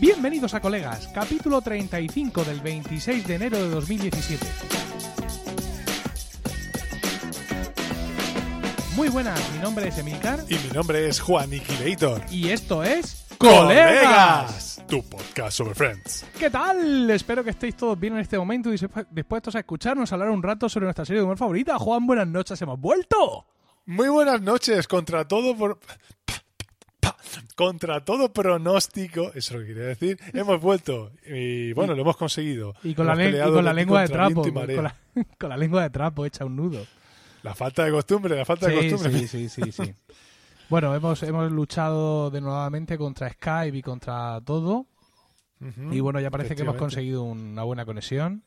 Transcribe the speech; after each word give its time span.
Bienvenidos 0.00 0.54
a 0.54 0.60
Colegas, 0.60 1.08
capítulo 1.08 1.60
35 1.60 2.44
del 2.44 2.60
26 2.60 3.26
de 3.26 3.34
enero 3.34 3.56
de 3.58 3.68
2017. 3.70 4.46
Muy 8.94 9.08
buenas, 9.08 9.40
mi 9.52 9.58
nombre 9.60 9.88
es 9.88 9.98
Emilcar 9.98 10.40
Y 10.48 10.54
mi 10.54 10.70
nombre 10.74 11.08
es 11.08 11.20
Juan 11.20 11.52
Iquilator. 11.52 12.22
y 12.30 12.50
esto 12.50 12.82
es 12.82 13.24
¡Colegas! 13.38 14.82
Tu 14.88 15.02
podcast 15.04 15.56
sobre 15.56 15.74
Friends. 15.74 16.24
¿Qué 16.38 16.50
tal? 16.50 17.08
Espero 17.10 17.44
que 17.44 17.50
estéis 17.50 17.76
todos 17.76 17.98
bien 17.98 18.14
en 18.14 18.20
este 18.20 18.38
momento 18.38 18.72
y 18.72 18.78
dispuestos 19.10 19.54
a 19.54 19.60
escucharnos 19.60 20.12
hablar 20.12 20.30
un 20.30 20.42
rato 20.42 20.68
sobre 20.68 20.84
nuestra 20.86 21.04
serie 21.04 21.20
de 21.20 21.24
humor 21.24 21.36
favorita. 21.38 21.78
Juan, 21.78 22.06
buenas 22.06 22.26
noches, 22.26 22.60
hemos 22.62 22.80
vuelto. 22.80 23.46
Muy 23.86 24.08
buenas 24.08 24.40
noches, 24.40 24.88
contra 24.88 25.26
todo 25.28 25.56
por... 25.56 25.78
Contra 27.54 28.04
todo 28.04 28.32
pronóstico, 28.32 29.32
eso 29.34 29.36
es 29.36 29.52
lo 29.52 29.60
que 29.60 29.66
quería 29.66 29.82
decir, 29.84 30.18
hemos 30.32 30.60
vuelto 30.60 31.12
y 31.26 31.72
bueno, 31.72 31.94
lo 31.94 32.02
hemos 32.02 32.16
conseguido. 32.16 32.74
Y 32.82 32.94
con, 32.94 33.06
la, 33.06 33.12
Hemos 33.12 33.18
len- 33.24 33.28
y 33.28 33.32
peleado 33.32 33.54
con 33.54 33.64
la 33.64 33.70
contra 33.70 33.74
lengua 33.82 34.00
de 34.02 34.08
trapo, 34.08 34.42
con 34.42 34.84
la, 34.84 34.94
con 35.38 35.48
la 35.50 35.56
lengua 35.56 35.82
de 35.82 35.90
trapo 35.90 36.26
hecha 36.26 36.44
un 36.44 36.56
nudo. 36.56 36.86
La 37.42 37.54
falta 37.54 37.84
de 37.84 37.90
costumbre, 37.92 38.36
la 38.36 38.44
falta 38.44 38.68
de 38.68 38.90
costumbre. 38.90 39.26
sí, 39.26 39.48
sí, 39.48 39.48
sí, 39.48 39.72
sí. 39.72 39.94
Bueno, 40.68 40.94
hemos, 40.94 41.22
hemos 41.22 41.50
luchado 41.50 42.30
de 42.30 42.42
nuevamente 42.42 42.98
contra 42.98 43.30
Skype 43.30 43.74
y 43.78 43.80
contra 43.82 44.38
todo. 44.44 44.84
Y 45.90 45.98
bueno, 46.00 46.20
ya 46.20 46.30
parece 46.30 46.54
que 46.54 46.62
hemos 46.62 46.76
conseguido 46.76 47.22
una 47.22 47.62
buena 47.64 47.84
conexión, 47.86 48.44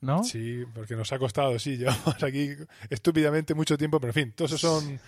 ¿no? 0.00 0.22
Sí, 0.24 0.62
porque 0.72 0.94
nos 0.96 1.12
ha 1.12 1.18
costado, 1.18 1.58
sí, 1.58 1.76
llevamos 1.78 2.22
aquí 2.22 2.50
estúpidamente 2.88 3.54
mucho 3.54 3.76
tiempo, 3.76 3.98
pero 3.98 4.10
en 4.10 4.14
fin, 4.14 4.32
todos 4.36 4.52
esos 4.52 4.60
son 4.60 5.00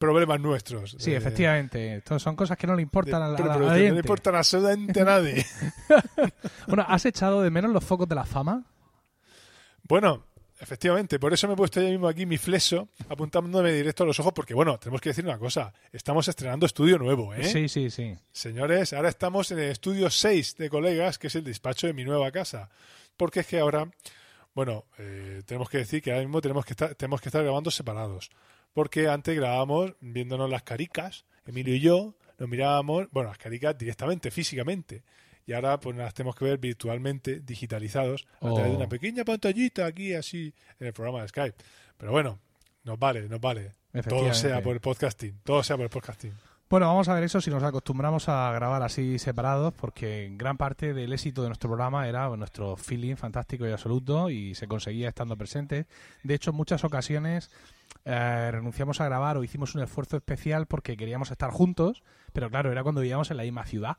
problemas 0.00 0.40
nuestros. 0.40 0.96
Sí, 0.98 1.12
de- 1.12 1.18
efectivamente. 1.18 2.02
Son 2.18 2.34
cosas 2.34 2.56
que 2.58 2.66
no 2.66 2.72
le 2.72 2.78
de 2.78 2.82
importan 2.82 3.22
al, 3.22 3.22
al- 3.22 3.28
al 3.30 3.36
preproducción, 3.36 3.88
no 3.88 3.94
le 3.94 4.00
importan 4.00 4.34
absolutamente 4.34 5.00
a 5.00 5.04
nadie. 5.04 5.46
Bueno, 6.66 6.84
¿has 6.88 7.04
echado 7.06 7.42
de 7.42 7.50
menos 7.50 7.70
los 7.70 7.84
focos 7.84 8.08
de 8.08 8.14
la 8.14 8.24
fama? 8.24 8.64
Bueno, 9.82 10.24
efectivamente, 10.60 11.18
por 11.18 11.32
eso 11.32 11.48
me 11.48 11.54
he 11.54 11.56
puesto 11.56 11.80
ya 11.82 11.88
mismo 11.88 12.06
aquí 12.08 12.26
mi 12.26 12.38
fleso 12.38 12.88
apuntándome 13.08 13.72
directo 13.72 14.04
a 14.04 14.06
los 14.06 14.20
ojos, 14.20 14.32
porque 14.32 14.54
bueno, 14.54 14.78
tenemos 14.78 15.00
que 15.00 15.10
decir 15.10 15.24
una 15.24 15.38
cosa, 15.38 15.72
estamos 15.92 16.28
estrenando 16.28 16.66
estudio 16.66 16.98
nuevo, 16.98 17.34
¿eh? 17.34 17.44
Sí, 17.44 17.68
sí, 17.68 17.90
sí. 17.90 18.14
Señores, 18.32 18.92
ahora 18.92 19.08
estamos 19.08 19.50
en 19.50 19.58
el 19.58 19.70
estudio 19.70 20.10
6 20.10 20.56
de 20.56 20.70
colegas, 20.70 21.18
que 21.18 21.26
es 21.26 21.34
el 21.34 21.44
despacho 21.44 21.86
de 21.88 21.92
mi 21.92 22.04
nueva 22.04 22.30
casa, 22.30 22.70
porque 23.16 23.40
es 23.40 23.46
que 23.46 23.58
ahora, 23.58 23.90
bueno, 24.54 24.84
eh, 24.98 25.42
tenemos 25.46 25.68
que 25.68 25.78
decir 25.78 26.00
que 26.02 26.12
ahora 26.12 26.22
mismo 26.22 26.40
tenemos 26.40 26.64
que 26.64 26.74
estar, 26.74 26.94
tenemos 26.94 27.20
que 27.20 27.28
estar 27.30 27.42
grabando 27.42 27.70
separados, 27.70 28.30
porque 28.72 29.08
antes 29.08 29.36
grabábamos 29.36 29.94
viéndonos 30.00 30.48
las 30.50 30.62
caricas, 30.62 31.24
Emilio 31.46 31.74
y 31.74 31.80
yo, 31.80 32.14
nos 32.38 32.48
mirábamos, 32.48 33.08
bueno, 33.10 33.28
las 33.30 33.38
caricas 33.38 33.76
directamente, 33.76 34.30
físicamente. 34.30 35.02
Y 35.46 35.52
ahora 35.52 35.80
pues 35.80 35.96
las 35.96 36.14
tenemos 36.14 36.36
que 36.36 36.44
ver 36.44 36.58
virtualmente, 36.58 37.40
digitalizados, 37.40 38.26
a 38.36 38.40
través 38.54 38.64
de 38.66 38.70
Oh. 38.70 38.76
una 38.76 38.88
pequeña 38.88 39.24
pantallita 39.24 39.86
aquí, 39.86 40.14
así, 40.14 40.54
en 40.78 40.86
el 40.86 40.92
programa 40.92 41.22
de 41.22 41.28
Skype. 41.28 41.56
Pero 41.96 42.12
bueno, 42.12 42.38
nos 42.84 42.98
vale, 42.98 43.28
nos 43.28 43.40
vale. 43.40 43.72
Todo 44.08 44.32
sea 44.34 44.62
por 44.62 44.74
el 44.74 44.80
podcasting, 44.80 45.40
todo 45.42 45.62
sea 45.64 45.76
por 45.76 45.84
el 45.84 45.90
podcasting. 45.90 46.32
Bueno, 46.70 46.86
vamos 46.86 47.08
a 47.08 47.14
ver 47.14 47.24
eso 47.24 47.40
si 47.40 47.50
nos 47.50 47.64
acostumbramos 47.64 48.28
a 48.28 48.52
grabar 48.52 48.84
así 48.84 49.18
separados, 49.18 49.74
porque 49.74 50.30
gran 50.34 50.56
parte 50.56 50.94
del 50.94 51.12
éxito 51.12 51.42
de 51.42 51.48
nuestro 51.48 51.68
programa 51.68 52.06
era 52.06 52.28
nuestro 52.36 52.76
feeling 52.76 53.16
fantástico 53.16 53.66
y 53.66 53.72
absoluto 53.72 54.30
y 54.30 54.54
se 54.54 54.68
conseguía 54.68 55.08
estando 55.08 55.36
presentes. 55.36 55.86
De 56.22 56.34
hecho, 56.34 56.50
en 56.52 56.56
muchas 56.56 56.84
ocasiones 56.84 57.50
eh, 58.04 58.50
renunciamos 58.52 59.00
a 59.00 59.06
grabar 59.06 59.36
o 59.36 59.42
hicimos 59.42 59.74
un 59.74 59.82
esfuerzo 59.82 60.16
especial 60.16 60.66
porque 60.66 60.96
queríamos 60.96 61.32
estar 61.32 61.50
juntos, 61.50 62.04
pero 62.32 62.48
claro, 62.50 62.70
era 62.70 62.84
cuando 62.84 63.00
vivíamos 63.00 63.32
en 63.32 63.38
la 63.38 63.42
misma 63.42 63.64
ciudad. 63.64 63.96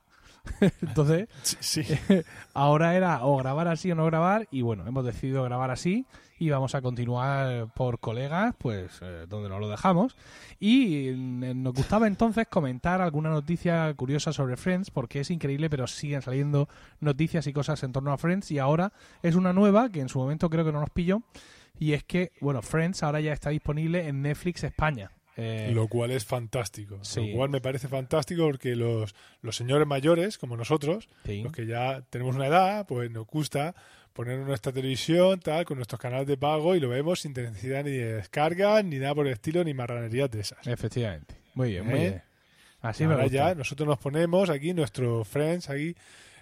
Entonces, 0.82 1.28
Sí, 1.44 1.84
ahora 2.54 2.96
era 2.96 3.26
o 3.26 3.36
grabar 3.36 3.68
así 3.68 3.92
o 3.92 3.96
no 3.96 4.06
grabar 4.06 4.48
y 4.50 4.62
bueno, 4.62 4.88
hemos 4.88 5.04
decidido 5.04 5.44
grabar 5.44 5.72
así 5.72 6.06
y 6.42 6.50
vamos 6.50 6.74
a 6.74 6.82
continuar 6.82 7.72
por 7.76 8.00
colegas, 8.00 8.56
pues 8.58 8.98
eh, 9.04 9.28
donde 9.30 9.48
nos 9.48 9.60
lo 9.60 9.70
dejamos. 9.70 10.16
Y 10.60 11.10
eh, 11.10 11.16
nos 11.16 11.72
gustaba 11.72 12.08
entonces 12.08 12.48
comentar 12.48 13.00
alguna 13.00 13.30
noticia 13.30 13.94
curiosa 13.94 14.34
sobre 14.34 14.58
Friends 14.58 14.90
porque 14.90 15.20
es 15.20 15.30
increíble, 15.30 15.70
pero 15.70 15.86
siguen 15.86 16.24
saliendo 16.24 16.68
noticias 17.00 17.46
y 17.46 17.54
cosas 17.54 17.84
en 17.84 17.92
torno 17.92 18.12
a 18.12 18.18
Friends 18.18 18.50
y 18.50 18.58
ahora 18.58 18.92
es 19.22 19.36
una 19.36 19.54
nueva 19.54 19.90
que 19.90 20.00
en 20.02 20.10
su 20.10 20.18
momento 20.18 20.50
creo 20.50 20.66
que 20.66 20.72
no 20.72 20.80
nos 20.80 20.90
pilló 20.90 21.22
y 21.78 21.94
es 21.94 22.04
que, 22.04 22.32
bueno, 22.42 22.64
Friends 22.64 23.04
ahora 23.04 23.20
ya 23.22 23.34
está 23.34 23.52
disponible 23.52 24.08
en 24.08 24.24
Netflix 24.24 24.64
España. 24.64 25.12
Eh, 25.42 25.72
Lo 25.74 25.88
cual 25.88 26.12
es 26.12 26.24
fantástico. 26.26 27.00
Sí. 27.04 27.32
Lo 27.32 27.36
cual 27.38 27.50
me 27.50 27.62
parece 27.62 27.88
fantástico 27.88 28.44
porque 28.46 28.76
los, 28.76 29.16
los 29.42 29.56
señores 29.56 29.88
mayores, 29.88 30.38
como 30.38 30.56
nosotros, 30.56 31.10
sí. 31.26 31.42
los 31.42 31.52
que 31.52 31.66
ya 31.66 32.04
tenemos 32.10 32.36
una 32.36 32.48
edad, 32.48 32.86
pues 32.88 33.10
nos 33.10 33.26
gusta 33.26 33.74
poner 34.14 34.40
nuestra 34.40 34.72
televisión, 34.72 35.40
tal, 35.40 35.66
con 35.66 35.78
nuestros 35.78 36.00
canales 36.00 36.28
de 36.28 36.38
pago 36.38 36.76
y 36.76 36.80
lo 36.80 36.90
vemos 36.90 37.22
sin 37.22 37.34
necesidad 37.34 37.84
ni 37.84 37.92
de 37.92 38.14
descarga, 38.16 38.84
ni 38.84 38.98
nada 38.98 39.16
por 39.16 39.26
el 39.26 39.34
estilo, 39.34 39.64
ni 39.64 39.74
marranerías 39.74 40.30
de 40.30 40.42
esas. 40.42 40.68
Efectivamente. 40.68 41.36
Muy 41.56 41.72
bien, 41.72 41.86
muy 41.86 41.96
¿Eh? 41.96 42.00
bien. 42.00 42.22
Así 42.82 43.06
me 43.06 43.14
Ahora 43.14 43.24
gusta. 43.24 43.38
ya 43.38 43.56
nosotros 43.56 43.88
nos 43.88 44.00
ponemos 44.00 44.50
aquí 44.50 44.74
nuestro 44.74 45.24
Friends 45.24 45.70
aquí 45.70 45.96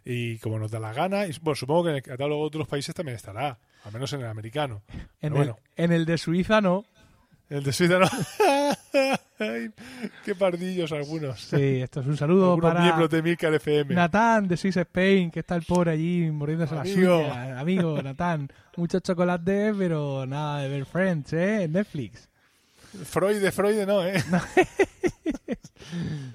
y 0.06 0.38
como 0.40 0.58
nos 0.58 0.72
da 0.72 0.80
la 0.80 0.94
gana, 0.94 1.28
y 1.28 1.36
bueno, 1.42 1.56
supongo 1.56 1.84
que 1.84 1.90
en 1.92 1.96
el 1.98 2.02
catálogo 2.02 2.42
de 2.44 2.48
otros 2.48 2.68
países 2.68 2.96
también 2.96 3.18
estará, 3.18 3.60
al 3.84 3.92
menos 3.94 4.12
en 4.14 4.22
el 4.22 4.28
americano. 4.28 4.82
En, 5.22 5.34
el, 5.34 5.34
bueno. 5.34 5.60
en 5.76 5.92
el 5.92 6.06
de 6.06 6.18
Suiza 6.18 6.62
no. 6.62 6.86
El 7.50 7.64
de 7.64 7.74
Suiza 7.74 8.00
no. 8.00 8.08
Qué 10.26 10.36
pardillos 10.36 10.92
algunos. 10.92 11.40
Sí, 11.42 11.82
esto 11.82 12.02
es 12.02 12.08
un 12.08 12.18
saludo 12.18 12.52
Algunos 12.54 12.72
para 12.72 12.82
miembros 12.84 13.10
de 13.10 13.22
Milcar 13.22 13.54
FM. 13.54 13.96
Natán 13.96 14.48
de 14.48 14.58
Swiss 14.58 14.78
Spain, 14.78 15.32
que 15.32 15.40
está 15.40 15.56
el 15.56 15.64
pobre 15.64 15.92
allí 15.92 16.30
mordiéndose 16.32 16.76
Amigo. 16.76 17.20
uñas. 17.20 17.58
Amigo, 17.60 18.02
Natán. 18.02 18.50
Mucho 18.78 19.00
chocolate, 19.00 19.74
pero 19.78 20.26
nada 20.26 20.62
de 20.62 20.70
ver 20.70 20.86
Friends, 20.86 21.34
¿eh? 21.34 21.64
En 21.64 21.74
Netflix. 21.74 22.29
Freud 23.04 23.42
de 23.42 23.52
Freud 23.52 23.86
no, 23.86 24.06
¿eh? 24.06 24.24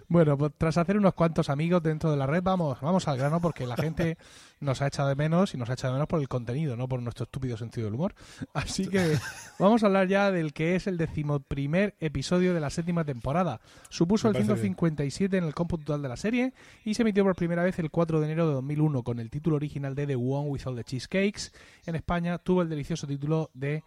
Bueno, 0.08 0.36
pues 0.36 0.52
tras 0.56 0.78
hacer 0.78 0.96
unos 0.96 1.14
cuantos 1.14 1.48
amigos 1.48 1.82
dentro 1.82 2.10
de 2.10 2.16
la 2.16 2.26
red, 2.26 2.42
vamos, 2.42 2.80
vamos 2.80 3.06
al 3.08 3.16
grano 3.16 3.40
porque 3.40 3.66
la 3.66 3.76
gente 3.76 4.16
nos 4.60 4.80
ha 4.80 4.86
echado 4.86 5.08
de 5.08 5.14
menos 5.14 5.54
y 5.54 5.56
nos 5.56 5.68
ha 5.70 5.74
echado 5.74 5.92
de 5.92 5.98
menos 5.98 6.08
por 6.08 6.20
el 6.20 6.28
contenido, 6.28 6.76
no 6.76 6.88
por 6.88 7.02
nuestro 7.02 7.24
estúpido 7.24 7.56
sentido 7.56 7.86
del 7.86 7.94
humor. 7.94 8.14
Así 8.52 8.88
que 8.88 9.18
vamos 9.58 9.82
a 9.82 9.86
hablar 9.86 10.08
ya 10.08 10.30
del 10.30 10.52
que 10.52 10.76
es 10.76 10.86
el 10.86 10.96
decimoprimer 10.96 11.94
episodio 12.00 12.54
de 12.54 12.60
la 12.60 12.70
séptima 12.70 13.04
temporada. 13.04 13.60
Supuso 13.88 14.28
el 14.28 14.34
parece 14.34 14.56
157 14.56 15.36
en 15.36 15.44
el 15.44 15.54
cómputo 15.54 15.84
total 15.84 16.02
de 16.02 16.08
la 16.08 16.16
serie 16.16 16.52
y 16.84 16.94
se 16.94 17.02
emitió 17.02 17.24
por 17.24 17.34
primera 17.34 17.62
vez 17.62 17.78
el 17.78 17.90
4 17.90 18.20
de 18.20 18.26
enero 18.26 18.48
de 18.48 18.54
2001 18.54 19.02
con 19.02 19.18
el 19.20 19.30
título 19.30 19.56
original 19.56 19.94
de 19.94 20.06
The 20.06 20.16
One 20.16 20.48
with 20.48 20.66
All 20.66 20.76
the 20.76 20.84
Cheesecakes. 20.84 21.52
En 21.86 21.96
España 21.96 22.38
tuvo 22.38 22.62
el 22.62 22.68
delicioso 22.68 23.06
título 23.06 23.50
de 23.54 23.82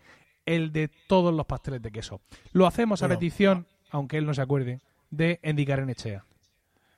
El 0.47 0.71
de 0.71 0.89
todos 1.07 1.31
los 1.33 1.45
pasteles 1.45 1.81
de 1.83 1.91
queso. 1.91 2.21
Lo 2.53 2.65
hacemos 2.65 3.03
a 3.03 3.05
Bueno. 3.07 3.19
petición, 3.19 3.67
aunque 3.91 4.17
él 4.17 4.25
no 4.25 4.33
se 4.33 4.41
acuerde, 4.41 4.79
de 5.11 5.39
Endicar 5.43 5.87
Echea. 5.87 6.25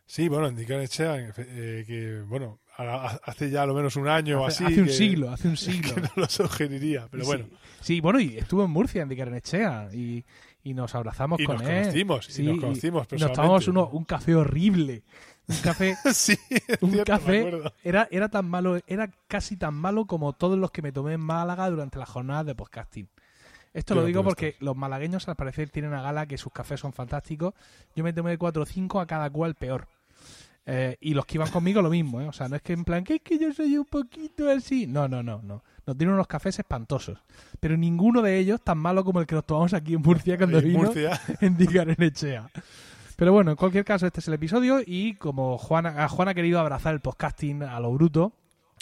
Sí, 0.06 0.28
bueno, 0.30 0.48
indicar 0.48 0.80
Echea, 0.80 1.18
eh, 1.38 1.84
que 1.86 2.22
bueno, 2.28 2.60
a- 2.78 3.20
hace 3.26 3.50
ya 3.50 3.66
lo 3.66 3.74
menos 3.76 3.96
un 3.96 4.08
año 4.08 4.42
o 4.42 4.46
Hace, 4.46 4.64
así. 4.66 4.74
hace 4.74 4.82
un 4.82 4.88
que- 4.88 4.94
siglo, 4.94 5.32
hace 5.32 5.48
un 5.48 5.58
siglo. 5.58 5.96
Que 5.96 6.02
no 6.02 6.10
lo 6.16 6.26
sugeriría, 6.30 7.08
pero 7.12 7.26
bueno. 7.26 7.46
Sí, 7.82 7.96
sí, 7.96 8.00
bueno, 8.02 8.20
y 8.20 8.38
estuvo 8.38 8.64
en 8.64 8.72
Murcia, 8.72 9.02
en 9.04 9.12
Echea, 9.36 9.90
y, 9.94 10.24
y 10.64 10.74
nos 10.74 10.94
abrazamos 10.96 11.40
Y 11.40 11.46
con 11.46 11.58
nos 11.58 11.68
él. 11.68 11.82
conocimos, 11.82 12.30
y 12.30 12.32
Sí, 12.34 12.44
nos 12.44 12.60
conocimos 12.60 13.08
y 13.12 13.16
nos 13.18 13.34
tomamos 13.34 13.68
uno, 13.68 13.88
un 13.90 14.04
café 14.06 14.36
horrible. 14.36 15.04
Un 15.48 15.58
café, 15.58 15.96
sí, 16.14 16.38
un 16.82 16.92
cierto, 16.92 17.12
café 17.12 17.52
era, 17.84 18.08
era 18.12 18.30
tan 18.30 18.48
malo, 18.48 18.80
era 18.88 19.10
casi 19.28 19.58
tan 19.58 19.74
malo 19.76 20.06
como 20.06 20.34
todos 20.34 20.58
los 20.58 20.70
que 20.72 20.82
me 20.84 20.92
tomé 20.92 21.14
en 21.14 21.22
Málaga 21.22 21.70
durante 21.70 21.98
las 22.00 22.10
jornadas 22.10 22.46
de 22.46 22.54
podcasting. 22.56 23.10
Esto 23.74 23.94
Yo 23.94 24.02
lo 24.02 24.08
digo 24.08 24.24
porque 24.24 24.56
los 24.60 24.76
malagueños 24.76 25.28
al 25.28 25.36
parecer 25.36 25.70
tienen 25.70 25.94
a 25.94 26.02
gala 26.02 26.26
que 26.26 26.38
sus 26.38 26.52
cafés 26.52 26.80
son 26.80 26.92
fantásticos. 26.94 27.54
Yo 27.96 28.04
me 28.04 28.14
tomé 28.14 28.38
4 28.38 28.64
o 28.64 28.66
5 28.66 29.00
a 29.00 29.06
cada 29.06 29.30
cual 29.30 29.56
peor. 29.56 29.88
Eh, 30.66 30.98
y 31.02 31.14
los 31.14 31.26
que 31.26 31.38
iban 31.38 31.50
conmigo 31.50 31.82
lo 31.82 31.90
mismo, 31.90 32.22
¿eh? 32.22 32.28
O 32.28 32.32
sea, 32.34 32.48
no 32.48 32.56
es 32.56 32.62
que 32.62 32.74
en 32.74 32.84
plan, 32.86 33.04
que 33.04 33.16
es 33.16 33.22
que 33.22 33.40
yo 33.40 33.52
soy 33.54 33.78
un 33.78 33.86
poquito 33.86 34.50
así. 34.50 34.86
No, 34.88 35.08
no, 35.08 35.24
no, 35.24 35.42
no. 35.44 35.64
Nos 35.86 35.98
dieron 35.98 36.14
unos 36.16 36.28
cafés 36.28 36.60
espantosos. 36.60 37.18
Pero 37.60 37.76
ninguno 37.78 38.22
de 38.22 38.38
ellos 38.38 38.62
tan 38.62 38.78
malo 38.78 39.04
como 39.04 39.20
el 39.20 39.26
que 39.26 39.36
nos 39.36 39.46
tomamos 39.46 39.74
aquí 39.74 39.96
en 39.96 40.02
Murcia 40.02 40.38
cuando 40.38 40.60
En 40.60 40.66
vino 40.66 40.80
Murcia. 40.84 41.20
en 41.42 42.04
Echea. 42.04 42.50
Pero 43.16 43.34
bueno, 43.34 43.52
en 43.52 43.58
cualquier 43.58 43.84
caso, 43.84 44.06
este 44.06 44.20
es 44.20 44.28
el 44.28 44.36
episodio 44.36 44.80
y 44.86 45.16
como 45.16 45.58
Juan, 45.58 45.86
ha- 45.88 46.08
Juan 46.08 46.28
ha 46.30 46.34
querido 46.34 46.60
abrazar 46.60 46.94
el 46.94 47.02
podcasting 47.02 47.64
a 47.64 47.80
lo 47.80 47.92
bruto, 47.92 48.32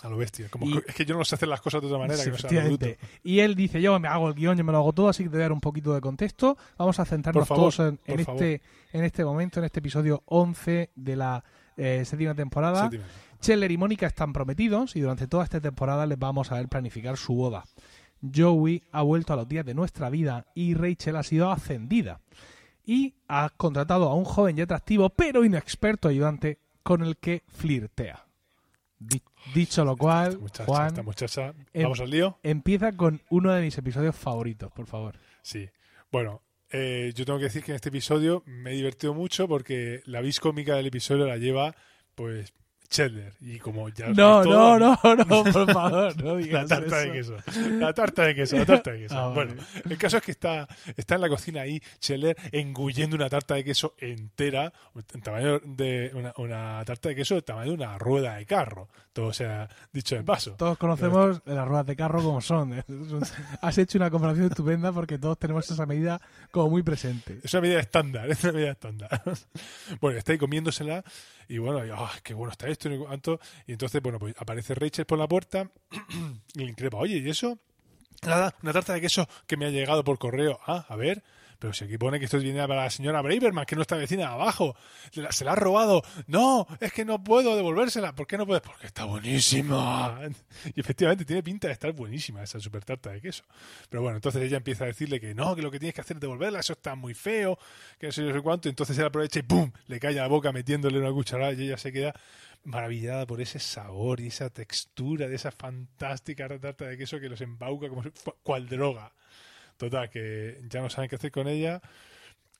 A 0.03 0.09
lo 0.09 0.17
bestia. 0.17 0.47
Como 0.49 0.65
Y- 0.65 0.77
es 0.85 0.93
que 0.95 1.05
yo 1.05 1.17
no 1.17 1.25
sé 1.25 1.35
hacer 1.35 1.47
las 1.49 1.59
cosas 1.61 1.81
de 1.81 1.87
otra 1.87 1.99
manera 1.99 2.17
Sí, 2.17 2.25
que 2.25 2.31
no 2.31 2.37
sea 2.37 2.65
bruto. 2.65 2.85
Y 3.23 3.39
él 3.39 3.55
dice, 3.55 3.81
yo 3.81 3.99
me 3.99 4.07
hago 4.07 4.27
el 4.27 4.35
guion, 4.35 4.57
yo 4.57 4.63
me 4.63 4.71
lo 4.71 4.77
hago 4.77 4.93
todo, 4.93 5.09
así 5.09 5.23
que 5.23 5.29
te 5.29 5.35
voy 5.37 5.41
a 5.41 5.45
dar 5.45 5.51
un 5.53 5.59
poquito 5.61 5.93
de 5.93 6.01
contexto. 6.01 6.57
Vamos 6.77 6.99
a 6.99 7.05
centrarnos 7.05 7.47
favor, 7.47 7.73
todos 7.73 7.79
en, 8.05 8.19
este, 8.19 8.61
en 8.93 9.03
este 9.03 9.25
momento, 9.25 9.59
en 9.59 9.65
este 9.65 9.79
episodio 9.79 10.21
11 10.27 10.91
de 10.95 11.15
la 11.15 11.43
eh, 11.77 12.03
séptima 12.05 12.35
temporada. 12.35 12.83
Séptima. 12.83 13.03
Chandler 13.39 13.71
y 13.71 13.77
Mónica 13.77 14.07
están 14.07 14.33
prometidos 14.33 14.95
y 14.95 15.01
durante 15.01 15.27
toda 15.27 15.43
esta 15.43 15.59
temporada 15.61 16.05
les 16.05 16.17
vamos 16.17 16.51
a 16.51 16.55
ver 16.55 16.67
planificar 16.67 17.17
su 17.17 17.33
boda. 17.35 17.63
Joey 18.35 18.83
ha 18.91 19.03
vuelto 19.03 19.33
a 19.33 19.35
los 19.35 19.47
días 19.47 19.63
de 19.65 19.75
nuestra 19.75 20.09
vida 20.09 20.47
y 20.55 20.73
Rachel 20.73 21.15
ha 21.15 21.23
sido 21.23 21.51
ascendida. 21.51 22.21
Y 22.85 23.15
ha 23.27 23.49
contratado 23.55 24.09
a 24.09 24.15
un 24.15 24.25
joven 24.25 24.57
y 24.57 24.61
atractivo, 24.61 25.09
pero 25.09 25.43
inexperto 25.43 26.07
ayudante 26.07 26.59
con 26.83 27.03
el 27.03 27.17
que 27.17 27.43
flirtea. 27.47 28.25
Di- 28.97 29.21
dicho 29.53 29.83
lo 29.85 29.95
cual, 29.97 30.27
Esta 30.29 30.39
muchacha, 30.41 30.65
Juan, 30.65 30.87
esta 30.87 31.03
muchacha. 31.03 31.53
em- 31.73 31.83
¿Vamos 31.83 31.99
al 31.99 32.09
lío? 32.09 32.37
empieza 32.43 32.91
con 32.95 33.21
uno 33.29 33.51
de 33.53 33.61
mis 33.61 33.77
episodios 33.77 34.15
favoritos, 34.15 34.71
por 34.71 34.85
favor. 34.87 35.15
Sí. 35.41 35.69
Bueno, 36.11 36.41
eh, 36.71 37.11
yo 37.15 37.25
tengo 37.25 37.39
que 37.39 37.45
decir 37.45 37.63
que 37.63 37.71
en 37.71 37.75
este 37.77 37.89
episodio 37.89 38.43
me 38.45 38.71
he 38.71 38.75
divertido 38.75 39.13
mucho 39.13 39.47
porque 39.47 40.01
la 40.05 40.21
vis 40.21 40.39
cómica 40.39 40.75
del 40.75 40.87
episodio 40.87 41.25
la 41.25 41.37
lleva, 41.37 41.75
pues, 42.15 42.53
Chandler. 42.89 43.33
Y 43.41 43.59
como 43.59 43.89
ya 43.89 44.07
No, 44.09 44.37
habéis 44.39 44.55
no, 44.55 44.55
todo, 44.55 44.79
no, 44.79 45.25
no, 45.25 45.43
por 45.51 45.73
favor, 45.73 46.23
no 46.23 46.33
La 46.35 46.37
digas 46.37 46.67
tarta 46.67 46.97
de 46.99 47.19
eso. 47.19 47.35
queso. 47.35 47.61
La 47.79 47.93
tarta 47.93 48.23
de 48.23 48.35
queso, 48.35 48.57
la 48.57 48.65
tarta 48.65 48.91
de 48.91 48.99
queso. 48.99 49.17
Ah, 49.17 49.27
vale. 49.27 49.53
Bueno, 49.53 49.63
el 49.89 49.97
caso 49.97 50.17
es 50.17 50.23
que 50.23 50.31
está, 50.31 50.67
está 50.95 51.15
en 51.15 51.21
la 51.21 51.29
cocina 51.29 51.61
ahí, 51.61 51.81
Scheller, 52.01 52.37
engullendo 52.51 53.15
una 53.15 53.29
tarta 53.29 53.55
de 53.55 53.63
queso 53.63 53.93
entera, 53.97 54.71
en 55.13 55.21
tamaño 55.21 55.59
de 55.59 56.11
una, 56.13 56.33
una 56.37 56.83
tarta 56.85 57.09
de 57.09 57.15
queso 57.15 57.35
del 57.35 57.43
tamaño 57.43 57.71
de 57.71 57.75
una 57.75 57.97
rueda 57.97 58.35
de 58.35 58.45
carro. 58.45 58.87
Todo 59.11 59.33
sea 59.33 59.67
dicho 59.91 60.15
de 60.15 60.23
paso. 60.23 60.51
Todos 60.51 60.77
conocemos 60.77 61.41
las 61.45 61.67
ruedas 61.67 61.87
de 61.87 61.95
carro 61.95 62.21
como 62.21 62.39
son. 62.39 62.73
¿eh? 62.77 62.83
Has 63.61 63.77
hecho 63.79 63.97
una 63.97 64.11
comparación 64.11 64.45
estupenda 64.45 64.91
porque 64.91 65.17
todos 65.17 65.39
tenemos 65.39 65.69
esa 65.71 65.87
medida 65.87 66.21
como 66.51 66.69
muy 66.69 66.83
presente. 66.83 67.39
Es 67.43 67.51
una 67.55 67.61
medida 67.61 67.79
estándar, 67.79 68.29
es 68.29 68.43
una 68.43 68.53
medida 68.53 68.71
estándar. 68.71 69.23
bueno, 70.01 70.19
está 70.19 70.33
ahí 70.33 70.37
comiéndosela 70.37 71.03
y 71.49 71.57
bueno, 71.57 71.85
y, 71.85 71.89
"Ah, 71.93 72.11
qué 72.23 72.33
bueno 72.33 72.51
está 72.51 72.67
esto 72.67 72.89
y 72.91 72.97
cuánto. 72.97 73.39
Y 73.65 73.73
entonces, 73.73 74.01
bueno, 74.01 74.19
pues 74.19 74.35
aparece 74.37 74.75
Rachel 74.75 75.05
por 75.05 75.17
la 75.19 75.27
puerta 75.27 75.69
y 76.55 76.59
le 76.59 76.69
increpa, 76.71 76.97
oye, 76.97 77.17
¿y 77.17 77.29
eso? 77.29 77.57
Nada, 78.23 78.55
una 78.63 78.73
tarta 78.73 78.93
de 78.93 79.01
queso 79.01 79.27
que 79.45 79.57
me 79.57 79.65
ha 79.65 79.69
llegado 79.69 80.03
por 80.03 80.17
correo. 80.17 80.59
Ah, 80.65 80.85
a 80.89 80.95
ver. 80.95 81.23
Pero 81.59 81.73
si 81.73 81.85
aquí 81.85 81.97
pone 81.97 82.19
que 82.19 82.25
esto 82.25 82.39
viene 82.39 82.59
para 82.67 82.83
la 82.83 82.89
señora 82.89 83.21
Braverman, 83.21 83.65
que 83.65 83.75
es 83.75 83.77
nuestra 83.77 83.97
vecina 83.97 84.29
abajo. 84.29 84.75
Se 85.11 85.43
la, 85.43 85.51
ha 85.51 85.55
robado. 85.55 86.03
No, 86.27 86.67
es 86.79 86.93
que 86.93 87.05
no 87.05 87.23
puedo 87.23 87.55
devolvérsela. 87.55 88.13
¿Por 88.13 88.27
qué 88.27 88.37
no 88.37 88.45
puedes? 88.45 88.61
Porque 88.61 88.87
está 88.87 89.05
buenísima. 89.05 90.19
Y 90.75 90.79
efectivamente 90.79 91.25
tiene 91.25 91.43
pinta 91.43 91.67
de 91.67 91.73
estar 91.73 91.91
buenísima 91.93 92.43
esa 92.43 92.59
super 92.59 92.83
tarta 92.83 93.11
de 93.11 93.21
queso. 93.21 93.43
Pero 93.89 94.01
bueno, 94.01 94.17
entonces 94.17 94.41
ella 94.41 94.57
empieza 94.57 94.83
a 94.83 94.87
decirle 94.87 95.19
que 95.19 95.33
no, 95.33 95.55
que 95.55 95.61
lo 95.61 95.71
que 95.71 95.79
tienes 95.79 95.93
que 95.93 96.01
hacer 96.01 96.17
es 96.17 96.21
devolverla, 96.21 96.59
eso 96.59 96.73
está 96.73 96.95
muy 96.95 97.13
feo, 97.13 97.57
que 97.99 98.07
no 98.07 98.11
sé, 98.11 98.21
no 98.23 98.33
sé 98.33 98.41
cuánto. 98.41 98.69
Entonces 98.69 98.97
él 98.97 99.05
aprovecha 99.05 99.39
y 99.39 99.43
¡pum! 99.43 99.71
le 99.87 99.99
cae 99.99 100.17
a 100.19 100.23
la 100.23 100.27
boca 100.27 100.51
metiéndole 100.51 100.99
una 100.99 101.11
cucharada 101.11 101.53
y 101.53 101.63
ella 101.63 101.77
se 101.77 101.91
queda 101.91 102.13
maravillada 102.63 103.25
por 103.25 103.41
ese 103.41 103.59
sabor 103.59 104.19
y 104.19 104.27
esa 104.27 104.49
textura 104.49 105.27
de 105.27 105.35
esa 105.35 105.51
fantástica 105.51 106.47
tarta 106.59 106.85
de 106.85 106.97
queso 106.97 107.19
que 107.19 107.29
los 107.29 107.41
embauca 107.41 107.87
como 107.89 108.03
cual 108.43 108.67
droga. 108.67 109.13
Total, 109.77 110.09
que 110.09 110.59
ya 110.69 110.81
no 110.81 110.89
saben 110.89 111.09
qué 111.09 111.15
hacer 111.15 111.31
con 111.31 111.47
ella 111.47 111.81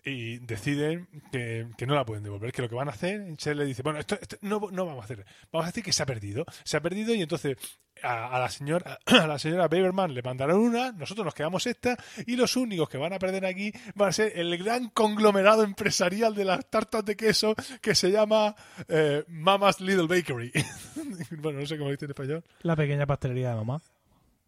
y 0.03 0.39
deciden 0.39 1.07
que, 1.31 1.67
que 1.77 1.85
no 1.85 1.95
la 1.95 2.05
pueden 2.05 2.23
devolver, 2.23 2.51
que 2.51 2.61
lo 2.61 2.69
que 2.69 2.75
van 2.75 2.87
a 2.87 2.91
hacer, 2.91 3.35
se 3.37 3.53
le 3.53 3.65
dice, 3.65 3.81
bueno, 3.81 3.99
esto, 3.99 4.17
esto 4.19 4.37
no, 4.41 4.59
no 4.71 4.85
vamos 4.85 5.01
a 5.01 5.05
hacer, 5.05 5.25
vamos 5.51 5.65
a 5.65 5.69
decir 5.69 5.83
que 5.83 5.93
se 5.93 6.03
ha 6.03 6.05
perdido, 6.05 6.45
se 6.63 6.77
ha 6.77 6.81
perdido 6.81 7.13
y 7.13 7.21
entonces 7.21 7.57
a, 8.03 8.39
la 8.39 8.49
señora 8.49 8.99
a 9.05 9.27
la 9.27 9.39
señora 9.39 9.67
Baberman 9.67 10.13
le 10.13 10.21
mandaron 10.21 10.59
una, 10.59 10.91
nosotros 10.91 11.25
nos 11.25 11.33
quedamos 11.33 11.65
esta 11.67 11.97
y 12.25 12.35
los 12.35 12.55
únicos 12.55 12.89
que 12.89 12.97
van 12.97 13.13
a 13.13 13.19
perder 13.19 13.45
aquí 13.45 13.71
van 13.95 14.09
a 14.09 14.13
ser 14.13 14.37
el 14.37 14.57
gran 14.57 14.89
conglomerado 14.89 15.63
empresarial 15.63 16.35
de 16.35 16.45
las 16.45 16.69
tartas 16.69 17.03
de 17.03 17.15
queso 17.15 17.55
que 17.81 17.95
se 17.95 18.11
llama 18.11 18.55
eh, 18.87 19.23
Mama's 19.27 19.81
Little 19.81 20.07
Bakery. 20.07 20.51
bueno, 21.39 21.59
no 21.59 21.65
sé 21.65 21.77
cómo 21.77 21.89
lo 21.89 21.95
dice 21.95 22.05
en 22.05 22.11
español. 22.11 22.43
La 22.61 22.75
pequeña 22.75 23.05
pastelería 23.05 23.49
de 23.49 23.55
mamá. 23.55 23.81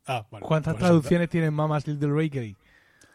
Ah, 0.06 0.26
vale. 0.32 0.46
¿Cuántas 0.46 0.74
pues 0.74 0.84
eso, 0.84 0.88
traducciones 0.88 1.30
tiene 1.30 1.52
Mama's 1.52 1.88
Little 1.88 2.12
Bakery? 2.12 2.56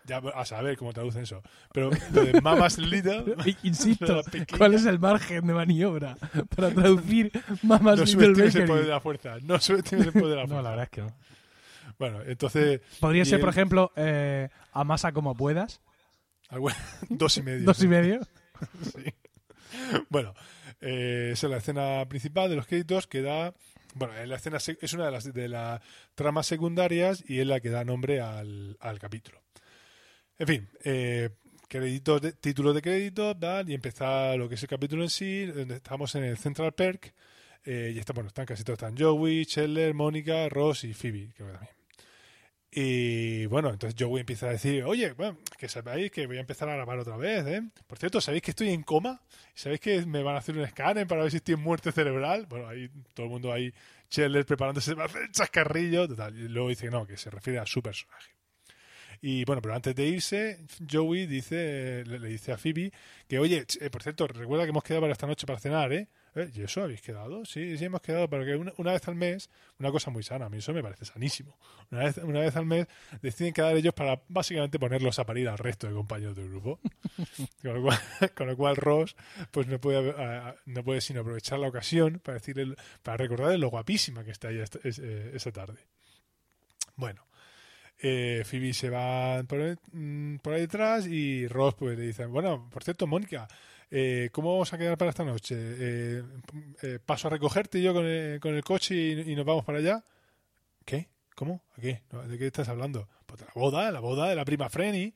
Ya 0.07 0.19
a 0.19 0.45
saber 0.45 0.77
cómo 0.77 0.93
traducen 0.93 1.23
eso. 1.23 1.43
Pero 1.73 1.91
lo 2.13 2.25
de 2.25 2.41
Mama's 2.41 2.77
Little 2.79 3.37
Insisto, 3.63 4.23
¿cuál 4.59 4.75
es 4.75 4.85
el 4.87 4.99
margen 4.99 5.47
de 5.47 5.55
maniobra 5.55 6.17
para 6.55 6.71
traducir 6.71 7.33
Mama's 7.63 7.99
no 7.99 8.05
Little 8.05 8.07
subestimes 8.07 8.55
el 8.55 8.67
poder 8.67 8.85
de 8.85 8.91
Bakery? 8.91 8.91
la 8.91 9.01
fuerza. 9.01 9.37
No 9.43 9.59
subestimes 9.59 10.07
el 10.09 10.13
poder 10.13 10.29
de 10.29 10.37
la 10.37 10.47
fuerza. 10.47 10.55
No, 10.57 10.63
la 10.63 10.71
verdad 10.71 10.85
es 10.85 10.91
que 10.91 11.01
no. 11.03 11.17
Bueno, 11.99 12.21
entonces. 12.27 12.81
Podría 13.01 13.25
ser, 13.25 13.41
por 13.41 13.49
ejemplo, 13.51 13.93
eh, 13.97 14.49
amasa 14.73 15.13
como 15.13 15.35
puedas, 15.37 15.81
algo- 16.51 16.71
dos 17.09 17.37
y 17.39 17.43
medio. 17.43 17.65
dos 17.65 17.83
y 17.83 17.89
medio. 17.89 18.21
Bueno, 20.09 20.35
eh, 20.81 21.31
esa 21.33 21.47
es 21.47 21.51
la 21.51 21.57
escena 21.59 22.05
principal 22.09 22.51
de 22.51 22.57
los 22.57 22.67
créditos 22.67 23.07
que 23.07 23.23
da. 23.23 23.55
Bueno, 23.95 24.15
es 24.17 24.29
la 24.29 24.37
escena 24.37 24.59
es 24.59 24.93
una 24.93 25.07
de 25.07 25.11
las 25.13 25.33
de 25.33 25.49
las 25.49 25.81
tramas 26.15 26.47
secundarias 26.47 27.25
y 27.27 27.41
es 27.41 27.47
la 27.47 27.61
que 27.61 27.71
da 27.71 27.85
nombre 27.85 28.21
al, 28.21 28.77
al 28.81 28.99
capítulo. 28.99 29.41
En 30.39 30.47
fin, 30.47 30.69
eh, 30.85 31.31
créditos 31.69 32.21
de, 32.21 32.33
títulos 32.33 32.75
de 32.75 32.83
crédito, 32.83 33.37
tal, 33.37 33.71
y 33.71 33.75
empezar 33.75 34.37
lo 34.37 34.49
que 34.49 34.57
es 34.57 34.63
el 34.63 34.69
capítulo 34.69 35.03
en 35.05 35.11
sí, 35.11 35.47
donde 35.47 35.77
estamos 35.77 36.15
en 36.17 36.25
el 36.25 36.37
Central 36.39 36.73
Perk. 36.75 37.15
eh, 37.65 37.93
y 37.95 37.99
está, 37.99 38.13
bueno, 38.13 38.29
están 38.29 38.47
casi 38.47 38.65
todos, 38.65 38.79
están 38.79 38.97
Joey, 38.97 39.47
Chandler, 39.47 39.95
Mónica, 39.95 40.49
Ross 40.49 40.85
y 40.85 40.93
Phoebe, 40.95 41.33
creo 41.35 41.49
que 41.49 41.53
también. 41.55 41.74
Y 42.77 43.47
bueno, 43.47 43.71
entonces 43.71 43.95
Joey 43.97 44.23
empieza 44.23 44.47
a 44.47 44.51
decir, 44.51 44.83
oye, 44.83 45.13
bueno, 45.13 45.39
que 45.57 45.69
sepáis 45.69 46.11
que 46.11 46.27
voy 46.27 46.39
a 46.39 46.41
empezar 46.41 46.69
a 46.69 46.75
grabar 46.75 46.99
otra 46.99 47.17
vez, 47.17 47.47
¿eh? 47.47 47.63
Por 47.87 47.99
cierto, 47.99 48.21
¿sabéis 48.21 48.43
que 48.43 48.51
estoy 48.51 48.71
en 48.71 48.83
coma? 48.83 49.23
¿Sabéis 49.55 49.81
que 49.81 50.05
me 50.07 50.25
van 50.25 50.35
a 50.35 50.39
hacer 50.39 50.57
un 50.57 50.65
escáner 50.65 51.07
para 51.07 51.23
ver 51.23 51.31
si 51.31 51.37
estoy 51.37 51.55
en 51.55 51.61
muerte 51.61 51.93
cerebral? 51.93 52.47
Bueno, 52.47 52.67
ahí 52.67 52.91
todo 53.15 53.27
el 53.27 53.31
mundo 53.31 53.53
ahí, 53.53 53.73
Chandler 54.11 54.45
preparándose 54.45 54.97
para 54.97 55.07
hacer 55.07 55.23
el 55.23 55.31
chascarrillo, 55.31 56.09
total. 56.09 56.37
Y 56.37 56.49
luego 56.49 56.69
dice 56.69 56.91
no, 56.91 57.07
que 57.07 57.17
se 57.17 57.31
refiere 57.31 57.61
a 57.61 57.67
su 57.67 57.81
personaje. 57.81 58.33
Y 59.23 59.45
bueno, 59.45 59.63
pero 59.63 59.77
antes 59.77 59.95
de 59.95 60.07
irse, 60.07 60.67
Joey 60.91 61.27
dice, 61.29 62.03
le, 62.05 62.19
dice 62.27 62.51
a 62.51 62.59
Phoebe 62.59 62.93
que, 63.29 63.39
oye, 63.39 63.65
eh, 63.81 63.89
por 63.91 64.03
cierto, 64.03 64.27
recuerda 64.27 64.65
que 64.65 64.71
hemos 64.71 64.83
quedado 64.83 65.03
para 65.03 65.13
esta 65.13 65.29
noche 65.29 65.47
para 65.47 65.61
cenar, 65.61 65.93
¿eh? 65.93 66.09
¿Eh? 66.37 66.51
¿Y 66.53 66.63
eso 66.63 66.83
habéis 66.83 67.01
quedado? 67.01 67.45
Sí, 67.45 67.79
sí 67.79 67.85
hemos 67.85 68.01
quedado, 68.01 68.29
pero 68.29 68.45
que 68.45 68.57
una, 68.57 68.73
una 68.79 68.93
vez 68.93 69.07
al 69.07 69.15
mes, 69.15 69.49
una 69.79 69.93
cosa 69.93 70.11
muy 70.11 70.25
sana, 70.25 70.47
a 70.47 70.49
mí 70.49 70.59
eso 70.59 70.73
me 70.73 70.83
parece 70.83 71.05
sanísimo. 71.05 71.57
Una 71.93 72.05
vez, 72.05 72.17
una 72.19 72.41
vez 72.41 72.57
al 72.57 72.67
mes 72.67 72.89
deciden 73.23 73.53
quedar 73.53 73.77
ellos 73.77 73.95
para 73.95 74.21
básicamente 74.29 74.79
ponerlos 74.81 75.19
a 75.21 75.25
parir 75.27 75.49
al 75.49 75.59
resto 75.59 75.87
de 75.87 75.95
compañeros 75.95 76.35
del 76.35 76.49
grupo. 76.51 76.81
con, 77.63 77.75
lo 77.75 77.83
cual, 77.83 77.99
con 78.35 78.47
lo 78.49 78.57
cual 78.57 78.77
Ross 78.77 79.15
pues 79.53 79.69
no 79.69 79.81
puede, 79.81 80.11
a- 80.11 80.57
no 80.67 80.83
puede 80.83 81.01
sino 81.01 81.21
aprovechar 81.21 81.61
la 81.61 81.69
ocasión 81.69 82.19
para 82.19 82.39
decirle, 82.39 82.75
para 83.05 83.17
recordarle 83.17 83.59
lo 83.59 83.69
guapísima 83.71 84.25
que 84.25 84.33
está 84.33 84.51
ella 84.51 84.65
esta- 84.65 84.81
es- 84.83 84.99
eh, 84.99 85.31
esa 85.35 85.53
tarde. 85.53 85.79
Bueno, 86.97 87.27
eh, 87.99 88.43
Phoebe 88.45 88.73
se 88.73 88.91
va 88.91 89.43
por 89.45 89.61
ahí, 89.61 89.75
mm, 89.93 90.37
por 90.39 90.53
ahí 90.55 90.63
detrás 90.63 91.07
y 91.07 91.47
Ross 91.49 91.75
pues 91.75 91.97
le 91.99 92.07
dice, 92.07 92.27
bueno, 92.27 92.69
por 92.73 92.83
cierto, 92.85 93.07
Mónica, 93.07 93.47
eh, 93.91 94.31
¿cómo 94.33 94.53
vamos 94.53 94.73
a 94.73 94.79
quedar 94.79 94.99
para 94.99 95.11
esta 95.11 95.25
noche? 95.25 95.55
Eh, 95.59 96.23
eh, 96.83 96.99
¿Paso 97.05 97.29
a 97.29 97.31
recogerte 97.31 97.81
yo 97.81 97.93
con 97.95 98.05
el, 98.07 98.41
con 98.41 98.55
el 98.55 98.65
coche 98.65 98.95
y, 98.95 99.35
nos 99.35 99.45
vamos 99.45 99.65
para 99.65 99.79
allá? 99.79 100.05
¿Qué? 100.85 101.09
¿Cómo? 101.35 101.63
¿A 101.77 101.81
qué? 101.81 102.03
¿De 102.29 102.39
qué 102.39 102.47
estás 102.47 102.69
hablando? 102.69 103.09
Pues 103.27 103.41
de 103.41 103.47
la 103.47 103.53
boda, 103.55 103.91
la 103.91 104.01
boda 104.01 104.29
de 104.29 104.37
la 104.37 104.45
prima 104.45 104.69
Frenny. 104.69 105.15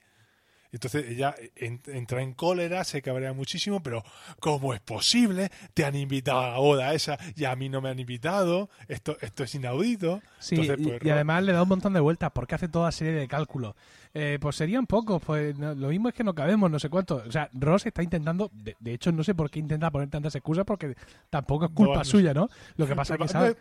Entonces 0.73 1.07
ella 1.09 1.35
en- 1.57 1.81
entra 1.87 2.23
en 2.23 2.35
cólera, 2.35 2.85
se 2.85 3.01
cabrea 3.03 3.33
muchísimo, 3.33 3.83
pero 3.83 4.03
¿cómo 4.39 4.75
es 4.75 4.81
posible? 4.81 5.51
Te 5.75 5.85
han 5.85 5.95
invitado 5.97 6.41
a 6.41 6.51
la 6.51 6.59
boda 6.59 6.93
esa 6.95 7.19
y 7.37 7.45
a 7.45 7.57
mí 7.57 7.69
no 7.69 7.81
me 7.81 7.89
han 7.89 7.99
invitado. 7.99 8.69
Esto, 8.87 9.17
esto 9.21 9.45
es 9.45 9.55
inaudito. 9.55 10.21
Sí, 10.39 10.57
Entonces, 10.57 10.79
y- 10.87 10.89
pues, 10.91 11.05
y, 11.05 11.11
además 11.11 11.43
le 11.45 11.53
da 11.53 11.63
un 11.63 11.69
montón 11.69 11.93
de 11.95 12.01
vueltas 12.01 12.31
porque 12.35 12.55
hace 12.55 12.69
toda 12.69 12.93
serie 12.93 13.15
de 13.15 13.29
cálculos. 13.29 13.75
Eh, 14.15 14.39
pues 14.41 14.57
serían 14.57 14.87
pocos, 14.87 15.23
pues 15.25 15.57
no- 15.59 15.75
lo 15.75 15.89
mismo 15.89 16.09
es 16.09 16.15
que 16.15 16.25
no 16.25 16.35
cabemos, 16.35 16.71
no 16.71 16.79
sé 16.79 16.89
cuánto. 16.89 17.23
O 17.27 17.31
sea, 17.33 17.49
Ross 17.53 17.87
está 17.87 18.03
intentando, 18.03 18.51
de, 18.53 18.77
de 18.81 18.93
hecho 18.95 19.13
no 19.13 19.23
sé 19.23 19.35
por 19.35 19.51
qué 19.51 19.59
intenta 19.61 19.91
poner 19.91 20.09
tantas 20.11 20.35
excusas 20.35 20.65
porque 20.65 20.95
tampoco 21.31 21.67
es 21.67 21.71
culpa 21.73 21.93
No, 21.93 21.99
no 22.01 22.05
sé. 22.05 22.11
suya, 22.11 22.35
¿no? 22.35 22.49
Lo 22.77 22.87
que 22.87 22.95
pasa 22.97 23.15
es 23.15 23.21
que 23.21 23.29
sabe, 23.29 23.57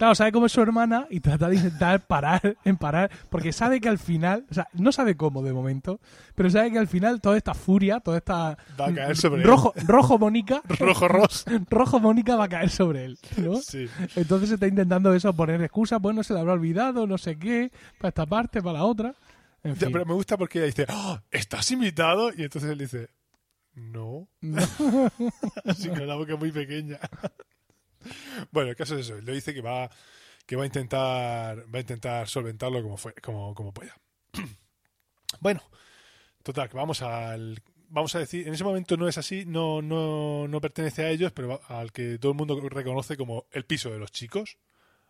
claro, 0.00 0.14
sabe 0.14 0.32
cómo 0.32 0.46
es 0.46 0.52
su 0.52 0.62
hermana 0.62 1.06
y 1.10 1.20
trata 1.20 1.50
de 1.50 1.56
intentar 1.56 2.00
parar, 2.06 2.56
en 2.64 2.78
parar, 2.78 3.10
porque 3.28 3.52
sabe 3.52 3.82
que 3.82 3.88
al 3.90 3.98
final, 3.98 4.46
o 4.50 4.54
sea, 4.54 4.66
no 4.72 4.92
sabe 4.92 5.14
cómo 5.14 5.42
de 5.42 5.52
momento, 5.52 6.00
pero 6.34 6.48
sabe 6.48 6.72
que 6.72 6.78
al 6.78 6.88
final 6.88 7.20
toda 7.20 7.36
esta 7.36 7.52
furia, 7.52 8.00
toda 8.00 8.16
esta 8.16 8.56
Va 8.80 8.86
a 8.86 8.94
caer 8.94 9.14
sobre 9.16 9.42
él. 9.42 9.46
rojo, 9.46 9.74
rojo 9.86 10.18
Mónica, 10.18 10.62
Rojo 10.78 11.06
Ross. 11.06 11.44
rojo 11.70 12.00
Mónica 12.00 12.34
va 12.36 12.44
a 12.44 12.48
caer 12.48 12.70
sobre 12.70 13.04
él, 13.04 13.18
¿no? 13.36 13.56
Sí. 13.56 13.86
Entonces 14.16 14.50
está 14.52 14.66
intentando 14.66 15.12
eso, 15.12 15.34
poner 15.34 15.60
excusas, 15.62 16.00
bueno, 16.00 16.22
se 16.22 16.32
le 16.32 16.40
habrá 16.40 16.54
olvidado, 16.54 17.06
no 17.06 17.18
sé 17.18 17.36
qué, 17.38 17.70
para 17.98 18.08
esta 18.08 18.24
parte, 18.24 18.62
para 18.62 18.78
la 18.78 18.84
otra. 18.84 19.14
En 19.62 19.74
Ya, 19.74 19.80
fin. 19.80 19.92
pero 19.92 20.06
me 20.06 20.14
gusta 20.14 20.38
porque 20.38 20.60
ella 20.60 20.66
dice, 20.68 20.86
"Ah, 20.88 21.22
¿estás 21.30 21.70
invitado? 21.72 22.30
Y 22.34 22.44
entonces 22.44 22.70
él 22.70 22.78
dice, 22.78 23.10
no. 23.74 24.26
No. 24.40 24.58
Así 25.66 25.88
con 25.90 26.06
la 26.06 26.14
boca 26.16 26.36
muy 26.36 26.50
pequeña. 26.50 26.98
bueno, 28.50 28.70
el 28.70 28.76
caso 28.76 28.94
es 28.96 29.06
eso. 29.06 29.16
Él 29.16 29.24
le 29.24 29.32
dice 29.32 29.52
que 29.54 29.60
va, 29.60 29.90
que 30.46 30.56
va 30.56 30.62
a 30.64 30.66
intentar, 30.66 31.58
va 31.72 31.78
a 31.78 31.80
intentar 31.80 32.28
solventarlo 32.28 32.82
como 32.82 32.96
fue, 32.96 33.14
como, 33.14 33.54
como 33.54 33.72
pueda. 33.72 33.96
bueno, 35.40 35.60
total, 36.42 36.68
que 36.68 36.76
vamos 36.76 37.02
al, 37.02 37.62
vamos 37.88 38.14
a 38.14 38.18
decir, 38.20 38.46
en 38.46 38.54
ese 38.54 38.64
momento 38.64 38.96
no 38.96 39.08
es 39.08 39.18
así, 39.18 39.44
no, 39.46 39.82
no, 39.82 40.48
no 40.48 40.60
pertenece 40.60 41.04
a 41.04 41.10
ellos, 41.10 41.32
pero 41.32 41.48
va- 41.48 41.60
al 41.80 41.92
que 41.92 42.18
todo 42.18 42.32
el 42.32 42.38
mundo 42.38 42.58
reconoce 42.68 43.16
como 43.16 43.46
el 43.52 43.64
piso 43.64 43.90
de 43.90 43.98
los 43.98 44.10
chicos, 44.12 44.58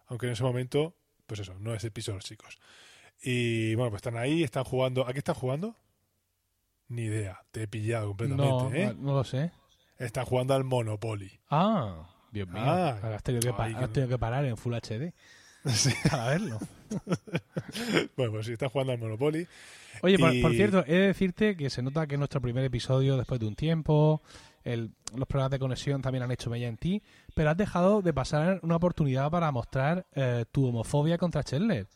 aunque 0.07 0.27
en 0.27 0.33
ese 0.33 0.43
momento, 0.43 0.97
pues 1.27 1.41
eso, 1.41 1.55
no 1.61 1.75
es 1.75 1.85
el 1.85 1.93
piso 1.93 2.11
de 2.13 2.17
los 2.17 2.25
chicos. 2.25 2.59
Y 3.23 3.75
bueno, 3.75 3.91
pues 3.91 3.99
están 4.01 4.17
ahí, 4.17 4.43
están 4.43 4.65
jugando. 4.65 5.07
¿A 5.07 5.13
qué 5.13 5.19
están 5.19 5.35
jugando? 5.35 5.77
Ni 6.89 7.03
idea, 7.03 7.41
te 7.53 7.63
he 7.65 7.69
pillado 7.69 8.09
completamente, 8.09 8.65
no, 8.65 8.75
¿eh? 8.75 8.95
no 8.99 9.15
lo 9.15 9.25
sé. 9.25 9.53
Están 9.99 10.25
jugando 10.25 10.55
al 10.55 10.65
Monopoly. 10.65 11.39
Ah, 11.51 12.09
Dios 12.33 12.49
mío, 12.49 12.63
Ah, 12.65 12.97
has, 13.15 13.23
tenido 13.23 13.43
que, 13.43 13.53
pa- 13.57 13.65
ay, 13.65 13.75
has 13.75 13.91
tenido 13.93 14.09
que 14.09 14.19
parar 14.19 14.45
en 14.45 14.57
Full 14.57 14.75
HD 14.75 15.13
Sí. 15.67 15.91
para 16.11 16.27
verlo. 16.29 16.59
Bueno, 18.17 18.33
pues 18.33 18.47
si 18.47 18.53
estás 18.53 18.71
jugando 18.73 18.93
al 18.93 18.99
Monopoly. 18.99 19.47
Oye, 20.03 20.19
por, 20.19 20.35
Y- 20.35 20.43
por 20.43 20.53
cierto, 20.53 20.85
he 20.87 20.93
de 20.95 21.07
decirte 21.09 21.57
que 21.57 21.71
se 21.71 21.83
nota 21.83 22.07
que 22.07 22.15
es 22.15 22.19
nuestro 22.19 22.41
primer 22.41 22.65
episodio 22.65 23.17
después 23.17 23.39
de 23.41 23.47
un 23.47 23.55
tiempo. 23.57 24.23
el- 24.65 24.91
los 25.17 25.27
programas 25.27 25.53
de 25.53 25.59
conexión 25.59 26.03
también 26.03 26.23
han 26.23 26.31
hecho 26.31 26.51
mella 26.51 26.69
en 26.69 26.77
ti. 26.77 27.03
Pero 27.35 27.51
has 27.51 27.57
dejado 27.57 28.03
de 28.03 28.13
pasar 28.13 28.61
una 28.63 28.77
oportunidad 28.77 29.31
para 29.31 29.51
mostrar 29.53 30.07
eh, 30.15 30.45
tu 30.53 30.67
homofobia 30.67 31.17
contra 31.19 31.43
Chandler. 31.43 31.87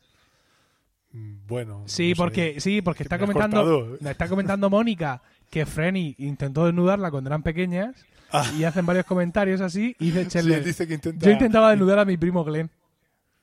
Bueno. 1.12 1.82
Sí, 1.86 2.08
no 2.10 2.14
sé. 2.14 2.16
porque 2.16 2.60
sí, 2.60 2.82
porque 2.82 3.02
está 3.04 3.18
comentando, 3.18 3.96
está 4.04 4.28
comentando 4.28 4.68
Mónica 4.70 5.22
que 5.54 5.66
Frenny 5.66 6.14
intentó 6.18 6.66
desnudarla 6.66 7.10
cuando 7.10 7.28
eran 7.30 7.42
pequeñas 7.44 7.94
Ah. 8.32 8.50
y 8.58 8.64
hacen 8.64 8.84
varios 8.84 9.06
comentarios 9.06 9.60
así 9.60 9.94
y 10.00 10.06
dice 10.10 10.24
Sí, 10.24 10.28
Chandler, 10.30 10.58
él 10.58 10.64
dice 10.64 10.88
que 10.88 10.94
intenta. 10.94 11.24
yo 11.26 11.30
intentaba 11.32 11.70
desnudar 11.70 12.00
a 12.00 12.04
mi 12.04 12.16
primo 12.16 12.42
Glenn. 12.44 12.68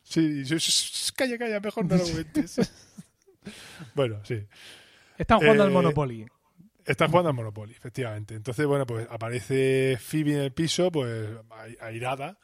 Sí, 0.03 0.43
yo- 0.43 0.57
calla, 1.15 1.37
calla, 1.37 1.59
mejor 1.61 1.85
no 1.85 1.95
lo 1.95 2.03
comentes. 2.09 2.59
bueno, 3.95 4.19
sí. 4.25 4.43
Están 5.17 5.39
jugando 5.39 5.63
Eh, 5.63 5.67
al 5.67 5.71
Monopoly. 5.71 6.25
Está 6.83 7.07
jugando 7.07 7.29
al 7.29 7.35
Monopoly, 7.35 7.73
efectivamente. 7.73 8.33
Entonces, 8.35 8.65
bueno, 8.65 8.85
pues 8.85 9.07
aparece 9.09 9.97
Phoebe 10.01 10.33
en 10.33 10.39
el 10.41 10.51
piso, 10.51 10.91
pues 10.91 11.29
airada. 11.79 12.37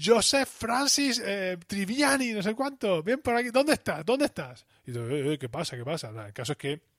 Joseph 0.00 0.48
Francis 0.48 1.20
eh, 1.24 1.56
Triviani, 1.66 2.32
no 2.32 2.42
sé 2.42 2.54
cuánto. 2.54 3.02
Ven 3.02 3.20
por 3.20 3.34
aquí. 3.34 3.48
¿Dónde 3.50 3.72
estás? 3.72 4.04
¿Dónde 4.04 4.26
estás? 4.26 4.64
Y 4.86 4.92
tú, 4.92 5.00
"Eh, 5.00 5.32
eh, 5.34 5.38
¿qué 5.38 5.48
pasa? 5.48 5.76
¿Qué 5.76 5.84
pasa? 5.84 6.12
Nada, 6.12 6.28
el 6.28 6.32
caso 6.34 6.52
es 6.52 6.58
que 6.58 6.91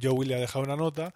Joey 0.00 0.26
le 0.28 0.34
ha 0.34 0.40
dejado 0.40 0.64
una 0.64 0.76
nota 0.76 1.12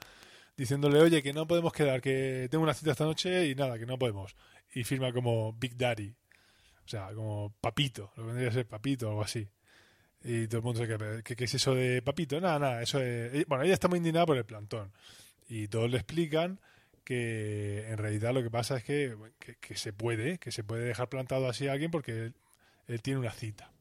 diciéndole, 0.57 1.00
oye, 1.00 1.23
que 1.23 1.33
no 1.33 1.47
podemos 1.47 1.73
quedar, 1.73 2.00
que 2.00 2.49
tengo 2.50 2.65
una 2.65 2.75
cita 2.75 2.91
esta 2.93 3.05
noche 3.05 3.49
y 3.49 3.55
nada, 3.55 3.79
que 3.79 3.87
no 3.87 3.99
podemos. 3.99 4.35
Y 4.75 4.85
firma 4.85 5.12
como 5.12 5.53
Big 5.55 5.77
Daddy. 5.77 6.15
O 6.85 6.89
sea, 6.91 7.12
como 7.15 7.55
papito. 7.61 8.12
Lo 8.17 8.23
que 8.25 8.27
vendría 8.29 8.49
a 8.50 8.53
ser 8.53 8.67
papito 8.67 9.07
o 9.07 9.11
algo 9.11 9.23
así. 9.23 9.49
Y 10.23 10.47
todo 10.49 10.59
el 10.59 10.65
mundo 10.65 10.81
se 10.85 11.23
¿qué, 11.23 11.35
qué 11.37 11.45
es 11.45 11.55
eso 11.55 11.75
de 11.75 12.03
papito? 12.03 12.41
Nada, 12.41 12.59
nada, 12.59 12.83
eso 12.83 13.00
es... 13.00 13.33
ella- 13.33 13.45
Bueno, 13.49 13.65
ella 13.65 13.75
está 13.75 13.89
muy 13.89 13.99
indignada 13.99 14.27
por 14.27 14.37
el 14.37 14.45
plantón. 14.45 14.93
Y 15.49 15.69
todos 15.69 15.91
le 15.91 15.97
explican 15.97 16.61
que 17.05 17.87
en 17.89 17.97
realidad 17.97 18.33
lo 18.35 18.43
que 18.43 18.50
pasa 18.50 18.77
es 18.77 18.85
que, 18.85 19.17
que, 19.39 19.57
que 19.57 19.77
se 19.77 19.93
puede, 19.93 20.39
que 20.39 20.53
se 20.53 20.62
puede 20.62 20.85
dejar 20.85 21.09
plantado 21.09 21.49
así 21.49 21.67
a 21.69 21.73
alguien 21.73 21.91
porque 21.91 22.12
él, 22.27 22.35
él 22.87 23.03
tiene 23.03 23.19
una 23.21 23.33
cita. 23.33 23.73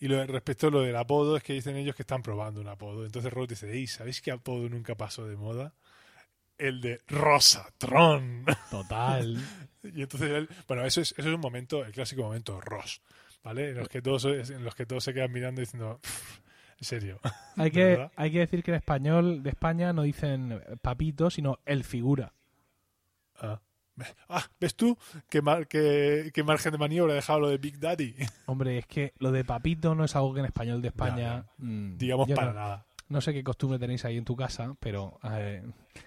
Y 0.00 0.08
lo, 0.08 0.26
respecto 0.26 0.68
a 0.68 0.70
lo 0.70 0.80
del 0.80 0.96
apodo, 0.96 1.36
es 1.36 1.42
que 1.42 1.52
dicen 1.52 1.76
ellos 1.76 1.94
que 1.94 2.02
están 2.02 2.22
probando 2.22 2.60
un 2.60 2.68
apodo. 2.68 3.04
Entonces 3.04 3.32
Rod 3.32 3.48
dice, 3.50 3.70
"Ey, 3.70 3.86
¿sabéis 3.86 4.20
qué 4.22 4.30
apodo 4.32 4.68
nunca 4.68 4.94
pasó 4.96 5.26
de 5.26 5.36
moda? 5.36 5.74
El 6.58 6.80
de 6.80 7.00
Rosatron. 7.06 8.44
Total. 8.70 9.36
Y 9.82 10.02
entonces 10.02 10.30
él, 10.30 10.48
bueno, 10.68 10.84
eso 10.84 11.00
es, 11.00 11.12
eso 11.16 11.26
es 11.30 11.34
un 11.34 11.40
momento, 11.40 11.82
el 11.82 11.92
clásico 11.92 12.22
momento 12.22 12.60
Ross, 12.60 13.00
¿vale? 13.42 13.70
En 13.70 13.78
los 13.78 13.88
que 13.88 14.02
todos, 14.02 14.26
en 14.26 14.62
los 14.62 14.74
que 14.74 14.84
todos 14.84 15.02
se 15.04 15.14
quedan 15.14 15.32
mirando 15.32 15.62
diciendo, 15.62 15.98
"Pff, 16.02 16.38
en 16.80 16.84
serio. 16.84 17.20
Hay 17.56 17.70
¿De 17.70 17.72
que, 17.72 17.84
verdad? 17.84 18.12
hay 18.14 18.30
que 18.30 18.38
decir 18.40 18.62
que 18.62 18.72
en 18.72 18.76
español 18.76 19.42
de 19.42 19.48
España 19.48 19.94
no 19.94 20.02
dicen 20.02 20.62
papito, 20.82 21.30
sino 21.30 21.60
el 21.64 21.82
figura. 21.84 22.34
Ah, 23.36 23.58
ah, 24.28 24.44
¿ves 24.60 24.74
tú 24.74 24.96
qué, 25.28 25.42
mar- 25.42 25.66
qué- 25.68 26.30
qué 26.34 26.42
margen 26.42 26.72
de 26.72 26.78
maniobra 26.78 27.12
ha 27.12 27.16
dejado 27.16 27.40
lo 27.40 27.48
de 27.48 27.58
Big 27.58 27.78
Daddy? 27.78 28.14
Hombre, 28.46 28.78
es 28.78 28.86
que 28.86 29.12
lo 29.18 29.32
de 29.32 29.44
papito 29.44 29.94
no 29.94 30.04
es 30.04 30.14
algo 30.16 30.34
que 30.34 30.40
en 30.40 30.46
español 30.46 30.82
de 30.82 30.88
España. 30.88 31.44
mm, 31.58 31.96
Digamos 31.98 32.28
para 32.30 32.52
no, 32.52 32.58
nada. 32.60 32.86
no 33.08 33.20
sé 33.20 33.32
qué 33.32 33.42
costumbre 33.44 33.78
tenéis 33.78 34.04
ahí 34.04 34.16
en 34.16 34.24
tu 34.24 34.36
casa, 34.36 34.74
pero, 34.80 35.18
eh, 35.32 35.62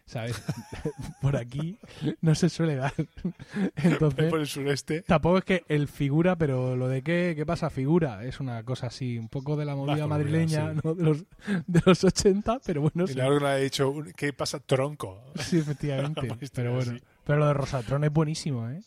¿sabes? 0.06 0.42
Por 1.22 1.36
aquí 1.36 1.78
no 2.22 2.34
se 2.36 2.50
suele 2.50 2.76
dar. 2.76 2.94
Entonces, 3.76 4.30
Por 4.30 4.40
el 4.40 4.48
sureste. 4.48 5.02
tampoco 5.04 5.38
es 5.40 5.44
que 5.44 5.64
el 5.68 5.88
figura, 5.88 6.38
pero 6.38 6.76
lo 6.76 6.88
de 6.88 7.02
qué, 7.02 7.34
qué 7.36 7.46
pasa, 7.46 7.70
figura, 7.70 8.24
es 8.26 8.40
una 8.40 8.64
cosa 8.64 8.88
así, 8.88 9.18
un 9.18 9.30
poco 9.30 9.56
de 9.56 9.66
la 9.66 9.76
movida 9.76 10.08
madrileña 10.08 10.74
sí. 10.74 10.80
¿no? 10.84 10.96
de, 10.96 11.04
los, 11.04 11.24
de 11.68 11.82
los 11.86 12.04
80, 12.04 12.60
pero 12.66 12.82
bueno, 12.82 13.04
Y 13.06 13.08
sí, 13.10 13.14
le 13.16 13.22
ha 13.24 13.56
dicho, 13.58 13.94
¿qué 14.16 14.34
pasa, 14.34 14.60
tronco? 14.60 15.22
sí, 15.36 15.58
efectivamente. 15.60 16.30
Pero 16.54 16.74
bueno, 16.76 16.94
así. 16.94 17.04
Pero 17.24 17.40
lo 17.40 17.48
de 17.48 17.54
Rosatron 17.54 18.04
es 18.04 18.12
buenísimo, 18.12 18.70
¿eh? 18.70 18.82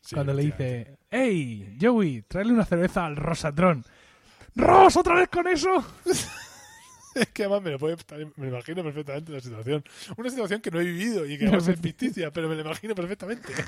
Sí, 0.00 0.14
Cuando 0.14 0.34
le 0.34 0.44
dice, 0.44 0.98
hey, 1.10 1.76
Joey, 1.80 2.22
tráele 2.22 2.52
una 2.52 2.64
cerveza 2.64 3.06
al 3.06 3.16
Rosatron. 3.16 3.84
¡Ros, 4.54 4.96
otra 4.96 5.14
vez 5.16 5.28
con 5.28 5.46
eso! 5.48 5.84
Es 7.16 7.28
que 7.28 7.44
además 7.44 7.62
me 7.62 7.70
lo, 7.70 7.78
puede, 7.78 7.96
me 8.36 8.44
lo 8.44 8.48
imagino 8.48 8.82
perfectamente 8.82 9.32
la 9.32 9.40
situación. 9.40 9.82
Una 10.18 10.28
situación 10.28 10.60
que 10.60 10.70
no 10.70 10.80
he 10.80 10.84
vivido 10.84 11.24
y 11.24 11.38
que 11.38 11.48
va 11.48 11.56
a 11.56 11.60
ser 11.60 11.78
ficticia, 11.78 12.30
pero 12.30 12.46
me 12.46 12.54
lo 12.54 12.60
imagino 12.60 12.94
perfectamente. 12.94 13.52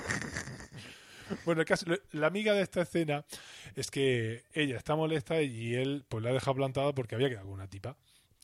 Bueno, 1.44 1.60
el 1.60 1.66
caso, 1.66 1.84
la 2.12 2.26
amiga 2.26 2.54
de 2.54 2.62
esta 2.62 2.80
escena 2.80 3.22
es 3.75 3.90
que 3.90 4.44
ella 4.54 4.78
está 4.78 4.96
molesta 4.96 5.42
y 5.42 5.75
él 5.75 6.06
pues 6.08 6.25
la 6.25 6.30
ha 6.30 6.32
dejado 6.32 6.54
plantada 6.54 6.94
porque 6.94 7.16
había 7.16 7.28
quedado 7.28 7.44
con 7.46 7.54
una 7.54 7.68
tipa. 7.68 7.98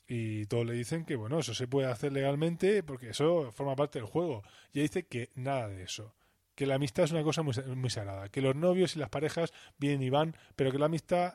Y 0.06 0.46
todos 0.46 0.66
le 0.66 0.75
dicen 0.75 1.04
que 1.04 1.16
bueno, 1.16 1.38
eso 1.38 1.54
se 1.54 1.66
puede 1.66 1.88
hacer 1.88 2.12
legalmente 2.12 2.82
porque 2.82 3.11
eso 3.11 3.50
forma 3.52 3.75
parte 3.75 3.99
del 3.99 4.06
juego. 4.06 4.42
Y 4.73 4.80
ella 4.80 4.88
dice 4.88 5.06
que 5.06 5.30
nada 5.34 5.68
de 5.68 5.82
eso. 5.82 6.14
Que 6.54 6.66
la 6.66 6.76
amistad 6.76 7.04
es 7.04 7.11
una 7.11 7.23
cosa 7.23 7.42
muy, 7.42 7.54
muy 7.75 7.90
sagrada. 7.90 8.28
Que 8.28 8.40
los 8.40 8.54
novios 8.54 8.94
y 8.96 8.99
las 8.99 9.08
parejas 9.08 9.52
vienen 9.78 10.02
y 10.02 10.11
van, 10.11 10.37
pero 10.56 10.70
que 10.70 10.78
la 10.78 10.87
amistad, 10.87 11.34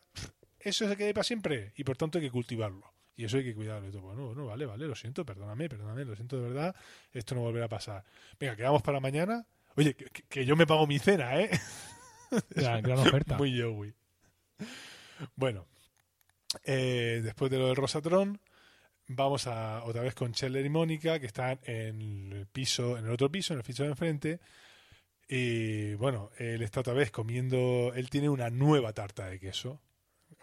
eso 0.59 0.87
se 0.87 0.95
quede 0.95 1.13
para 1.13 1.23
siempre. 1.23 1.73
Y 1.75 1.83
por 1.83 1.97
tanto 1.97 2.19
hay 2.19 2.25
que 2.25 2.31
cultivarlo. 2.31 2.93
Y 3.19 3.25
eso 3.25 3.35
hay 3.35 3.43
que 3.43 3.53
cuidarlo. 3.53 3.89
Y 3.89 3.91
todo, 3.91 4.03
bueno, 4.03 4.27
bueno, 4.27 4.45
vale, 4.45 4.65
vale, 4.65 4.87
lo 4.87 4.95
siento, 4.95 5.25
perdóname, 5.25 5.67
perdóname, 5.67 6.05
lo 6.05 6.15
siento 6.15 6.37
de 6.37 6.47
verdad. 6.47 6.75
Esto 7.11 7.35
no 7.35 7.41
volverá 7.41 7.65
a 7.65 7.69
pasar. 7.69 8.05
Venga, 8.39 8.55
quedamos 8.55 8.81
para 8.81 9.01
mañana. 9.01 9.45
Oye, 9.75 9.93
que, 9.93 10.45
yo 10.45 10.55
me 10.55 10.65
pago 10.65 10.87
mi 10.87 10.99
cena, 10.99 11.39
¿eh? 11.41 11.49
Gran, 12.51 12.81
gran 12.81 12.99
oferta. 12.99 13.37
Muy 13.37 13.59
Joey. 13.59 13.93
Bueno, 15.35 15.65
eh, 16.63 17.21
después 17.23 17.51
de 17.51 17.57
lo 17.57 17.67
del 17.67 17.75
Rosatron, 17.75 18.39
vamos 19.09 19.47
a 19.47 19.83
otra 19.83 20.01
vez 20.01 20.15
con 20.15 20.33
Scheller 20.33 20.65
y 20.65 20.69
Mónica, 20.69 21.19
que 21.19 21.25
están 21.25 21.59
en 21.63 22.31
el 22.31 22.47
piso, 22.47 22.97
en 22.97 23.05
el 23.05 23.11
otro 23.11 23.29
piso, 23.29 23.53
en 23.53 23.59
el 23.59 23.65
piso 23.65 23.83
de 23.83 23.89
enfrente. 23.89 24.39
Y 25.27 25.95
bueno, 25.95 26.31
él 26.37 26.61
está 26.61 26.79
otra 26.79 26.93
vez 26.93 27.11
comiendo. 27.11 27.91
Él 27.95 28.09
tiene 28.09 28.29
una 28.29 28.49
nueva 28.49 28.93
tarta 28.93 29.27
de 29.27 29.39
queso 29.39 29.81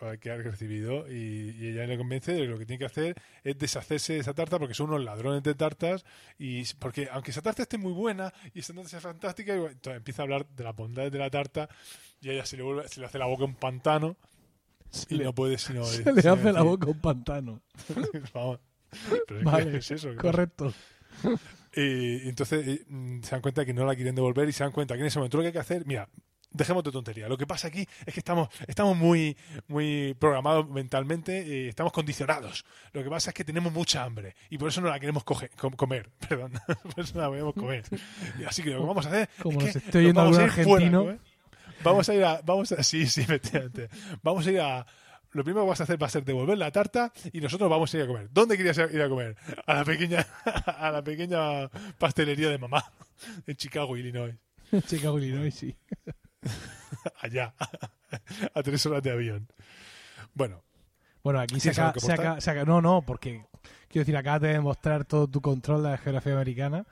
eh, 0.03 0.19
que 0.21 0.31
ha 0.31 0.37
recibido 0.37 1.11
y, 1.11 1.69
ella 1.69 1.87
le 1.87 1.97
convence 1.97 2.33
de 2.33 2.41
que 2.41 2.47
lo 2.47 2.59
que 2.59 2.67
tiene 2.67 2.79
que 2.81 2.85
hacer 2.87 3.15
es 3.43 3.57
deshacerse 3.57 4.15
de 4.15 4.19
esa 4.19 4.35
tarta 4.35 4.59
porque 4.59 4.75
son 4.75 4.91
unos 4.91 5.03
ladrones 5.03 5.43
de 5.43 5.55
tartas 5.55 6.05
y 6.39 6.65
porque 6.75 7.09
aunque 7.11 7.31
esa 7.31 7.41
tarta 7.41 7.63
esté 7.63 7.79
muy 7.79 7.93
buena 7.93 8.33
y 8.53 8.59
esa 8.61 8.75
tarta 8.75 8.91
sea 8.91 9.01
fantástica 9.01 9.55
empieza 9.55 10.23
a 10.23 10.25
hablar 10.25 10.47
de 10.49 10.65
las 10.65 10.77
bondades 10.77 11.13
de 11.13 11.19
la 11.19 11.31
tarta 11.31 11.69
y 12.21 12.31
ella 12.31 12.45
se 12.45 12.59
le 12.59 12.63
vuelve 12.65 12.89
se 12.89 13.01
le 13.01 13.07
hace 13.07 13.19
la 13.19 13.27
boca 13.27 13.45
un 13.45 13.55
pantano 13.55 14.19
Se 14.97 15.15
y 15.15 15.19
le, 15.19 15.25
no 15.25 15.35
puede 15.35 15.59
sino 15.59 15.85
se 15.85 16.13
le 16.13 16.29
hace 16.29 16.53
la 16.53 16.63
boca 16.63 16.87
un 16.89 17.01
pantano. 17.01 17.61
vamos, 18.35 18.61
Vale, 19.43 19.79
es 19.79 19.91
eso, 19.91 20.09
¿qué 20.11 20.17
pasa? 20.17 20.29
correcto. 20.31 20.73
Y 21.79 22.27
entonces 22.29 22.67
eh, 22.67 22.87
se 23.23 23.31
dan 23.33 23.43
cuenta 23.43 23.65
que 23.67 23.75
no 23.75 23.85
la 23.85 23.95
quieren 23.95 24.15
devolver 24.15 24.49
y 24.49 24.53
se 24.53 24.65
dan 24.65 24.73
cuenta 24.73 24.95
que 24.95 25.01
en 25.01 25.09
ese 25.09 25.19
momento 25.19 25.37
lo 25.37 25.43
que 25.43 25.49
hay 25.49 25.53
que 25.53 25.59
hacer, 25.59 25.85
mira, 25.85 26.09
dejemos 26.51 26.83
de 26.83 26.91
tontería. 26.91 27.29
Lo 27.29 27.37
que 27.37 27.47
pasa 27.47 27.69
aquí 27.69 27.87
es 28.07 28.15
que 28.15 28.21
estamos, 28.21 28.49
estamos 28.67 28.97
muy, 28.97 29.37
muy 29.69 30.17
programados 30.19 30.67
mentalmente, 30.71 31.41
eh, 31.41 31.69
estamos 31.69 31.93
condicionados. 31.93 32.65
Lo 32.95 33.05
que 33.05 33.11
pasa 33.11 33.29
es 33.31 33.35
que 33.35 33.45
tenemos 33.45 33.75
mucha 33.75 34.05
hambre 34.05 34.35
y 34.49 34.57
por 34.57 34.69
eso 34.71 34.81
no 34.81 34.89
la 34.89 34.99
queremos 34.99 35.23
coger, 35.23 35.51
com- 35.51 35.75
comer. 35.75 36.09
Perdón, 36.29 36.53
por 36.95 37.05
eso 37.05 37.13
no 37.17 37.21
la 37.25 37.29
queremos 37.31 37.53
comer. 37.55 37.85
Y 38.41 38.45
así 38.45 38.63
que 38.63 38.71
lo 38.71 38.81
que 38.81 38.87
vamos 38.87 39.05
a 39.05 39.09
hacer 39.11 39.29
Como 39.43 39.61
es 39.61 39.73
que 39.73 39.79
estoy 39.81 40.05
oyendo 40.05 40.23
vamos 40.23 40.39
a 40.39 40.45
algún 40.45 40.59
ir 40.59 40.65
fuera, 40.65 40.87
argentino. 40.87 41.05
¿no, 41.05 41.11
eh? 41.11 41.19
Vamos 41.91 42.09
a 42.09 42.15
ir 42.15 42.25
a, 42.25 42.41
vamos 42.45 42.73
a, 42.73 42.83
sí, 42.83 43.07
sí, 43.07 43.23
efectivamente. 43.23 43.89
Vamos 44.23 44.47
a 44.47 44.51
ir 44.51 44.61
a, 44.61 44.87
lo 45.33 45.45
primero 45.45 45.65
que 45.65 45.71
vas 45.71 45.81
a 45.81 45.85
hacer 45.85 46.01
va 46.03 46.07
a 46.07 46.11
ser 46.11 46.25
devolver 46.25 46.57
la 46.59 46.71
tarta 46.71 47.13
y 47.33 47.41
nosotros 47.41 47.69
vamos 47.71 47.93
a 47.93 47.97
ir 47.99 48.03
a 48.05 48.07
comer. 48.07 48.29
¿Dónde 48.33 48.57
querías 48.57 48.79
ir 48.79 49.03
a 49.03 49.09
comer? 49.09 49.37
A 49.67 49.75
la 49.75 49.85
pequeña, 49.85 50.27
a 50.67 50.91
la 50.91 51.03
pequeña 51.03 51.69
pastelería 51.99 52.49
de 52.51 52.59
mamá 52.59 52.85
en 53.47 53.57
Chicago, 53.57 53.97
Illinois. 53.97 54.35
Chicago, 54.87 55.19
Illinois, 55.19 55.55
sí. 55.55 55.77
Allá, 57.21 57.55
a 58.55 58.63
tres 58.63 58.85
horas 58.87 59.03
de 59.03 59.11
avión. 59.11 59.49
Bueno, 60.35 60.63
Bueno, 61.23 61.41
aquí 61.41 61.55
se 61.61 61.71
¿Tienes 61.73 61.79
algo 61.79 61.91
acaba, 61.91 62.01
se 62.07 62.13
acaba- 62.13 62.41
se 62.41 62.51
acaba- 62.51 62.67
No, 62.67 62.81
no, 62.81 63.03
porque 63.03 63.45
quiero 63.89 64.03
decir, 64.03 64.17
acabas 64.17 64.41
de 64.43 64.49
demostrar 64.53 65.05
todo 65.05 65.27
tu 65.29 65.41
control 65.41 65.83
de 65.83 65.91
la 65.91 65.99
geografía 65.99 66.33
americana. 66.35 66.85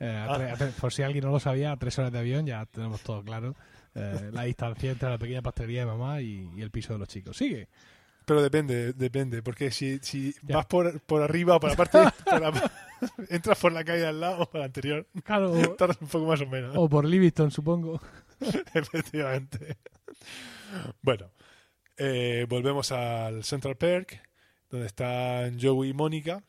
Eh, 0.00 0.08
a 0.08 0.24
Ah. 0.32 0.38
tre- 0.38 0.50
a 0.52 0.56
tre- 0.56 0.72
por 0.72 0.92
si 0.92 1.02
alguien 1.02 1.24
no 1.24 1.30
lo 1.30 1.38
sabía, 1.40 1.72
a 1.72 1.76
tres 1.76 1.98
horas 1.98 2.10
de 2.10 2.18
avión 2.18 2.46
ya 2.46 2.66
tenemos 2.66 3.00
todo 3.02 3.22
claro. 3.22 3.54
Eh, 3.94 4.30
la 4.32 4.44
distancia 4.44 4.90
entre 4.92 5.08
la 5.10 5.18
pequeña 5.18 5.42
pastelería 5.42 5.80
de 5.80 5.86
mamá 5.86 6.20
y, 6.20 6.50
y 6.56 6.62
el 6.62 6.70
piso 6.70 6.92
de 6.94 6.98
los 7.00 7.08
chicos. 7.08 7.36
Sigue. 7.36 7.68
pero 8.24 8.42
depende, 8.42 8.92
depende, 8.92 9.42
porque 9.42 9.70
si, 9.72 9.98
si 10.02 10.32
Ya. 10.42 10.56
vas 10.56 10.66
por, 10.66 11.00
por 11.00 11.20
arriba 11.20 11.56
o 11.56 11.60
por 11.60 11.70
la 11.70 11.76
parte, 11.76 11.98
por 12.24 12.40
la- 12.40 12.70
entras 13.28 13.58
por 13.58 13.72
la 13.72 13.82
calle 13.84 14.06
al 14.06 14.20
lado 14.20 14.42
o 14.42 14.46
por 14.50 14.60
la 14.60 14.66
anterior, 14.66 15.06
Claro, 15.24 15.50
o, 15.52 15.70
tardas 15.76 15.98
un 16.00 16.06
poco 16.08 16.26
más 16.26 16.40
o 16.40 16.46
menos. 16.46 16.74
o 16.76 16.88
por 16.88 17.04
Livingston, 17.04 17.50
supongo. 17.50 18.00
Efectivamente. 18.74 19.78
Bueno, 21.02 21.30
eh, 21.96 22.46
volvemos 22.48 22.92
al 22.92 23.42
Central 23.44 23.76
Perk, 23.76 24.22
donde 24.70 24.86
están 24.86 25.58
Joey 25.60 25.90
y 25.90 25.92
Mónica 25.94 26.42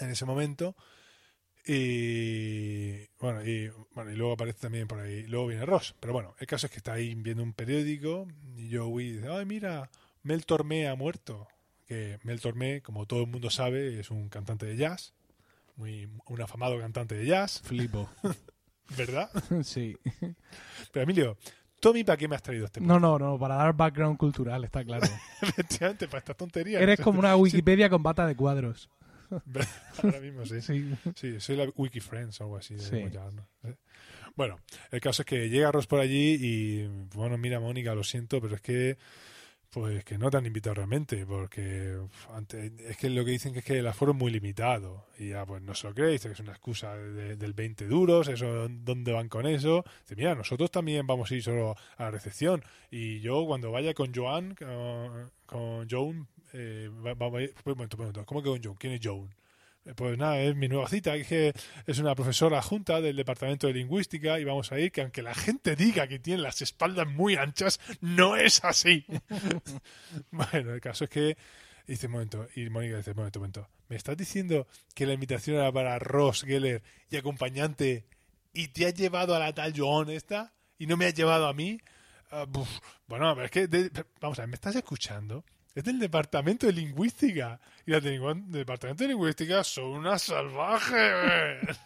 en 0.00 0.10
ese 0.10 0.24
momento. 0.24 0.74
Y 1.72 3.06
bueno, 3.20 3.44
y 3.44 3.70
bueno, 3.94 4.10
y 4.10 4.16
luego 4.16 4.32
aparece 4.32 4.58
también 4.58 4.88
por 4.88 4.98
ahí, 4.98 5.22
luego 5.28 5.46
viene 5.46 5.64
Ross. 5.64 5.94
Pero 6.00 6.12
bueno, 6.12 6.34
el 6.40 6.46
caso 6.48 6.66
es 6.66 6.72
que 6.72 6.78
está 6.78 6.94
ahí 6.94 7.14
viendo 7.14 7.44
un 7.44 7.52
periódico 7.52 8.26
y 8.56 8.74
Joey 8.74 9.12
dice, 9.12 9.28
ay 9.28 9.46
mira, 9.46 9.88
Mel 10.24 10.44
Tormé 10.46 10.88
ha 10.88 10.96
muerto. 10.96 11.46
Que 11.86 12.18
Mel 12.24 12.40
Tormé, 12.40 12.82
como 12.82 13.06
todo 13.06 13.20
el 13.20 13.28
mundo 13.28 13.50
sabe, 13.50 14.00
es 14.00 14.10
un 14.10 14.28
cantante 14.28 14.66
de 14.66 14.76
jazz, 14.76 15.14
muy 15.76 16.08
un 16.26 16.40
afamado 16.42 16.76
cantante 16.80 17.14
de 17.14 17.26
jazz, 17.26 17.60
Flipo. 17.62 18.08
¿verdad? 18.96 19.30
sí. 19.62 19.96
Pero 20.92 21.04
Emilio, 21.04 21.36
Tommy, 21.80 22.04
¿para 22.04 22.16
qué 22.16 22.28
me 22.28 22.36
has 22.36 22.42
traído 22.42 22.66
este 22.66 22.80
No, 22.80 22.98
no, 22.98 23.16
no, 23.18 23.38
para 23.38 23.54
dar 23.54 23.74
background 23.74 24.18
cultural, 24.18 24.64
está 24.64 24.84
claro. 24.84 25.06
Efectivamente, 25.42 26.08
para 26.08 26.18
estas 26.18 26.36
tonterías. 26.36 26.82
Eres 26.82 27.00
como 27.00 27.18
una 27.18 27.36
Wikipedia 27.36 27.88
con 27.88 28.02
bata 28.02 28.26
de 28.26 28.34
cuadros. 28.34 28.90
Ahora 30.02 30.20
mismo 30.20 30.44
sí. 30.46 30.60
Sí. 30.60 30.94
Sí, 31.14 31.40
soy 31.40 31.56
la 31.56 31.64
Wiki 31.76 32.00
Friends 32.00 32.40
o 32.40 32.44
algo 32.44 32.56
así. 32.56 32.78
Sí. 32.78 32.96
Bueno, 34.36 34.58
el 34.90 35.00
caso 35.00 35.22
es 35.22 35.26
que 35.26 35.48
llega 35.48 35.72
Ross 35.72 35.86
por 35.86 36.00
allí 36.00 36.36
y, 36.40 36.86
bueno, 37.14 37.36
mira, 37.36 37.60
Mónica, 37.60 37.94
lo 37.94 38.04
siento, 38.04 38.40
pero 38.40 38.54
es 38.54 38.60
que, 38.60 38.96
pues 39.70 40.04
que 40.04 40.18
no 40.18 40.30
te 40.30 40.36
han 40.36 40.46
invitado 40.46 40.74
realmente, 40.74 41.26
porque 41.26 41.96
uf, 41.96 42.30
ante- 42.30 42.72
es 42.88 42.96
que 42.96 43.10
lo 43.10 43.24
que 43.24 43.32
dicen 43.32 43.52
que 43.52 43.58
es 43.58 43.64
que 43.64 43.78
el 43.78 43.86
aforo 43.86 44.12
es 44.12 44.18
muy 44.18 44.30
limitado. 44.30 45.06
Y 45.18 45.30
ya, 45.30 45.44
pues 45.44 45.62
no 45.62 45.74
se 45.74 45.88
lo 45.88 45.94
cree, 45.94 46.12
dice 46.12 46.28
que 46.28 46.34
es 46.34 46.40
una 46.40 46.52
excusa 46.52 46.96
de- 46.96 47.36
del 47.36 47.52
20 47.52 47.86
duros, 47.86 48.28
eso, 48.28 48.68
¿dónde 48.68 49.12
van 49.12 49.28
con 49.28 49.46
eso? 49.46 49.84
Dice, 50.02 50.16
mira, 50.16 50.34
nosotros 50.34 50.70
también 50.70 51.06
vamos 51.06 51.30
a 51.30 51.34
ir 51.34 51.42
solo 51.42 51.76
a 51.98 52.04
la 52.04 52.10
recepción. 52.10 52.62
Y 52.90 53.20
yo, 53.20 53.44
cuando 53.46 53.70
vaya 53.72 53.94
con 53.94 54.14
Joan, 54.14 54.54
con, 54.54 55.30
con 55.46 55.88
Joan, 55.90 56.26
eh, 56.52 56.88
va- 57.04 57.14
va- 57.14 57.28
va- 57.28 57.38
un 57.40 57.50
momento, 57.66 57.96
un 57.96 58.00
momento, 58.02 58.26
¿cómo 58.26 58.42
que 58.42 58.48
con 58.50 58.62
Joan? 58.62 58.76
¿Quién 58.76 58.92
es 58.94 59.00
Joan? 59.02 59.28
Eh, 59.84 59.94
Pues 59.94 60.18
nada, 60.18 60.38
es 60.40 60.54
mi 60.56 60.68
nueva 60.68 60.88
cita, 60.88 61.16
es 61.16 61.26
que 61.26 61.52
es 61.86 61.98
una 61.98 62.14
profesora 62.14 62.60
junta 62.62 63.00
del 63.00 63.16
Departamento 63.16 63.66
de 63.66 63.72
Lingüística 63.74 64.38
y 64.38 64.44
vamos 64.44 64.70
a 64.72 64.78
ir 64.78 64.92
que 64.92 65.00
aunque 65.02 65.22
la 65.22 65.34
gente 65.34 65.74
diga 65.76 66.06
que 66.06 66.18
tiene 66.18 66.42
las 66.42 66.60
espaldas 66.62 67.06
muy 67.06 67.36
anchas, 67.36 67.80
no 68.00 68.36
es 68.36 68.62
así. 68.64 69.06
bueno, 70.30 70.74
el 70.74 70.80
caso 70.80 71.04
es 71.04 71.10
que 71.10 71.36
dice, 71.86 72.06
un 72.06 72.12
momento, 72.12 72.46
y 72.54 72.68
Mónica 72.70 72.98
dice, 72.98 73.14
momento, 73.14 73.40
momento, 73.40 73.68
¿me 73.88 73.96
estás 73.96 74.16
diciendo 74.16 74.66
que 74.94 75.06
la 75.06 75.14
invitación 75.14 75.56
era 75.56 75.72
para 75.72 75.98
Ross 75.98 76.42
Geller 76.42 76.82
y 77.10 77.16
acompañante 77.16 78.06
y 78.52 78.68
te 78.68 78.86
has 78.86 78.94
llevado 78.94 79.34
a 79.34 79.38
la 79.38 79.54
tal 79.54 79.72
Joan 79.76 80.10
esta 80.10 80.52
y 80.78 80.86
no 80.86 80.96
me 80.96 81.06
has 81.06 81.14
llevado 81.14 81.46
a 81.46 81.54
mí? 81.54 81.80
Buf, 82.48 82.68
bueno, 83.08 83.34
pero 83.34 83.46
es 83.46 83.50
que, 83.50 83.66
de- 83.66 83.90
vamos 84.20 84.38
a 84.38 84.42
ver, 84.42 84.48
¿me 84.50 84.54
estás 84.54 84.76
escuchando? 84.76 85.44
Es 85.80 85.84
del 85.84 85.98
departamento 85.98 86.66
de 86.66 86.74
lingüística. 86.74 87.58
Y 87.86 87.90
las 87.92 88.02
del 88.02 88.20
departamento 88.50 89.02
de 89.04 89.08
lingüística 89.08 89.64
son 89.64 89.84
unas 89.86 90.20
salvajes. 90.20 91.78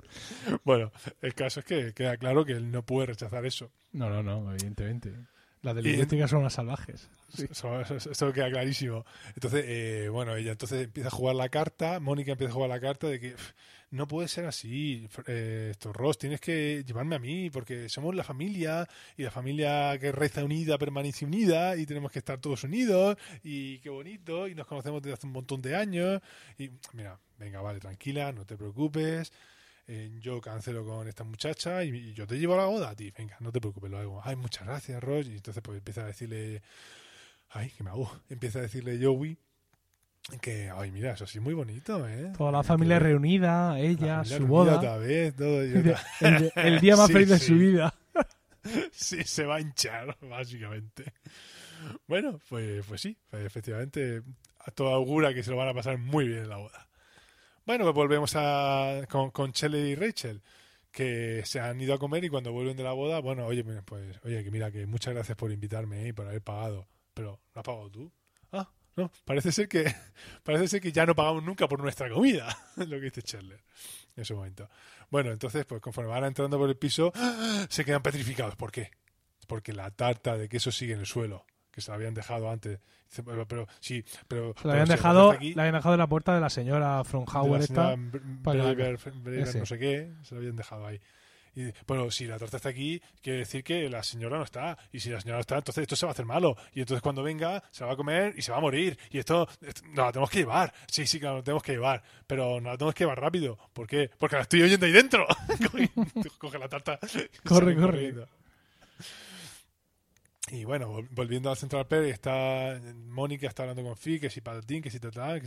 bueno, 0.64 0.90
el 1.20 1.34
caso 1.34 1.60
es 1.60 1.66
que 1.66 1.92
queda 1.92 2.16
claro 2.16 2.46
que 2.46 2.52
él 2.52 2.70
no 2.70 2.82
puede 2.84 3.08
rechazar 3.08 3.44
eso. 3.44 3.70
No, 3.92 4.08
no, 4.08 4.22
no, 4.22 4.50
evidentemente. 4.52 5.12
Las 5.60 5.74
de 5.74 5.82
Y- 5.82 5.84
lingüística 5.84 6.26
son 6.28 6.40
unas 6.40 6.54
salvajes. 6.54 7.10
Eso, 7.50 7.80
eso- 7.80 8.10
eso 8.10 8.32
queda 8.32 8.50
clarísimo. 8.50 9.04
Entonces, 9.34 9.64
eh, 9.66 10.08
bueno, 10.10 10.34
ella 10.34 10.52
entonces 10.52 10.84
empieza 10.84 11.08
a 11.08 11.12
jugar 11.12 11.36
la 11.36 11.50
carta, 11.50 12.00
Mónica 12.00 12.32
empieza 12.32 12.52
a 12.52 12.54
jugar 12.54 12.70
la 12.70 12.80
carta 12.80 13.06
de 13.06 13.20
que 13.20 13.30
"Pf, 13.32 13.52
no 13.92 14.08
puede 14.08 14.26
ser 14.26 14.46
así, 14.46 15.06
eh, 15.26 15.72
Ross, 15.92 16.18
tienes 16.18 16.40
que 16.40 16.82
llevarme 16.84 17.16
a 17.16 17.18
mí 17.18 17.50
porque 17.50 17.88
somos 17.88 18.14
la 18.14 18.24
familia 18.24 18.88
y 19.16 19.22
la 19.22 19.30
familia 19.30 19.96
que 19.98 20.10
reza 20.12 20.44
unida 20.44 20.78
permanece 20.78 21.24
unida 21.24 21.76
y 21.76 21.86
tenemos 21.86 22.10
que 22.10 22.18
estar 22.18 22.40
todos 22.40 22.64
unidos 22.64 23.16
y 23.44 23.78
qué 23.78 23.90
bonito 23.90 24.48
y 24.48 24.54
nos 24.54 24.66
conocemos 24.66 25.02
desde 25.02 25.14
hace 25.14 25.26
un 25.26 25.34
montón 25.34 25.62
de 25.62 25.76
años 25.76 26.20
y 26.58 26.70
mira, 26.94 27.20
venga, 27.38 27.60
vale, 27.60 27.78
tranquila, 27.80 28.32
no 28.32 28.44
te 28.46 28.56
preocupes. 28.56 29.32
eh, 29.86 30.10
yo 30.20 30.40
cancelo 30.40 30.84
con 30.84 31.06
esta 31.08 31.24
muchacha 31.24 31.84
y, 31.84 31.88
y 31.90 32.14
yo 32.14 32.26
te 32.26 32.38
llevo 32.38 32.54
a 32.54 32.58
la 32.58 32.64
boda 32.66 32.90
a 32.90 32.96
ti. 32.96 33.12
Venga, 33.16 33.36
no 33.40 33.52
te 33.52 33.60
preocupes, 33.60 33.90
lo 33.90 33.98
hago. 33.98 34.20
Ay, 34.24 34.36
muchas 34.36 34.66
gracias, 34.66 35.02
Ross. 35.02 35.26
Y 35.28 35.32
entonces 35.36 35.62
pues 35.62 35.78
empieza 35.78 36.02
a 36.02 36.06
decirle 36.06 36.62
Ay, 37.50 37.70
que 37.70 37.84
me 37.84 37.90
hago. 37.90 38.10
Empieza 38.30 38.58
a 38.60 38.62
decirle 38.62 38.98
Joey 39.02 39.36
que, 40.40 40.70
ay, 40.70 40.90
mira, 40.92 41.12
eso 41.12 41.26
sí 41.26 41.38
es 41.38 41.44
muy 41.44 41.54
bonito, 41.54 42.08
¿eh? 42.08 42.32
Toda 42.36 42.52
la 42.52 42.62
familia 42.62 42.98
reunida, 42.98 43.72
la 43.72 43.80
ella, 43.80 44.16
familia 44.18 44.38
su 44.38 44.46
boda. 44.46 44.76
Otra 44.76 44.96
vez, 44.98 45.34
todo, 45.34 45.62
El, 46.56 46.80
día 46.80 46.96
más 46.96 47.08
Sí, 47.08 47.12
feliz 47.12 47.28
de 47.28 47.38
sí. 47.38 47.46
su 47.46 47.54
vida. 47.54 47.94
Sí, 48.92 49.24
se 49.24 49.44
va 49.44 49.56
a 49.56 49.60
hinchar, 49.60 50.16
básicamente. 50.20 51.12
Bueno, 52.06 52.38
pues, 52.48 52.86
pues 52.86 53.00
sí, 53.00 53.18
pues 53.28 53.44
efectivamente, 53.44 54.22
a 54.60 54.70
todo 54.70 54.90
augura 54.94 55.34
que 55.34 55.42
se 55.42 55.50
lo 55.50 55.56
van 55.56 55.66
a 55.68 55.74
pasar 55.74 55.98
muy 55.98 56.28
bien 56.28 56.44
en 56.44 56.48
la 56.48 56.58
boda. 56.58 56.88
Bueno, 57.66 57.82
pues 57.82 57.94
volvemos 57.96 58.32
a, 58.36 59.00
con, 59.10 59.32
con 59.32 59.50
Shelley 59.50 59.90
y 59.90 59.94
Rachel, 59.96 60.42
que 60.92 61.42
se 61.44 61.58
han 61.58 61.80
ido 61.80 61.92
a 61.94 61.98
comer 61.98 62.22
y 62.22 62.28
cuando 62.28 62.52
vuelven 62.52 62.76
de 62.76 62.84
la 62.84 62.92
boda, 62.92 63.18
bueno, 63.18 63.46
oye, 63.46 63.64
pues, 63.64 64.20
oye, 64.24 64.44
que 64.44 64.50
mira, 64.52 64.70
que 64.70 64.86
muchas 64.86 65.12
gracias 65.12 65.36
por 65.36 65.50
invitarme 65.50 66.04
¿eh? 66.04 66.08
y 66.08 66.12
por 66.12 66.28
haber 66.28 66.42
pagado, 66.42 66.86
pero 67.14 67.40
¿lo 67.54 67.60
has 67.60 67.64
pagado 67.64 67.90
tú? 67.90 68.12
No, 68.96 69.10
parece 69.24 69.52
ser 69.52 69.68
que, 69.68 69.84
parece 70.42 70.68
ser 70.68 70.80
que 70.80 70.92
ya 70.92 71.06
no 71.06 71.14
pagamos 71.14 71.42
nunca 71.42 71.68
por 71.68 71.80
nuestra 71.80 72.10
comida, 72.10 72.56
lo 72.76 72.98
que 72.98 73.06
dice 73.06 73.22
Chandler 73.22 73.60
en 74.16 74.22
ese 74.22 74.34
momento. 74.34 74.68
Bueno, 75.10 75.30
entonces, 75.30 75.64
pues 75.64 75.80
conforme 75.80 76.10
van 76.10 76.24
entrando 76.24 76.58
por 76.58 76.68
el 76.68 76.76
piso, 76.76 77.12
se 77.68 77.84
quedan 77.84 78.02
petrificados. 78.02 78.56
¿Por 78.56 78.70
qué? 78.70 78.90
Porque 79.46 79.72
la 79.72 79.90
tarta 79.90 80.36
de 80.36 80.48
queso 80.48 80.70
sigue 80.70 80.94
en 80.94 81.00
el 81.00 81.06
suelo, 81.06 81.44
que 81.70 81.80
se 81.80 81.90
la 81.90 81.96
habían 81.96 82.14
dejado 82.14 82.50
antes. 82.50 82.80
Pero, 83.24 83.46
pero 83.46 83.66
sí, 83.80 84.04
pero... 84.26 84.54
La 84.64 84.72
habían, 84.72 84.86
pero 84.86 84.96
dejado, 84.96 85.28
la 85.32 85.36
aquí, 85.36 85.54
la 85.54 85.62
habían 85.62 85.74
dejado 85.74 85.94
en 85.94 85.98
la 85.98 86.06
puerta 86.06 86.34
de 86.34 86.40
la 86.40 86.50
señora 86.50 87.02
ese. 89.42 89.58
no 89.58 89.66
sé 89.66 89.78
qué, 89.78 90.12
se 90.22 90.34
la 90.34 90.40
habían 90.40 90.56
dejado 90.56 90.86
ahí. 90.86 91.00
Y, 91.54 91.70
bueno, 91.86 92.10
si 92.10 92.24
la 92.26 92.38
tarta 92.38 92.56
está 92.56 92.70
aquí, 92.70 93.00
quiere 93.20 93.40
decir 93.40 93.62
que 93.62 93.88
la 93.90 94.02
señora 94.02 94.38
no 94.38 94.44
está. 94.44 94.78
Y 94.92 95.00
si 95.00 95.10
la 95.10 95.20
señora 95.20 95.36
no 95.36 95.40
está, 95.42 95.56
entonces 95.58 95.82
esto 95.82 95.96
se 95.96 96.06
va 96.06 96.10
a 96.10 96.14
hacer 96.14 96.24
malo. 96.24 96.56
Y 96.72 96.80
entonces 96.80 97.02
cuando 97.02 97.22
venga, 97.22 97.62
se 97.70 97.82
la 97.82 97.88
va 97.88 97.92
a 97.92 97.96
comer 97.96 98.34
y 98.36 98.42
se 98.42 98.52
va 98.52 98.58
a 98.58 98.60
morir. 98.62 98.98
Y 99.10 99.18
esto, 99.18 99.46
esto- 99.60 99.82
no 99.88 100.04
la 100.06 100.12
tenemos 100.12 100.30
que 100.30 100.38
llevar. 100.38 100.72
Sí, 100.88 101.06
sí, 101.06 101.20
claro, 101.20 101.36
la 101.36 101.42
tenemos 101.42 101.62
que 101.62 101.72
llevar. 101.72 102.02
Pero 102.26 102.60
no 102.60 102.70
la 102.70 102.76
tenemos 102.78 102.94
que 102.94 103.04
llevar 103.04 103.20
rápido. 103.20 103.58
¿Por 103.72 103.86
qué? 103.86 104.10
Porque 104.18 104.36
la 104.36 104.42
estoy 104.42 104.62
oyendo 104.62 104.86
ahí 104.86 104.92
dentro. 104.92 105.26
Coge- 105.48 105.90
Coge 106.38 106.58
la 106.58 106.68
tarta. 106.68 106.98
Corre, 107.44 107.74
corre. 107.74 107.76
corriendo. 107.76 108.28
Y 110.50 110.64
bueno, 110.64 110.92
vol- 110.92 111.08
volviendo 111.12 111.50
al 111.50 111.56
Central 111.56 111.86
Perk, 111.86 112.08
está 112.08 112.78
Mónica 113.06 113.46
está 113.46 113.62
hablando 113.62 113.82
con 113.82 113.96
Fi, 113.96 114.18
que 114.20 114.28
si 114.28 114.40
para 114.40 114.60
que 114.60 114.66
si 114.74 114.80
que 114.82 114.90
si 114.90 114.98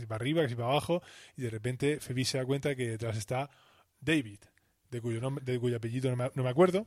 para 0.06 0.16
arriba, 0.16 0.42
que 0.42 0.48
si 0.48 0.54
para 0.54 0.68
abajo, 0.68 1.02
y 1.36 1.42
de 1.42 1.50
repente 1.50 2.00
Phoebe 2.00 2.24
se 2.24 2.38
da 2.38 2.44
cuenta 2.44 2.74
que 2.74 2.88
detrás 2.88 3.16
está 3.16 3.48
David, 4.00 4.38
de 4.90 5.00
cuyo 5.00 5.20
nombre, 5.20 5.44
de 5.44 5.58
cuyo 5.58 5.76
apellido 5.76 6.10
no 6.10 6.16
me, 6.16 6.30
no 6.34 6.42
me 6.42 6.50
acuerdo, 6.50 6.86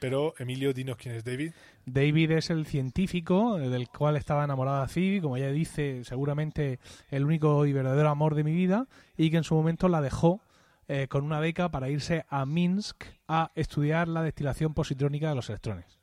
pero 0.00 0.34
Emilio, 0.38 0.72
dinos 0.72 0.96
quién 0.96 1.14
es 1.14 1.24
David. 1.24 1.52
David 1.84 2.30
es 2.32 2.50
el 2.50 2.66
científico 2.66 3.58
eh, 3.58 3.68
del 3.68 3.88
cual 3.88 4.16
estaba 4.16 4.44
enamorada 4.44 4.86
Phoebe, 4.88 5.20
como 5.20 5.36
ella 5.36 5.50
dice, 5.50 6.04
seguramente 6.04 6.78
el 7.10 7.24
único 7.24 7.66
y 7.66 7.72
verdadero 7.72 8.08
amor 8.08 8.34
de 8.34 8.44
mi 8.44 8.52
vida, 8.52 8.86
y 9.16 9.30
que 9.30 9.38
en 9.38 9.44
su 9.44 9.54
momento 9.54 9.88
la 9.88 10.00
dejó 10.00 10.40
eh, 10.86 11.08
con 11.08 11.24
una 11.24 11.40
beca 11.40 11.70
para 11.70 11.88
irse 11.90 12.24
a 12.28 12.46
Minsk 12.46 13.04
a 13.26 13.50
estudiar 13.56 14.08
la 14.08 14.22
destilación 14.22 14.72
positrónica 14.72 15.28
de 15.28 15.34
los 15.34 15.48
electrones. 15.50 15.98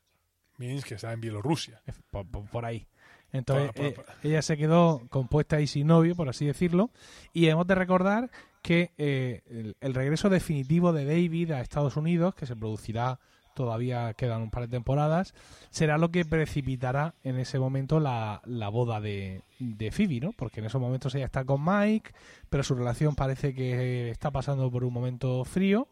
Minsk, 0.58 0.88
que 0.90 0.96
está 0.96 1.12
en 1.14 1.22
Bielorrusia. 1.22 1.82
Por, 2.12 2.28
por- 2.28 2.50
por 2.50 2.66
ahí. 2.66 2.88
Entonces, 3.32 3.72
Por- 3.74 3.86
eh, 3.86 3.96
ella 4.24 4.42
se 4.42 4.56
quedó 4.58 5.02
compuesta 5.10 5.60
y 5.60 5.68
sin 5.68 5.88
novio, 5.88 6.16
por 6.16 6.30
así 6.30 6.46
decirlo. 6.46 6.92
Y 7.34 7.48
hemos 7.48 7.66
de 7.68 7.76
recordar 7.76 8.30
que 8.66 8.94
eh, 8.98 9.44
el, 9.48 9.78
el 9.80 9.94
regreso 9.94 10.28
definitivo 10.28 10.92
de 10.92 11.06
David 11.06 11.52
a 11.52 11.62
Estados 11.62 11.98
Unidos, 11.98 12.34
que 12.34 12.48
se 12.48 12.56
producirá 12.56 13.20
todavía 13.54 14.14
quedan 14.16 14.42
un 14.42 14.50
par 14.50 14.64
de 14.64 14.70
temporadas, 14.70 15.36
será 15.70 16.00
lo 16.00 16.10
que 16.10 16.26
precipitará 16.26 17.14
en 17.24 17.40
ese 17.40 17.60
momento 17.60 18.00
la, 18.00 18.42
la 18.44 18.70
boda 18.70 19.00
de, 19.00 19.44
de 19.60 19.92
Phoebe, 19.92 20.20
¿no? 20.20 20.32
Porque 20.34 20.62
en 20.62 20.66
esos 20.66 20.82
momentos 20.82 21.14
ella 21.14 21.26
está 21.26 21.46
con 21.46 21.64
Mike, 21.64 22.12
pero 22.50 22.64
su 22.64 22.74
relación 22.74 23.16
parece 23.16 23.54
que 23.54 24.10
está 24.10 24.32
pasando 24.32 24.70
por 24.72 24.84
un 24.84 24.94
momento 24.94 25.46
frío. 25.46 25.88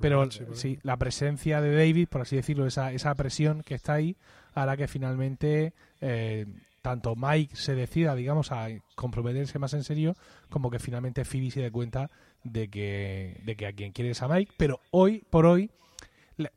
Pero 0.00 0.28
sí, 0.54 0.78
la 0.82 0.96
presencia 0.96 1.60
de 1.60 1.76
David, 1.76 2.08
por 2.08 2.22
así 2.22 2.36
decirlo, 2.36 2.66
esa, 2.66 2.90
esa 2.90 3.14
presión 3.14 3.62
que 3.62 3.74
está 3.74 3.92
ahí, 3.92 4.16
hará 4.54 4.76
que 4.76 4.88
finalmente 4.88 5.74
eh, 6.00 6.46
tanto 6.84 7.16
Mike 7.16 7.56
se 7.56 7.74
decida, 7.74 8.14
digamos, 8.14 8.52
a 8.52 8.68
comprometerse 8.94 9.58
más 9.58 9.72
en 9.72 9.84
serio, 9.84 10.14
como 10.50 10.70
que 10.70 10.78
finalmente 10.78 11.24
Phoebe 11.24 11.50
se 11.50 11.62
dé 11.62 11.70
cuenta 11.70 12.10
de 12.42 12.68
que, 12.68 13.40
de 13.42 13.56
que 13.56 13.66
a 13.66 13.72
quien 13.72 13.90
quiere 13.92 14.10
es 14.10 14.20
a 14.20 14.28
Mike. 14.28 14.52
Pero 14.58 14.80
hoy, 14.90 15.24
por 15.30 15.46
hoy, 15.46 15.70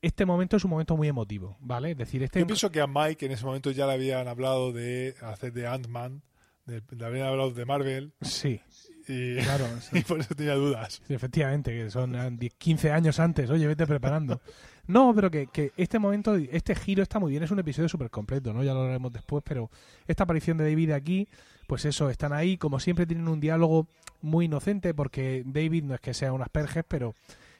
este 0.01 0.25
momento 0.25 0.57
es 0.57 0.65
un 0.65 0.71
momento 0.71 0.97
muy 0.97 1.07
emotivo, 1.07 1.55
¿vale? 1.61 1.91
Es 1.91 1.97
decir, 1.97 2.23
este... 2.23 2.41
Yo 2.41 2.45
pienso 2.45 2.69
que 2.69 2.81
a 2.81 2.87
Mike 2.87 3.25
en 3.25 3.31
ese 3.31 3.45
momento 3.45 3.71
ya 3.71 3.87
le 3.87 3.93
habían 3.93 4.27
hablado 4.27 4.73
de 4.73 5.15
hacer 5.21 5.53
de 5.53 5.65
Ant-Man, 5.65 6.21
le 6.65 7.05
habían 7.05 7.27
hablado 7.27 7.51
de 7.51 7.63
Marvel, 7.65 8.11
Sí, 8.21 8.59
y, 9.07 9.37
claro. 9.37 9.65
sí. 9.79 9.99
y 9.99 10.01
por 10.01 10.19
eso 10.19 10.35
tenía 10.35 10.55
dudas. 10.55 11.01
Sí, 11.07 11.13
efectivamente, 11.13 11.71
que 11.71 11.89
son 11.89 12.15
eh, 12.15 12.29
10, 12.33 12.53
15 12.55 12.91
años 12.91 13.17
antes. 13.21 13.49
Oye, 13.49 13.65
vete 13.65 13.87
preparando. 13.87 14.41
No, 14.87 15.13
pero 15.13 15.29
que, 15.29 15.47
que 15.47 15.71
este 15.77 15.99
momento, 15.99 16.35
este 16.35 16.75
giro 16.75 17.03
está 17.03 17.19
muy 17.19 17.31
bien. 17.31 17.43
Es 17.43 17.51
un 17.51 17.59
episodio 17.59 17.89
súper 17.89 18.09
completo, 18.09 18.53
¿no? 18.53 18.63
Ya 18.63 18.73
lo 18.73 18.81
hablaremos 18.81 19.11
después, 19.13 19.43
pero 19.45 19.69
esta 20.07 20.23
aparición 20.23 20.57
de 20.57 20.69
David 20.69 20.91
aquí, 20.91 21.27
pues 21.67 21.85
eso, 21.85 22.09
están 22.09 22.33
ahí, 22.33 22.57
como 22.57 22.79
siempre 22.79 23.05
tienen 23.05 23.27
un 23.27 23.39
diálogo 23.39 23.87
muy 24.21 24.45
inocente, 24.45 24.93
porque 24.93 25.43
David 25.45 25.83
no 25.83 25.93
es 25.95 25.99
que 26.01 26.13
sea 26.13 26.31
unas 26.33 26.49
perjes, 26.49 26.83
pero 26.87 27.13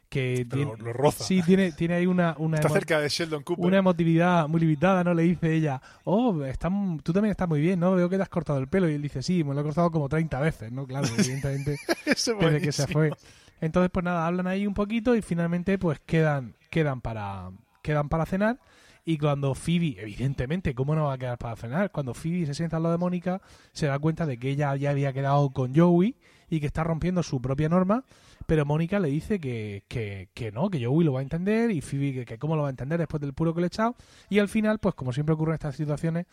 que 0.09 0.47
Pero 0.49 0.71
tiene, 0.71 0.83
lo 0.83 0.93
roza. 0.93 1.23
sí 1.25 1.41
tiene, 1.43 1.73
tiene 1.73 1.95
ahí 1.95 2.05
una, 2.05 2.33
una, 2.37 2.55
Está 2.55 2.69
cerca 2.69 2.99
de 3.01 3.09
Sheldon 3.09 3.43
Cooper. 3.43 3.65
una 3.65 3.77
emotividad 3.79 4.47
muy 4.47 4.61
limitada, 4.61 5.03
¿no? 5.03 5.13
Le 5.13 5.23
dice 5.23 5.53
ella, 5.53 5.81
oh, 6.05 6.43
está, 6.45 6.69
tú 7.03 7.11
también 7.11 7.31
estás 7.31 7.49
muy 7.49 7.59
bien, 7.59 7.79
¿no? 7.81 7.93
Veo 7.93 8.07
que 8.07 8.15
te 8.15 8.23
has 8.23 8.29
cortado 8.29 8.57
el 8.59 8.67
pelo. 8.67 8.89
Y 8.89 8.93
él 8.93 9.01
dice, 9.01 9.21
sí, 9.21 9.43
me 9.43 9.53
lo 9.53 9.59
he 9.59 9.63
cortado 9.63 9.91
como 9.91 10.07
30 10.07 10.39
veces, 10.39 10.71
¿no? 10.71 10.87
Claro, 10.87 11.07
evidentemente, 11.17 11.77
desde 12.05 12.61
que 12.61 12.71
se 12.71 12.87
fue. 12.87 13.11
Entonces, 13.59 13.89
pues 13.91 14.05
nada, 14.05 14.25
hablan 14.25 14.47
ahí 14.47 14.65
un 14.65 14.73
poquito 14.73 15.13
y 15.13 15.21
finalmente, 15.21 15.77
pues 15.77 15.99
quedan, 15.99 16.53
quedan 16.69 17.01
para, 17.01 17.51
quedan 17.81 18.09
para 18.09 18.25
cenar. 18.25 18.59
Y 19.05 19.17
cuando 19.17 19.55
Phoebe, 19.55 19.95
evidentemente, 19.99 20.75
¿cómo 20.75 20.93
no 20.93 21.05
va 21.05 21.13
a 21.13 21.17
quedar 21.17 21.37
para 21.37 21.55
cenar? 21.55 21.91
Cuando 21.91 22.13
Phoebe 22.13 22.45
se 22.45 22.53
sienta 22.53 22.75
al 22.75 22.83
lado 22.83 22.95
de 22.95 22.99
Mónica, 22.99 23.41
se 23.71 23.87
da 23.87 23.97
cuenta 23.99 24.25
de 24.25 24.37
que 24.37 24.49
ella 24.49 24.75
ya 24.75 24.89
había 24.89 25.13
quedado 25.13 25.49
con 25.51 25.73
Joey 25.73 26.17
y 26.49 26.59
que 26.59 26.65
está 26.65 26.83
rompiendo 26.83 27.23
su 27.23 27.41
propia 27.41 27.69
norma, 27.69 28.03
pero 28.45 28.65
Mónica 28.65 28.99
le 28.99 29.07
dice 29.07 29.39
que, 29.39 29.85
que, 29.87 30.27
que 30.33 30.51
no, 30.51 30.69
que 30.69 30.85
Joey 30.85 31.05
lo 31.05 31.13
va 31.13 31.19
a 31.19 31.23
entender 31.23 31.71
y 31.71 31.79
Phoebe 31.79 32.25
que, 32.25 32.37
cómo 32.37 32.57
lo 32.57 32.63
va 32.63 32.67
a 32.67 32.71
entender 32.71 32.99
después 32.99 33.21
del 33.21 33.33
puro 33.33 33.53
que 33.53 33.61
le 33.61 33.67
he 33.67 33.69
echado. 33.69 33.95
Y 34.29 34.39
al 34.39 34.49
final, 34.49 34.79
pues 34.79 34.93
como 34.93 35.13
siempre 35.13 35.35
ocurre 35.35 35.51
en 35.51 35.55
estas 35.55 35.77
situaciones, 35.77 36.25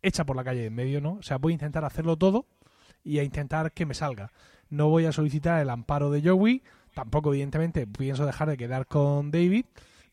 echa 0.00 0.24
por 0.24 0.34
la 0.34 0.44
calle 0.44 0.60
de 0.60 0.66
en 0.66 0.74
medio, 0.74 1.02
¿no? 1.02 1.14
O 1.14 1.22
sea, 1.22 1.36
voy 1.36 1.52
a 1.52 1.54
intentar 1.54 1.84
hacerlo 1.84 2.16
todo 2.16 2.46
y 3.02 3.18
a 3.18 3.22
intentar 3.22 3.72
que 3.72 3.84
me 3.84 3.92
salga. 3.92 4.32
No 4.70 4.88
voy 4.88 5.04
a 5.04 5.12
solicitar 5.12 5.60
el 5.60 5.68
amparo 5.68 6.10
de 6.10 6.22
Joey, 6.26 6.62
tampoco 6.94 7.30
evidentemente 7.32 7.86
pienso 7.86 8.24
dejar 8.26 8.48
de 8.48 8.56
quedar 8.56 8.86
con 8.86 9.30
David 9.30 9.66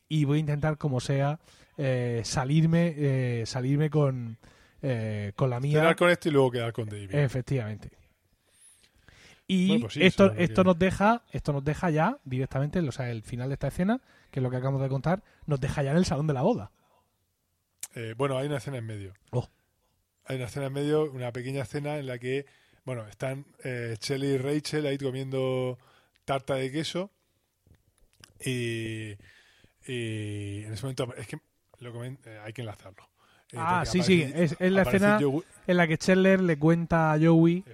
y 0.08 0.24
voy 0.24 0.38
a 0.38 0.40
intentar 0.40 0.76
como 0.78 1.00
sea 1.00 1.38
eh, 1.78 2.22
salirme 2.24 2.94
eh, 2.96 3.44
salirme 3.46 3.88
con 3.90 4.36
eh, 4.82 5.32
con 5.36 5.48
la 5.50 5.60
mía 5.60 5.78
Cenar 5.78 5.96
con 5.96 6.10
esto 6.10 6.28
y 6.28 6.32
luego 6.32 6.50
quedar 6.50 6.72
con 6.72 6.88
David. 6.88 7.14
efectivamente 7.14 7.90
y 9.46 9.68
Bueno, 9.68 9.82
pues 9.82 9.94
sí, 9.94 10.02
esto 10.02 10.32
esto 10.36 10.62
que- 10.62 10.66
nos 10.66 10.78
deja 10.78 11.22
esto 11.32 11.52
nos 11.52 11.64
deja 11.64 11.90
ya 11.90 12.18
directamente 12.24 12.78
o 12.80 12.92
sea 12.92 13.10
el 13.10 13.22
final 13.22 13.48
de 13.48 13.54
esta 13.54 13.68
escena 13.68 14.00
que 14.30 14.40
es 14.40 14.42
lo 14.42 14.50
que 14.50 14.56
acabamos 14.56 14.80
de 14.82 14.88
contar 14.88 15.22
nos 15.46 15.60
deja 15.60 15.82
ya 15.82 15.90
en 15.92 15.96
el 15.96 16.04
salón 16.04 16.26
de 16.26 16.34
la 16.34 16.42
boda 16.42 16.70
Eh, 17.94 18.14
bueno, 18.16 18.38
hay 18.38 18.46
una 18.46 18.56
escena 18.56 18.78
en 18.78 18.86
medio. 18.86 19.12
Oh. 19.32 19.46
Hay 20.24 20.36
una 20.36 20.46
escena 20.46 20.66
en 20.66 20.72
medio, 20.72 21.10
una 21.12 21.30
pequeña 21.30 21.60
escena 21.62 21.98
en 21.98 22.06
la 22.06 22.18
que, 22.18 22.46
bueno, 22.86 23.06
están 23.06 23.44
eh, 23.64 23.96
Shelley 24.00 24.30
y 24.30 24.38
Rachel 24.38 24.86
ahí 24.86 24.96
comiendo 24.96 25.76
tarta 26.32 26.54
de 26.54 26.70
queso 26.72 27.10
y, 28.44 29.12
y 29.86 30.64
en 30.64 30.72
ese 30.72 30.82
momento 30.82 31.14
es 31.16 31.26
que 31.26 31.38
lo 31.80 32.04
eh, 32.04 32.16
hay 32.44 32.52
que 32.52 32.62
enlazarlo. 32.62 33.08
Eh, 33.52 33.56
ah 33.58 33.84
sí 33.84 34.02
sí 34.02 34.22
aparece- 34.22 34.42
es, 34.44 34.56
es 34.58 34.72
la 34.72 34.82
escena 34.82 35.18
Joey- 35.20 35.44
en 35.66 35.76
la 35.76 35.86
que 35.86 35.98
Chandler 35.98 36.40
le 36.40 36.58
cuenta 36.58 37.12
a 37.12 37.18
Joey 37.20 37.64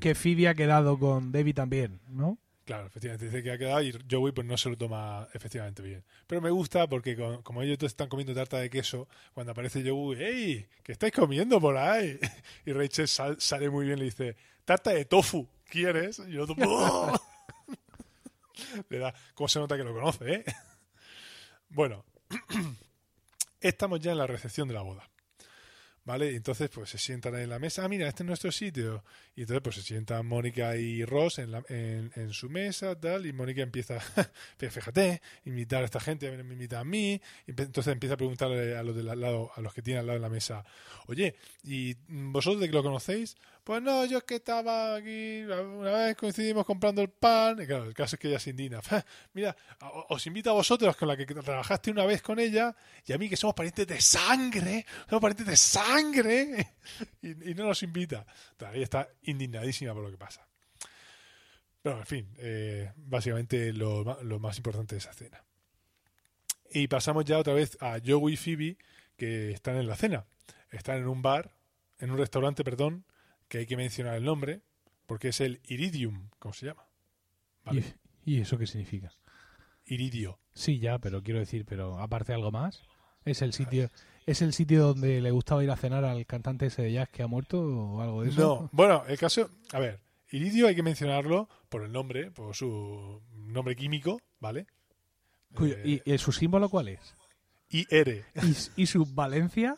que 0.00 0.14
Phoebe 0.14 0.48
ha 0.48 0.54
quedado 0.54 0.98
con 0.98 1.30
David 1.30 1.54
también 1.54 2.00
no 2.08 2.38
Claro, 2.64 2.86
efectivamente 2.86 3.26
dice 3.26 3.42
que 3.44 3.52
ha 3.52 3.58
quedado 3.58 3.80
y 3.82 3.92
Joey 4.10 4.32
pues 4.32 4.44
no 4.44 4.56
se 4.56 4.68
lo 4.70 4.76
toma 4.76 5.28
efectivamente 5.34 5.82
bien. 5.82 6.02
Pero 6.26 6.40
me 6.40 6.50
gusta 6.50 6.88
porque 6.88 7.14
con- 7.14 7.40
como 7.42 7.62
ellos 7.62 7.78
todos 7.78 7.92
están 7.92 8.08
comiendo 8.08 8.34
tarta 8.34 8.58
de 8.58 8.68
queso, 8.70 9.06
cuando 9.34 9.52
aparece 9.52 9.88
Joey, 9.88 10.20
¡Ey! 10.20 10.66
¿Qué 10.82 10.90
estáis 10.90 11.12
comiendo 11.12 11.60
por 11.60 11.76
ahí? 11.76 12.18
Y 12.66 12.72
Rachel 12.72 13.06
sal- 13.06 13.36
sale 13.40 13.70
muy 13.70 13.86
bien 13.86 13.98
y 13.98 14.00
le 14.00 14.04
dice, 14.06 14.36
tarta 14.64 14.90
de 14.90 15.04
tofu, 15.04 15.46
¿quieres? 15.70 16.20
Y 16.28 16.38
otro, 16.38 16.56
¡Oh! 16.66 17.12
Le 18.88 18.98
da, 18.98 19.14
¿cómo 19.34 19.48
se 19.48 19.58
nota 19.58 19.76
que 19.76 19.84
lo 19.84 19.92
conoce, 19.94 20.32
eh? 20.34 20.44
Bueno, 21.68 22.04
estamos 23.60 24.00
ya 24.00 24.12
en 24.12 24.18
la 24.18 24.26
recepción 24.26 24.68
de 24.68 24.74
la 24.74 24.82
boda. 24.82 25.08
¿Vale? 26.04 26.30
Y 26.30 26.36
entonces, 26.36 26.70
pues 26.70 26.88
se 26.90 26.98
sientan 26.98 27.34
ahí 27.34 27.42
en 27.42 27.50
la 27.50 27.58
mesa. 27.58 27.84
Ah, 27.84 27.88
mira, 27.88 28.06
este 28.06 28.22
es 28.22 28.26
nuestro 28.28 28.52
sitio. 28.52 29.02
Y 29.34 29.40
entonces, 29.40 29.60
pues 29.60 29.74
se 29.74 29.82
sientan 29.82 30.24
Mónica 30.24 30.76
y 30.76 31.04
Ross 31.04 31.40
en, 31.40 31.50
la- 31.50 31.64
en, 31.68 32.32
su 32.32 32.48
mesa, 32.48 32.94
tal. 32.94 33.26
Y 33.26 33.32
Mónica 33.32 33.62
empieza, 33.62 33.98
fíjate, 34.56 35.20
invitar 35.46 35.82
a 35.82 35.86
esta 35.86 35.98
gente, 35.98 36.30
me 36.44 36.52
invita 36.52 36.78
a 36.78 36.84
mí. 36.84 37.20
Entonces 37.48 37.92
empieza 37.92 38.14
a 38.14 38.18
preguntarle 38.18 38.76
a 38.76 38.84
los 38.84 38.94
del 38.94 39.06
lado, 39.20 39.50
a 39.56 39.60
los 39.60 39.74
que 39.74 39.82
tienen 39.82 40.02
al 40.02 40.06
lado 40.06 40.18
de 40.20 40.22
la 40.22 40.28
mesa, 40.28 40.64
oye, 41.08 41.34
¿y 41.64 41.96
vosotros 42.06 42.60
de 42.60 42.68
que 42.68 42.74
lo 42.74 42.84
conocéis? 42.84 43.36
Pues 43.66 43.82
no, 43.82 44.04
yo 44.04 44.18
es 44.18 44.22
que 44.22 44.36
estaba 44.36 44.94
aquí, 44.94 45.42
una 45.42 45.90
vez 45.90 46.16
coincidimos 46.16 46.64
comprando 46.64 47.02
el 47.02 47.08
pan. 47.08 47.60
Y 47.60 47.66
claro, 47.66 47.86
el 47.86 47.94
caso 47.94 48.14
es 48.14 48.20
que 48.20 48.28
ella 48.28 48.38
se 48.38 48.50
indigna. 48.50 48.80
Mira, 49.34 49.56
os 50.08 50.24
invito 50.28 50.50
a 50.50 50.52
vosotros 50.52 50.96
con 50.96 51.08
la 51.08 51.16
que 51.16 51.26
trabajaste 51.26 51.90
una 51.90 52.06
vez 52.06 52.22
con 52.22 52.38
ella 52.38 52.76
y 53.04 53.12
a 53.12 53.18
mí 53.18 53.28
que 53.28 53.36
somos 53.36 53.56
parientes 53.56 53.84
de 53.88 54.00
sangre, 54.00 54.86
somos 55.08 55.20
parientes 55.20 55.46
de 55.48 55.56
sangre 55.56 56.74
y, 57.22 57.54
no 57.54 57.64
nos 57.64 57.82
invita. 57.82 58.24
Claro, 58.56 58.74
ella 58.76 58.84
está 58.84 59.08
indignadísima 59.22 59.92
por 59.94 60.04
lo 60.04 60.12
que 60.12 60.16
pasa. 60.16 60.46
Pero, 61.82 61.98
en 61.98 62.06
fin, 62.06 62.34
eh, 62.38 62.92
básicamente 62.94 63.72
lo, 63.72 64.22
lo 64.22 64.38
más 64.38 64.56
importante 64.58 64.94
de 64.94 65.00
esa 65.00 65.12
cena. 65.12 65.42
Y 66.70 66.86
pasamos 66.86 67.24
ya 67.24 67.36
otra 67.36 67.54
vez 67.54 67.76
a 67.80 67.98
Joey 67.98 68.34
y 68.34 68.36
Phoebe, 68.36 68.78
que 69.16 69.50
están 69.50 69.74
en 69.74 69.88
la 69.88 69.96
cena. 69.96 70.24
Están 70.70 70.98
en 70.98 71.08
un 71.08 71.20
bar, 71.20 71.56
en 71.98 72.12
un 72.12 72.18
restaurante, 72.18 72.62
perdón, 72.62 73.04
que 73.48 73.58
hay 73.58 73.66
que 73.66 73.76
mencionar 73.76 74.14
el 74.16 74.24
nombre, 74.24 74.62
porque 75.06 75.28
es 75.28 75.40
el 75.40 75.60
Iridium, 75.68 76.30
¿cómo 76.38 76.52
se 76.52 76.66
llama? 76.66 76.84
¿Vale? 77.64 77.84
¿Y, 78.24 78.34
¿Y 78.36 78.40
eso 78.40 78.58
qué 78.58 78.66
significa? 78.66 79.12
Iridio. 79.86 80.38
Sí, 80.54 80.78
ya, 80.78 80.98
pero 80.98 81.22
quiero 81.22 81.38
decir, 81.40 81.64
pero 81.64 81.98
aparte 82.00 82.32
algo 82.32 82.50
más, 82.50 82.82
es 83.24 83.42
el 83.42 83.52
sitio, 83.52 83.90
es 84.26 84.42
el 84.42 84.52
sitio 84.52 84.82
donde 84.88 85.20
le 85.20 85.30
gustaba 85.30 85.62
ir 85.62 85.70
a 85.70 85.76
cenar 85.76 86.04
al 86.04 86.26
cantante 86.26 86.66
ese 86.66 86.82
de 86.82 86.92
jazz 86.92 87.08
que 87.08 87.22
ha 87.22 87.26
muerto 87.26 87.60
o 87.60 88.00
algo 88.00 88.22
de 88.22 88.30
eso. 88.30 88.40
No, 88.40 88.68
bueno, 88.72 89.04
el 89.06 89.18
caso, 89.18 89.50
a 89.72 89.78
ver, 89.78 90.00
iridio 90.30 90.66
hay 90.66 90.74
que 90.74 90.82
mencionarlo 90.82 91.48
por 91.68 91.82
el 91.84 91.92
nombre, 91.92 92.30
por 92.32 92.54
su 92.56 93.22
nombre 93.32 93.76
químico, 93.76 94.20
¿vale? 94.40 94.66
Cuyo- 95.54 95.76
Eh, 95.78 96.02
¿Y, 96.04 96.18
su 96.18 96.32
símbolo 96.32 96.68
cuál 96.68 96.88
es? 96.88 97.14
IR. 97.68 98.24
¿Y, 98.42 98.50
s- 98.50 98.70
y 98.76 98.86
su 98.86 99.04
valencia? 99.06 99.76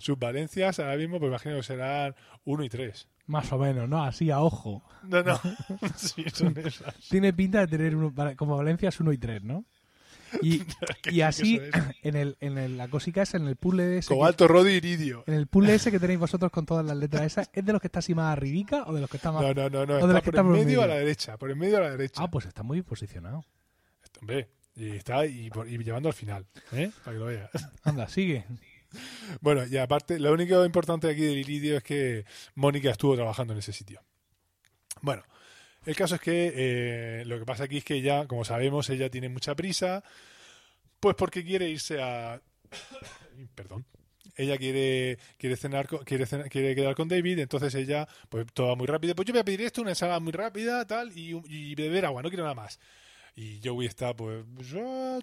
Sus 0.00 0.18
valencias 0.18 0.78
ahora 0.80 0.96
mismo, 0.96 1.18
pues 1.20 1.28
imagino 1.30 1.56
que 1.56 1.62
serán 1.62 2.14
1 2.44 2.64
y 2.64 2.68
3. 2.68 3.08
Más 3.26 3.52
o 3.52 3.58
menos, 3.58 3.88
¿no? 3.88 4.02
Así 4.02 4.30
a 4.30 4.40
ojo. 4.40 4.82
No, 5.04 5.22
no. 5.22 5.38
sí, 5.96 6.24
son 6.32 6.56
esas. 6.58 6.94
Tiene 7.08 7.32
pinta 7.32 7.60
de 7.60 7.66
tener 7.68 7.94
uno, 7.94 8.12
como 8.36 8.56
valencias 8.56 8.98
1 8.98 9.12
y 9.12 9.18
3, 9.18 9.44
¿no? 9.44 9.64
Y, 10.42 10.60
Que 11.02 11.10
y 11.10 11.14
sí, 11.14 11.22
así, 11.22 11.58
que 11.58 11.70
en, 12.08 12.16
el, 12.16 12.36
en 12.40 12.56
el- 12.56 12.76
la 12.78 12.88
cosica 12.88 13.22
esa, 13.22 13.36
en 13.36 13.46
el 13.46 13.56
puzzle 13.56 13.98
ese, 13.98 14.08
que, 14.08 14.14
Cobalto, 14.14 14.48
rodio, 14.48 14.74
iridio. 14.74 15.22
en 15.26 15.34
el 15.34 15.46
puzzle 15.48 15.74
ese 15.74 15.90
que 15.90 15.98
tenéis 16.00 16.18
vosotros 16.20 16.50
con 16.50 16.64
todas 16.66 16.84
las 16.86 16.96
letras 16.96 17.22
esas, 17.22 17.50
¿es 17.52 17.64
de 17.64 17.72
los 17.72 17.80
que 17.80 17.88
está 17.88 17.98
así 17.98 18.14
más 18.14 18.32
arribica 18.32 18.84
o 18.86 18.94
de 18.94 19.00
los 19.00 19.10
que 19.10 19.16
está 19.18 19.32
más... 19.32 19.42
No, 19.42 19.52
no, 19.54 19.68
no, 19.68 19.86
no. 19.86 19.94
de 19.94 20.00
Está 20.00 20.12
las 20.12 20.22
que 20.22 20.30
por 20.30 20.34
está 20.34 20.42
por 20.44 20.56
en 20.56 20.64
medio 20.64 20.78
a 20.80 20.82
medio. 20.86 20.94
la 20.94 21.00
derecha. 21.00 21.36
Por 21.36 21.50
en 21.50 21.58
medio 21.58 21.76
a 21.76 21.80
la 21.80 21.90
derecha. 21.90 22.22
Ah, 22.22 22.30
pues 22.30 22.46
está 22.46 22.62
muy 22.62 22.76
bien 22.76 22.84
posicionado. 22.84 23.44
Hombre, 24.20 24.48
y 24.76 24.90
está 24.90 25.26
y, 25.26 25.50
por- 25.50 25.68
y 25.68 25.76
llevando 25.78 26.08
al 26.08 26.14
final, 26.14 26.46
¿eh? 26.72 26.90
Para 27.04 27.14
que 27.16 27.18
lo 27.20 27.26
veas. 27.26 27.50
Anda, 27.82 28.08
sigue. 28.08 28.44
Bueno, 29.40 29.64
y 29.66 29.76
aparte, 29.76 30.18
lo 30.18 30.32
único 30.32 30.64
importante 30.64 31.08
aquí 31.10 31.22
del 31.22 31.38
iridio 31.38 31.76
es 31.76 31.82
que 31.82 32.24
Mónica 32.54 32.90
estuvo 32.90 33.14
trabajando 33.14 33.52
en 33.52 33.60
ese 33.60 33.72
sitio. 33.72 34.02
Bueno, 35.02 35.22
el 35.86 35.96
caso 35.96 36.16
es 36.16 36.20
que 36.20 36.52
eh, 36.54 37.24
lo 37.26 37.38
que 37.38 37.46
pasa 37.46 37.64
aquí 37.64 37.78
es 37.78 37.84
que 37.84 37.94
ella, 37.94 38.26
como 38.26 38.44
sabemos, 38.44 38.90
ella 38.90 39.08
tiene 39.10 39.28
mucha 39.28 39.54
prisa, 39.54 40.02
pues 41.00 41.16
porque 41.16 41.44
quiere 41.44 41.68
irse 41.70 42.00
a... 42.02 42.40
Perdón. 43.54 43.86
Ella 44.36 44.56
quiere 44.56 45.18
quiere 45.36 45.56
cenar 45.56 45.86
quiere 46.04 46.24
cenar- 46.24 46.48
quiere 46.48 46.74
quedar 46.74 46.94
con 46.94 47.08
David, 47.08 47.40
entonces 47.40 47.74
ella 47.74 48.08
pues 48.28 48.46
todo 48.54 48.74
muy 48.76 48.86
rápido. 48.86 49.14
Pues 49.14 49.26
yo 49.26 49.32
voy 49.34 49.40
a 49.40 49.44
pedir 49.44 49.60
esto, 49.62 49.82
una 49.82 49.90
ensalada 49.90 50.20
muy 50.20 50.32
rápida, 50.32 50.86
tal, 50.86 51.12
y, 51.16 51.38
y 51.46 51.74
beber 51.74 52.06
agua, 52.06 52.22
no 52.22 52.28
quiero 52.30 52.44
nada 52.44 52.54
más. 52.54 52.78
Y 53.34 53.60
Joey 53.62 53.86
está 53.86 54.14
pues 54.14 54.44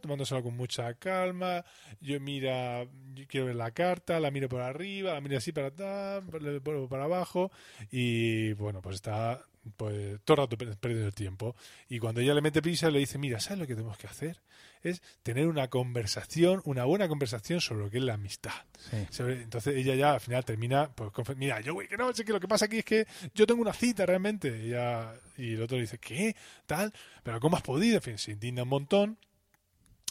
tomándosela 0.02 0.41
con 0.41 0.56
mucha 0.56 0.93
calma. 0.96 1.63
Yo 2.00 2.20
mira, 2.20 2.86
yo 3.13 3.26
quiero 3.28 3.48
ver 3.48 3.56
la 3.56 3.72
carta, 3.72 4.20
la 4.20 4.32
miro 4.32 4.50
por 4.50 4.62
arriba, 4.62 5.13
la 5.13 5.22
miro 5.22 5.38
así 5.38 5.52
para 5.52 5.72
para 5.72 7.04
abajo 7.04 7.52
y 7.91 8.54
bueno, 8.54 8.82
pues 8.82 8.96
está 8.96 9.46
pues 9.76 10.20
todo 10.24 10.36
el 10.36 10.44
rato 10.44 10.58
per- 10.58 10.78
perdiendo 10.78 11.08
el 11.08 11.14
tiempo. 11.14 11.56
Y 11.90 12.00
cuando 12.00 12.22
ella 12.22 12.34
le 12.34 12.42
mete 12.42 12.62
prisa 12.62 12.90
le 12.90 13.00
dice, 13.00 13.18
mira, 13.18 13.40
¿sabes 13.40 13.60
lo 13.60 13.68
que 13.68 13.76
tenemos 13.76 13.98
que 13.98 14.08
hacer? 14.08 14.42
Es 14.84 15.02
tener 15.24 15.48
una 15.48 15.68
conversación, 15.70 16.62
una 16.66 16.86
buena 16.86 17.08
conversación 17.08 17.60
sobre 17.62 17.82
lo 17.86 17.90
que 17.90 17.98
es 17.98 18.04
la 18.04 18.14
amistad. 18.14 18.54
Sí. 18.92 18.98
Sobre- 19.10 19.42
Entonces 19.42 19.76
ella 19.76 19.96
ya 19.96 20.14
al 20.14 20.22
final 20.22 20.46
termina, 20.46 20.90
pues, 20.94 21.12
mira, 21.36 21.60
yo, 21.62 21.74
güey, 21.74 21.88
que 21.88 21.98
no, 21.98 22.14
sé 22.14 22.24
que 22.24 22.32
lo 22.34 22.40
que 22.40 22.48
pasa 22.48 22.66
aquí 22.66 22.80
es 22.80 22.86
que 22.86 23.08
yo 23.34 23.46
tengo 23.48 23.62
una 23.62 23.74
cita 23.74 24.06
realmente. 24.06 24.48
Y, 24.50 24.68
ella- 24.70 25.14
y 25.38 25.54
el 25.56 25.62
otro 25.64 25.78
le 25.78 25.82
dice, 25.82 25.98
¿qué? 25.98 26.36
Tal, 26.66 26.94
pero 27.24 27.40
¿cómo 27.40 27.58
has 27.58 27.64
podido? 27.64 27.96
En 27.98 28.02
fin, 28.04 28.18
se 28.18 28.32
indigna 28.32 28.64
un 28.64 28.70
montón. 28.70 29.18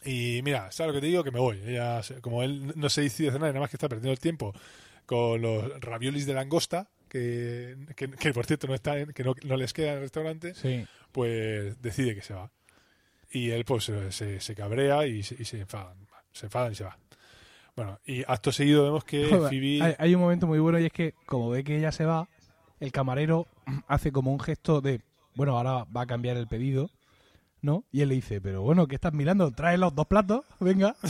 Y 0.05 0.41
mira, 0.43 0.71
¿sabes 0.73 0.89
lo 0.93 0.95
que 0.95 1.01
te 1.01 1.07
digo? 1.11 1.25
Que 1.25 1.31
me 1.33 1.41
voy. 1.41 1.61
Ella, 1.67 2.01
como 2.21 2.43
él 2.43 2.73
no 2.77 2.89
se 2.89 3.01
decide 3.03 3.29
hacer 3.29 3.41
nada, 3.41 3.53
nada 3.53 3.61
más 3.63 3.71
que 3.71 3.77
está 3.77 3.89
perdiendo 3.89 4.13
el 4.13 4.21
tiempo 4.21 4.53
con 5.05 5.41
los 5.41 5.81
raviolis 5.81 6.27
de 6.27 6.35
langosta, 6.35 6.89
que, 7.09 7.77
que, 7.97 8.09
que, 8.11 8.33
por 8.33 8.47
cierto 8.47 8.67
no 8.67 8.75
están, 8.75 9.13
que 9.13 9.23
no, 9.25 9.35
no 9.45 9.57
les 9.57 9.73
queda 9.73 9.89
en 9.91 9.95
el 9.95 10.01
restaurante, 10.01 10.55
Sí. 10.55 10.87
pues 11.13 11.81
decide 11.83 12.15
que 12.15 12.23
se 12.23 12.35
va. 12.35 12.51
Y 13.31 13.51
él 13.51 13.65
pues 13.65 13.85
se, 13.85 14.13
se- 14.13 14.41
se 14.41 14.55
cabrea 14.55 15.07
y 15.07 15.23
se, 15.23 15.35
y 15.41 15.45
se 15.45 15.61
enfadan. 15.61 15.97
Se 16.33 16.47
enfadan 16.47 16.73
y 16.73 16.75
se 16.75 16.85
va. 16.85 16.99
Bueno, 17.75 17.99
y 18.07 18.23
acto 18.27 18.53
seguido 18.53 18.85
vemos 18.85 19.05
que 19.05 19.27
Phoebe... 19.27 19.83
hay, 19.83 19.95
hay 19.99 20.15
un 20.15 20.21
momento 20.23 20.47
muy 20.47 20.59
bueno 20.59 20.79
y 20.79 20.87
es 20.87 20.93
que, 20.93 21.15
como 21.27 21.51
ve 21.51 21.63
que 21.65 21.77
ella 21.77 21.93
se 21.93 22.05
va, 22.07 22.29
el 22.81 22.91
camarero 22.93 23.47
hace 23.89 24.13
como 24.13 24.33
un 24.33 24.41
gesto 24.41 24.81
de, 24.81 25.01
bueno, 25.35 25.57
ahora 25.59 25.85
va 25.85 26.03
a 26.03 26.07
cambiar 26.07 26.37
el 26.39 26.47
pedido, 26.47 26.91
¿no? 27.61 27.85
Y 27.93 28.01
él 28.03 28.09
le 28.11 28.15
dice, 28.15 28.41
pero 28.41 28.63
bueno, 28.63 28.87
¿qué 28.87 28.95
estás 28.95 29.13
mirando? 29.13 29.51
Trae 29.53 29.77
los 29.79 29.95
dos 29.95 30.07
platos, 30.07 30.45
venga. 30.61 30.97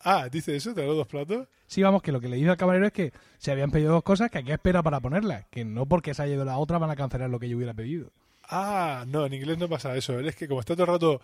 Ah, 0.00 0.28
dice 0.30 0.54
eso, 0.54 0.74
te 0.74 0.84
los 0.86 0.96
dos 0.96 1.06
platos. 1.08 1.48
Sí, 1.66 1.82
vamos, 1.82 2.02
que 2.02 2.12
lo 2.12 2.20
que 2.20 2.28
le 2.28 2.36
dice 2.36 2.50
al 2.50 2.56
camarero 2.56 2.86
es 2.86 2.92
que 2.92 3.12
se 3.38 3.50
habían 3.50 3.70
pedido 3.70 3.92
dos 3.92 4.02
cosas 4.02 4.30
que 4.30 4.38
aquí 4.38 4.52
espera 4.52 4.82
para 4.82 5.00
ponerlas, 5.00 5.46
que 5.50 5.64
no 5.64 5.86
porque 5.86 6.14
se 6.14 6.22
haya 6.22 6.34
ido 6.34 6.44
la 6.44 6.58
otra 6.58 6.78
van 6.78 6.90
a 6.90 6.96
cancelar 6.96 7.28
lo 7.30 7.38
que 7.40 7.48
yo 7.48 7.56
hubiera 7.56 7.74
pedido. 7.74 8.10
Ah, 8.48 9.04
no, 9.08 9.26
en 9.26 9.32
inglés 9.34 9.58
no 9.58 9.68
pasa 9.68 9.96
eso. 9.96 10.18
Él 10.18 10.28
es 10.28 10.36
que 10.36 10.46
como 10.46 10.60
está 10.60 10.74
todo 10.74 10.84
el 10.84 10.92
rato 10.92 11.20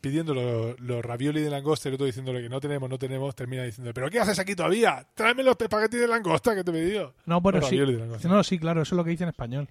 pidiendo 0.00 0.34
los, 0.34 0.80
los 0.80 1.04
ravioli 1.04 1.40
de 1.40 1.48
langosta 1.50 1.88
y 1.88 1.90
el 1.90 1.94
otro 1.94 2.06
diciéndole 2.06 2.42
que 2.42 2.48
no 2.48 2.58
tenemos, 2.60 2.90
no 2.90 2.98
tenemos, 2.98 3.36
termina 3.36 3.62
diciendo, 3.62 3.92
¿pero 3.94 4.10
qué 4.10 4.18
haces 4.18 4.38
aquí 4.40 4.56
todavía? 4.56 5.06
Tráeme 5.14 5.44
los 5.44 5.54
espaguetis 5.60 6.00
de 6.00 6.08
langosta 6.08 6.56
que 6.56 6.64
te 6.64 6.70
he 6.72 6.74
pedido. 6.74 7.14
No, 7.24 7.40
bueno, 7.40 7.60
sí. 7.60 7.66
ravioli 7.66 7.92
de 7.92 7.98
langosta. 8.00 8.28
No, 8.28 8.42
sí, 8.42 8.58
claro, 8.58 8.82
eso 8.82 8.94
es 8.94 8.96
lo 8.96 9.04
que 9.04 9.10
dice 9.10 9.22
en 9.22 9.28
español. 9.30 9.68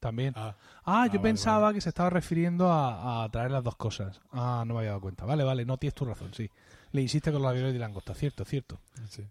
También. 0.00 0.34
Ah, 0.36 0.54
Ah, 0.84 1.06
yo 1.06 1.12
vale, 1.12 1.20
pensaba 1.20 1.72
que 1.72 1.80
se 1.80 1.88
estaba 1.88 2.10
refiriendo 2.10 2.70
a, 2.70 3.24
a 3.24 3.28
traer 3.30 3.50
las 3.50 3.64
dos 3.64 3.76
cosas. 3.76 4.20
Ah, 4.32 4.62
no 4.66 4.74
me 4.74 4.80
había 4.80 4.90
dado 4.90 5.00
cuenta. 5.00 5.24
Vale, 5.24 5.44
vale, 5.44 5.64
no 5.64 5.78
tienes 5.78 5.94
tu 5.94 6.04
razón, 6.04 6.34
sí. 6.34 6.50
Le 6.92 7.00
insiste 7.00 7.32
con 7.32 7.40
los 7.40 7.50
aviones 7.50 7.72
de 7.72 7.78
langosta, 7.78 8.14
cierto, 8.14 8.44
cierto. 8.44 8.78
sí. 9.08 9.24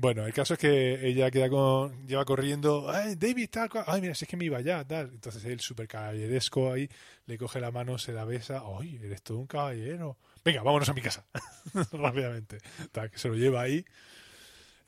Bueno, 0.00 0.24
el 0.24 0.32
caso 0.32 0.54
es 0.54 0.60
que 0.60 1.06
ella 1.06 1.30
queda 1.30 1.50
con, 1.50 2.06
lleva 2.06 2.24
corriendo, 2.24 2.90
ay, 2.90 3.16
David, 3.16 3.50
tal, 3.50 3.68
ay, 3.86 4.00
mira, 4.00 4.14
si 4.14 4.24
es 4.24 4.30
que 4.30 4.36
me 4.38 4.46
iba 4.46 4.58
ya, 4.62 4.82
tal. 4.82 5.10
Entonces 5.12 5.44
él, 5.44 5.60
súper 5.60 5.88
caballeresco 5.88 6.72
ahí, 6.72 6.88
le 7.26 7.36
coge 7.36 7.60
la 7.60 7.70
mano, 7.70 7.98
se 7.98 8.12
la 8.14 8.24
besa, 8.24 8.62
ay, 8.80 8.98
eres 9.02 9.20
todo 9.22 9.36
un 9.36 9.46
caballero. 9.46 10.16
Venga, 10.42 10.62
vámonos 10.62 10.88
a 10.88 10.94
mi 10.94 11.02
casa, 11.02 11.26
rápidamente. 11.92 12.60
Tal, 12.92 13.10
que 13.10 13.18
se 13.18 13.28
lo 13.28 13.34
lleva 13.34 13.60
ahí. 13.60 13.84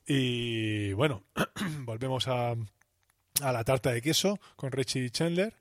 Y 0.07 0.95
bueno, 0.95 1.25
volvemos 1.81 2.27
a, 2.29 2.53
a 2.53 3.53
la 3.53 3.65
tarta 3.65 3.93
de 3.93 4.01
queso 4.01 4.41
con 4.57 4.73
Richie 4.73 5.11
Chandler. 5.11 5.55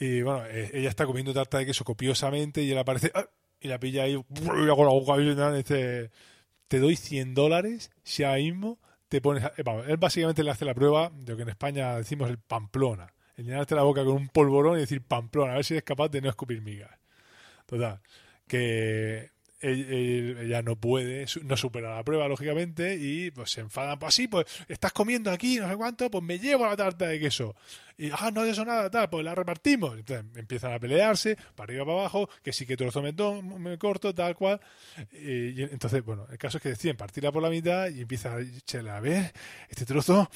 Y 0.00 0.22
bueno, 0.22 0.44
eh, 0.46 0.72
ella 0.74 0.88
está 0.88 1.06
comiendo 1.06 1.32
tarta 1.32 1.58
de 1.58 1.66
queso 1.66 1.84
copiosamente 1.84 2.60
y 2.62 2.72
él 2.72 2.78
aparece 2.78 3.12
¡ah! 3.14 3.28
y 3.60 3.68
la 3.68 3.78
pilla 3.78 4.02
ahí 4.02 4.14
y 4.30 4.68
hago 4.68 4.84
la 4.84 4.90
boca 4.90 5.16
y 5.22 5.56
dice, 5.56 6.10
te 6.68 6.78
doy 6.78 6.96
100 6.96 7.34
dólares 7.34 7.90
si 8.02 8.22
ahora 8.22 8.38
mismo 8.38 8.78
te 9.08 9.20
pones... 9.20 9.44
a-". 9.44 9.52
Él 9.86 9.96
básicamente 9.96 10.44
le 10.44 10.50
hace 10.50 10.64
la 10.64 10.74
prueba 10.74 11.10
de 11.10 11.32
lo 11.32 11.36
que 11.36 11.42
en 11.42 11.48
España 11.48 11.96
decimos 11.96 12.30
el 12.30 12.38
pamplona. 12.38 13.12
El 13.36 13.46
llenarte 13.46 13.74
la 13.74 13.82
boca 13.82 14.04
con 14.04 14.14
un 14.14 14.28
polvorón 14.28 14.76
y 14.78 14.80
decir 14.80 15.02
pamplona, 15.02 15.52
a 15.52 15.56
ver 15.56 15.64
si 15.64 15.74
eres 15.74 15.84
capaz 15.84 16.08
de 16.08 16.20
no 16.20 16.28
escupir 16.28 16.60
migas. 16.60 16.90
Total, 17.66 18.00
que 18.46 19.30
ella 19.60 20.62
no 20.62 20.76
puede, 20.76 21.26
no 21.42 21.56
supera 21.56 21.96
la 21.96 22.04
prueba, 22.04 22.28
lógicamente, 22.28 22.96
y 22.96 23.30
pues 23.30 23.50
se 23.50 23.60
enfadan. 23.60 23.98
Pues 23.98 24.14
sí, 24.14 24.28
pues 24.28 24.46
estás 24.68 24.92
comiendo 24.92 25.30
aquí, 25.30 25.58
no 25.58 25.68
sé 25.68 25.76
cuánto, 25.76 26.10
pues 26.10 26.22
me 26.22 26.38
llevo 26.38 26.66
la 26.66 26.76
tarta 26.76 27.06
de 27.06 27.18
queso. 27.18 27.56
Y, 27.96 28.10
ah, 28.12 28.30
no 28.32 28.44
de 28.44 28.52
eso 28.52 28.64
nada, 28.64 28.88
tal, 28.88 29.10
pues 29.10 29.24
la 29.24 29.34
repartimos. 29.34 29.98
Entonces 29.98 30.24
empiezan 30.36 30.72
a 30.72 30.78
pelearse, 30.78 31.36
para 31.56 31.72
arriba, 31.72 31.84
para 31.84 31.98
abajo, 31.98 32.30
que 32.44 32.52
sí 32.52 32.64
que 32.64 32.76
trozo 32.76 33.02
me, 33.02 33.12
me 33.58 33.76
corto, 33.76 34.14
tal 34.14 34.36
cual. 34.36 34.60
Y, 35.12 35.62
entonces, 35.62 36.04
bueno, 36.04 36.26
el 36.30 36.38
caso 36.38 36.58
es 36.58 36.62
que 36.62 36.68
deciden 36.70 36.96
partirla 36.96 37.32
por 37.32 37.42
la 37.42 37.50
mitad 37.50 37.88
y 37.88 38.02
empieza 38.02 38.36
a 38.36 38.40
echarle, 38.40 38.90
a 38.90 39.00
ver, 39.00 39.32
este 39.68 39.84
trozo, 39.84 40.30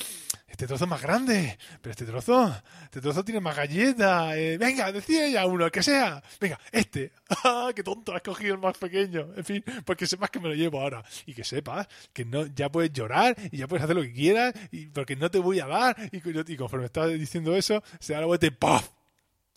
este 0.52 0.66
trozo 0.66 0.84
es 0.84 0.90
más 0.90 1.00
grande, 1.00 1.58
pero 1.80 1.92
este 1.92 2.04
trozo, 2.04 2.54
este 2.84 3.00
trozo 3.00 3.24
tiene 3.24 3.40
más 3.40 3.56
galleta. 3.56 4.36
eh, 4.36 4.58
venga, 4.58 4.92
decide 4.92 5.32
ya 5.32 5.46
uno, 5.46 5.64
el 5.64 5.70
que 5.72 5.82
sea. 5.82 6.22
Venga, 6.38 6.60
este. 6.70 7.10
¡Ah, 7.44 7.70
qué 7.74 7.82
tonto! 7.82 8.14
Has 8.14 8.20
cogido 8.20 8.54
el 8.54 8.60
más 8.60 8.76
pequeño. 8.76 9.30
En 9.34 9.44
fin, 9.44 9.64
porque 9.86 10.06
sepas 10.06 10.28
que 10.28 10.40
me 10.40 10.50
lo 10.50 10.54
llevo 10.54 10.78
ahora. 10.80 11.02
Y 11.24 11.32
que 11.32 11.42
sepas 11.42 11.88
que 12.12 12.26
no 12.26 12.44
ya 12.46 12.70
puedes 12.70 12.92
llorar 12.92 13.34
y 13.50 13.56
ya 13.56 13.66
puedes 13.66 13.82
hacer 13.82 13.96
lo 13.96 14.02
que 14.02 14.12
quieras 14.12 14.52
y 14.70 14.86
porque 14.88 15.16
no 15.16 15.30
te 15.30 15.38
voy 15.38 15.58
a 15.58 15.66
dar. 15.66 15.96
Y, 16.12 16.52
y 16.52 16.56
conforme 16.56 16.84
estaba 16.84 17.08
diciendo 17.08 17.56
eso, 17.56 17.82
se 17.98 18.12
da 18.12 18.20
la 18.20 18.26
vuelta 18.26 18.46
y 18.46 18.50
¡paf! 18.50 18.90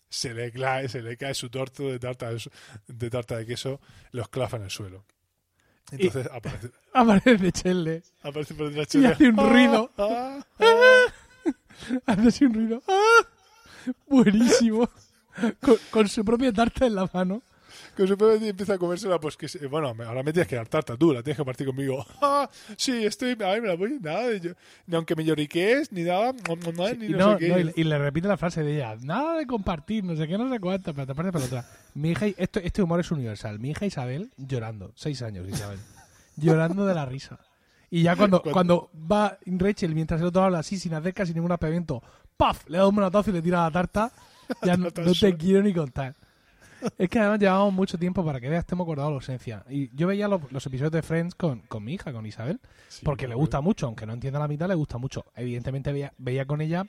Se 0.08 0.32
le, 0.32 0.50
cae, 0.50 0.88
se 0.88 1.02
le 1.02 1.18
cae 1.18 1.34
su 1.34 1.50
torto 1.50 1.90
de 1.90 1.98
tarta 1.98 2.30
de, 2.32 2.40
de 2.86 3.10
tarta 3.10 3.36
de 3.36 3.44
queso, 3.44 3.80
los 4.12 4.30
clava 4.30 4.56
en 4.56 4.64
el 4.64 4.70
suelo. 4.70 5.04
Entonces 5.92 6.28
aparece, 6.32 6.70
Aparece 6.92 7.52
Chelle. 7.52 8.02
aparece 8.22 8.54
por 8.54 8.68
detrás 8.68 8.94
Y 8.94 9.04
hace 9.06 9.28
un 9.28 9.38
¡Ah! 9.40 9.48
ruido. 9.48 9.90
¡Ah! 9.98 10.38
¡Ah! 10.58 11.04
Hace 12.06 12.28
así 12.28 12.44
un 12.44 12.54
ruido. 12.54 12.82
¡Ah! 12.88 13.26
Buenísimo. 14.08 14.88
Con, 15.60 15.76
con 15.90 16.08
su 16.08 16.24
propia 16.24 16.50
tarta 16.52 16.86
en 16.86 16.94
la 16.94 17.08
mano. 17.12 17.42
Con 17.96 18.06
su 18.06 18.38
y 18.44 18.48
empieza 18.48 18.74
a 18.74 18.78
comérsela, 18.78 19.18
pues 19.18 19.36
que 19.36 19.48
se- 19.48 19.66
bueno, 19.68 19.88
ahora 19.88 20.22
me 20.22 20.32
tienes 20.32 20.46
que 20.48 20.56
dar 20.56 20.68
tarta 20.68 20.96
tú, 20.96 21.12
la 21.14 21.22
tienes 21.22 21.38
que 21.38 21.44
partir 21.44 21.66
conmigo. 21.66 22.04
¡Ah! 22.20 22.48
Sí, 22.76 23.06
estoy, 23.06 23.36
ay, 23.44 23.60
me 23.60 23.68
la 23.68 23.74
voy, 23.76 23.98
nada, 24.00 24.34
yo- 24.36 24.52
ni 24.86 24.96
aunque 24.96 25.16
me 25.16 25.24
lloriquees, 25.24 25.90
ni 25.92 26.02
nada, 26.02 26.32
ni 26.32 27.06
Y, 27.06 27.08
no, 27.10 27.18
no, 27.18 27.32
sé 27.32 27.38
qué. 27.38 27.48
no, 27.48 27.58
y 27.58 27.64
le- 27.64 27.72
y 27.76 27.84
le 27.84 27.98
repite 27.98 28.28
la 28.28 28.36
frase 28.36 28.62
de 28.62 28.74
ella. 28.76 28.96
Nada 29.02 29.38
de 29.38 29.46
compartir, 29.46 30.04
no 30.04 30.14
sé 30.14 30.28
qué, 30.28 30.36
no 30.36 30.48
sé 30.52 30.60
cuánto. 30.60 30.92
Pero 30.94 31.06
te 31.06 31.14
parte 31.14 31.32
por 31.32 31.42
otra. 31.42 31.64
Mi 31.94 32.10
hija, 32.10 32.26
esto, 32.26 32.60
este 32.60 32.82
humor 32.82 33.00
es 33.00 33.10
universal. 33.10 33.58
Mi 33.58 33.70
hija 33.70 33.86
Isabel 33.86 34.30
llorando. 34.36 34.92
Seis 34.94 35.22
años, 35.22 35.48
Isabel. 35.48 35.78
llorando 36.36 36.84
de 36.86 36.94
la 36.94 37.06
risa. 37.06 37.38
Y 37.90 38.02
ya 38.02 38.14
cuando, 38.16 38.42
Cuando- 38.42 38.90
va 39.10 39.38
Rachel 39.46 39.94
mientras 39.94 40.20
el 40.20 40.26
otro 40.26 40.42
habla 40.42 40.58
así, 40.58 40.78
sin 40.78 40.92
hacer 40.92 41.14
casi 41.14 41.32
ningún 41.32 41.52
apegamiento, 41.52 42.02
¡paf! 42.36 42.68
Le 42.68 42.78
da 42.78 42.86
un 42.86 42.94
manotazo 42.94 43.30
y 43.30 43.32
le 43.32 43.42
tira 43.42 43.62
la 43.62 43.70
tarta. 43.70 44.12
Ya 44.62 44.76
no, 44.76 44.88
no 44.94 45.12
te 45.14 45.36
quiero 45.36 45.62
ni 45.62 45.72
contar. 45.72 46.14
Es 46.98 47.08
que 47.08 47.18
además 47.18 47.40
llevábamos 47.40 47.74
mucho 47.74 47.98
tiempo 47.98 48.24
para 48.24 48.40
que 48.40 48.48
veas, 48.48 48.66
te 48.66 48.74
hemos 48.74 48.84
acordado 48.84 49.10
la 49.10 49.16
ausencia. 49.16 49.64
Y 49.68 49.94
yo 49.94 50.06
veía 50.06 50.28
los, 50.28 50.50
los 50.52 50.64
episodios 50.66 50.92
de 50.92 51.02
Friends 51.02 51.34
con, 51.34 51.60
con 51.60 51.84
mi 51.84 51.94
hija, 51.94 52.12
con 52.12 52.26
Isabel, 52.26 52.60
Sí, 52.88 53.04
porque 53.04 53.28
le 53.28 53.34
gusta 53.34 53.60
mucho, 53.60 53.86
aunque 53.86 54.06
no 54.06 54.12
entienda 54.12 54.38
la 54.38 54.48
mitad, 54.48 54.68
le 54.68 54.74
gusta 54.74 54.98
mucho. 54.98 55.24
Evidentemente 55.34 55.92
veía, 55.92 56.12
veía 56.18 56.46
con 56.46 56.60
ella, 56.60 56.86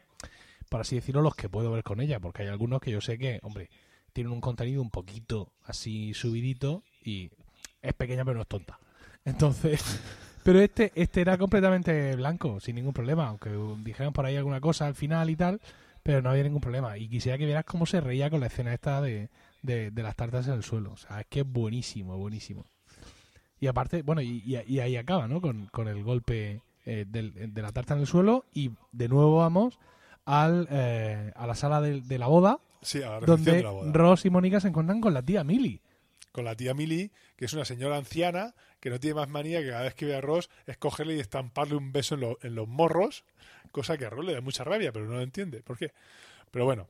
por 0.69 0.82
así 0.82 0.95
decirlo, 0.95 1.21
los 1.21 1.36
que 1.36 1.50
puedo 1.50 1.71
ver 1.71 1.84
con 1.84 2.02
ella, 2.02 2.19
porque 2.19 2.43
hay 2.43 2.50
algunos 2.50 2.82
que 2.82 2.91
yo 2.91 3.02
sé 3.02 3.17
que, 3.17 3.39
hombre, 3.43 3.69
tienen 4.13 4.34
un 4.34 4.41
contenido 4.41 4.82
un 4.82 4.89
poquito 4.89 5.52
así 5.63 6.13
subidito 6.13 6.84
y 7.04 7.30
es 7.82 7.93
pequeña 7.93 8.26
pero 8.26 8.36
no 8.36 8.41
es 8.41 8.47
tonta. 8.47 8.80
Entonces, 9.26 10.02
pero 10.43 10.60
este, 10.60 10.91
este 10.95 11.21
era 11.21 11.38
completamente 11.38 12.15
blanco, 12.15 12.60
sin 12.60 12.76
ningún 12.76 12.93
problema, 12.93 13.28
aunque 13.28 13.52
dijeran 13.84 14.13
por 14.13 14.26
ahí 14.26 14.36
alguna 14.36 14.60
cosa 14.60 14.88
al 14.88 14.95
final 14.95 15.30
y 15.30 15.36
tal, 15.36 15.62
pero 16.04 16.21
no 16.21 16.30
había 16.30 16.43
ningún 16.43 16.62
problema. 16.62 16.97
Y 16.97 17.10
quisiera 17.10 17.38
que 17.38 17.45
vieras 17.45 17.65
cómo 17.65 17.86
se 17.86 18.02
reía 18.02 18.30
con 18.30 18.39
la 18.39 18.47
escena 18.47 18.73
esta 18.73 19.02
de, 19.02 19.30
de, 19.62 19.91
de 19.91 20.04
las 20.04 20.15
tartas 20.15 20.48
en 20.48 20.54
el 20.54 20.63
suelo. 20.63 20.91
O 20.93 20.98
sea, 20.98 21.22
es 21.22 21.28
que 21.28 21.41
es 21.41 21.46
buenísimo, 21.48 22.17
buenísimo. 22.17 22.65
Y 23.60 23.67
aparte, 23.67 24.02
bueno, 24.04 24.22
y, 24.22 24.43
y- 24.46 24.62
y 24.76 24.80
ahí 24.80 24.96
acaba, 24.98 25.28
¿no? 25.28 25.41
Con, 25.41 25.67
con 25.67 25.88
el 25.88 26.04
golpe 26.04 26.62
eh, 26.86 27.06
del- 27.08 27.54
de 27.54 27.62
la 27.62 27.72
tarta 27.72 27.96
en 27.96 28.02
el 28.02 28.08
suelo 28.08 28.46
y 28.54 28.72
de 28.91 29.10
nuevo 29.10 29.38
vamos 29.38 29.80
al, 30.26 30.67
eh, 30.72 31.32
a 31.36 31.48
la 31.48 31.56
sala 31.56 31.82
de, 31.82 32.02
de 32.02 32.17
la 32.20 32.28
boda 32.28 32.60
Sí, 32.82 33.02
a 33.02 33.10
la 33.10 33.20
recepción 33.20 33.43
de 33.46 33.52
donde 33.52 33.63
la 33.63 33.72
boda. 33.72 33.91
Ross 33.93 34.26
y 34.26 34.30
Mónica 34.30 34.60
se 34.60 34.67
encuentran 34.67 35.02
con 35.02 35.13
la 35.13 35.22
tía 35.24 35.43
Millie. 35.43 35.82
Con 36.32 36.46
la 36.46 36.56
tía 36.56 36.74
Millie, 36.76 37.12
que 37.36 37.46
es 37.46 37.54
una 37.54 37.65
señora 37.65 37.98
anciana 37.98 38.54
que 38.80 38.91
no 38.91 39.00
tiene 39.00 39.15
más 39.15 39.28
manía 39.28 39.60
que 39.62 39.70
cada 39.70 39.82
vez 39.82 39.96
que 39.96 40.06
ve 40.06 40.15
a 40.15 40.22
Ross 40.22 40.50
es 40.67 40.78
cogerle 40.78 41.15
y 41.15 41.20
estamparle 41.20 41.76
un 41.76 41.91
beso 41.91 42.13
en, 42.15 42.22
lo- 42.22 42.38
en 42.43 42.54
los 42.54 42.67
morros, 42.67 43.26
cosa 43.72 43.98
que 43.98 44.06
a 44.06 44.10
Ross 44.12 44.24
le 44.26 44.34
da 44.34 44.41
mucha 44.41 44.63
rabia, 44.63 44.91
pero 44.91 45.06
no 45.08 45.15
lo 45.15 45.22
entiende. 45.22 45.63
¿Por 45.63 45.78
qué? 45.80 45.91
Pero 46.52 46.65
bueno, 46.65 46.88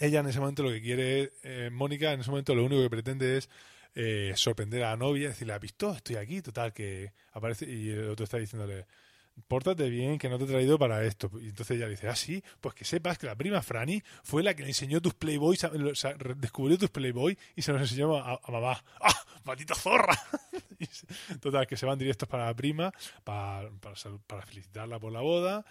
ella 0.00 0.20
en 0.20 0.26
ese 0.26 0.40
momento 0.40 0.62
lo 0.62 0.70
que 0.70 0.80
quiere, 0.82 1.32
eh, 1.42 1.70
Mónica 1.72 2.12
en 2.12 2.20
ese 2.20 2.30
momento 2.30 2.54
lo 2.54 2.64
único 2.64 2.82
que 2.82 2.90
pretende 2.90 3.38
es 3.38 3.48
eh, 3.94 4.32
sorprender 4.36 4.82
a 4.84 4.90
la 4.90 4.96
novia, 4.96 5.28
decirle, 5.28 5.52
¿has 5.52 5.60
visto? 5.60 5.92
Estoy 5.94 6.16
aquí, 6.16 6.42
total, 6.42 6.72
que 6.72 7.12
aparece 7.32 7.64
y 7.70 7.90
el 7.90 8.08
otro 8.10 8.24
está 8.24 8.38
diciéndole, 8.38 8.86
pórtate 9.46 9.88
bien, 9.88 10.18
que 10.18 10.28
no 10.28 10.36
te 10.38 10.44
he 10.44 10.48
traído 10.48 10.78
para 10.78 11.04
esto. 11.04 11.30
Y 11.40 11.48
entonces 11.50 11.76
ella 11.76 11.86
le 11.86 11.92
dice, 11.92 12.08
ah, 12.08 12.16
sí, 12.16 12.42
pues 12.60 12.74
que 12.74 12.84
sepas 12.84 13.18
que 13.18 13.26
la 13.26 13.36
prima 13.36 13.62
Franny 13.62 14.02
fue 14.24 14.42
la 14.42 14.54
que 14.54 14.62
le 14.62 14.68
enseñó 14.70 15.00
tus 15.00 15.14
Playboys, 15.14 15.62
a- 15.64 15.68
o 15.68 16.34
descubrió 16.36 16.76
tus 16.76 16.90
Playboy 16.90 17.38
y 17.54 17.62
se 17.62 17.72
los 17.72 17.80
enseñó 17.82 18.16
a, 18.16 18.40
mamá. 18.50 18.82
¡Ah, 19.00 19.14
maldita 19.44 19.74
zorra! 19.76 20.18
Total, 21.40 21.66
que 21.66 21.76
se 21.76 21.86
van 21.86 21.98
directos 21.98 22.28
para 22.28 22.46
la 22.46 22.54
prima, 22.54 22.92
para, 23.22 23.70
para, 23.80 23.94
para 24.26 24.42
felicitarla 24.46 24.98
por 24.98 25.12
la 25.12 25.20
boda 25.20 25.64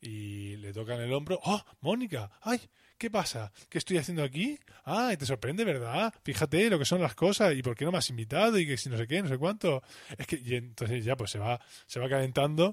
y 0.00 0.56
le 0.56 0.72
tocan 0.72 1.00
el 1.00 1.12
hombro. 1.12 1.38
¡Oh, 1.44 1.62
Mónica! 1.80 2.30
¡Ay! 2.42 2.60
¿Qué 2.96 3.10
pasa? 3.10 3.52
¿Qué 3.68 3.78
estoy 3.78 3.98
haciendo 3.98 4.24
aquí? 4.24 4.58
Ah, 4.84 5.12
te 5.16 5.24
sorprende, 5.24 5.64
¿verdad? 5.64 6.12
Fíjate 6.24 6.68
lo 6.68 6.78
que 6.80 6.84
son 6.84 7.00
las 7.00 7.14
cosas 7.14 7.54
y 7.54 7.62
por 7.62 7.76
qué 7.76 7.84
no 7.84 7.92
me 7.92 7.98
has 7.98 8.10
invitado 8.10 8.58
y 8.58 8.66
que 8.66 8.76
si 8.76 8.88
no 8.88 8.96
sé 8.96 9.06
qué, 9.06 9.22
no 9.22 9.28
sé 9.28 9.38
cuánto. 9.38 9.82
Es 10.16 10.26
que 10.26 10.40
y 10.44 10.54
entonces 10.56 11.04
ya 11.04 11.16
pues 11.16 11.30
se 11.30 11.38
va 11.38 11.60
se 11.86 12.00
va 12.00 12.08
calentando 12.08 12.72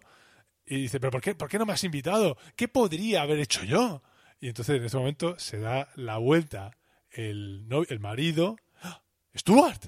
y 0.65 0.77
dice, 0.81 0.99
"¿Pero 0.99 1.11
por 1.11 1.21
qué 1.21 1.35
por 1.35 1.47
qué 1.47 1.59
no 1.59 1.65
me 1.67 1.73
has 1.73 1.83
invitado? 1.83 2.37
¿Qué 2.55 2.67
podría 2.67 3.21
haber 3.21 3.39
hecho 3.39 3.63
yo?" 3.65 4.01
Y 4.39 4.47
entonces 4.47 4.77
en 4.77 4.85
ese 4.85 4.97
momento 4.97 5.37
se 5.37 5.59
da 5.59 5.89
la 5.95 6.17
vuelta 6.17 6.71
el 7.11 7.67
no- 7.67 7.83
el 7.87 7.99
marido, 7.99 8.57
¡Ah! 8.81 9.01
Stuart. 9.37 9.85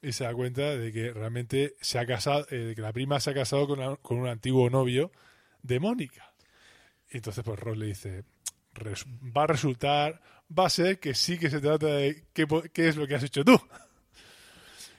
Y 0.00 0.12
se 0.12 0.24
da 0.24 0.34
cuenta 0.34 0.76
de 0.76 0.92
que 0.92 1.12
realmente 1.12 1.74
se 1.80 1.98
ha 1.98 2.06
casado, 2.06 2.46
eh, 2.50 2.56
de 2.56 2.74
que 2.74 2.80
la 2.82 2.92
prima 2.92 3.20
se 3.20 3.30
ha 3.30 3.34
casado 3.34 3.66
con, 3.66 3.96
con 3.96 4.18
un 4.18 4.28
antiguo 4.28 4.68
novio 4.70 5.12
de 5.62 5.78
Mónica. 5.80 6.33
Y 7.14 7.18
entonces 7.18 7.42
pues 7.42 7.58
Ross 7.58 7.78
le 7.78 7.86
dice, 7.86 8.24
"Res- 8.74 9.06
va 9.34 9.44
a 9.44 9.46
resultar, 9.46 10.20
va 10.56 10.66
a 10.66 10.70
ser 10.70 10.98
que 11.00 11.14
sí 11.14 11.38
que 11.38 11.48
se 11.48 11.60
trata 11.60 11.86
de 11.86 12.24
qué, 12.34 12.46
qué 12.74 12.88
es 12.88 12.96
lo 12.96 13.06
que 13.06 13.14
has 13.14 13.22
hecho 13.22 13.42
tú. 13.44 13.58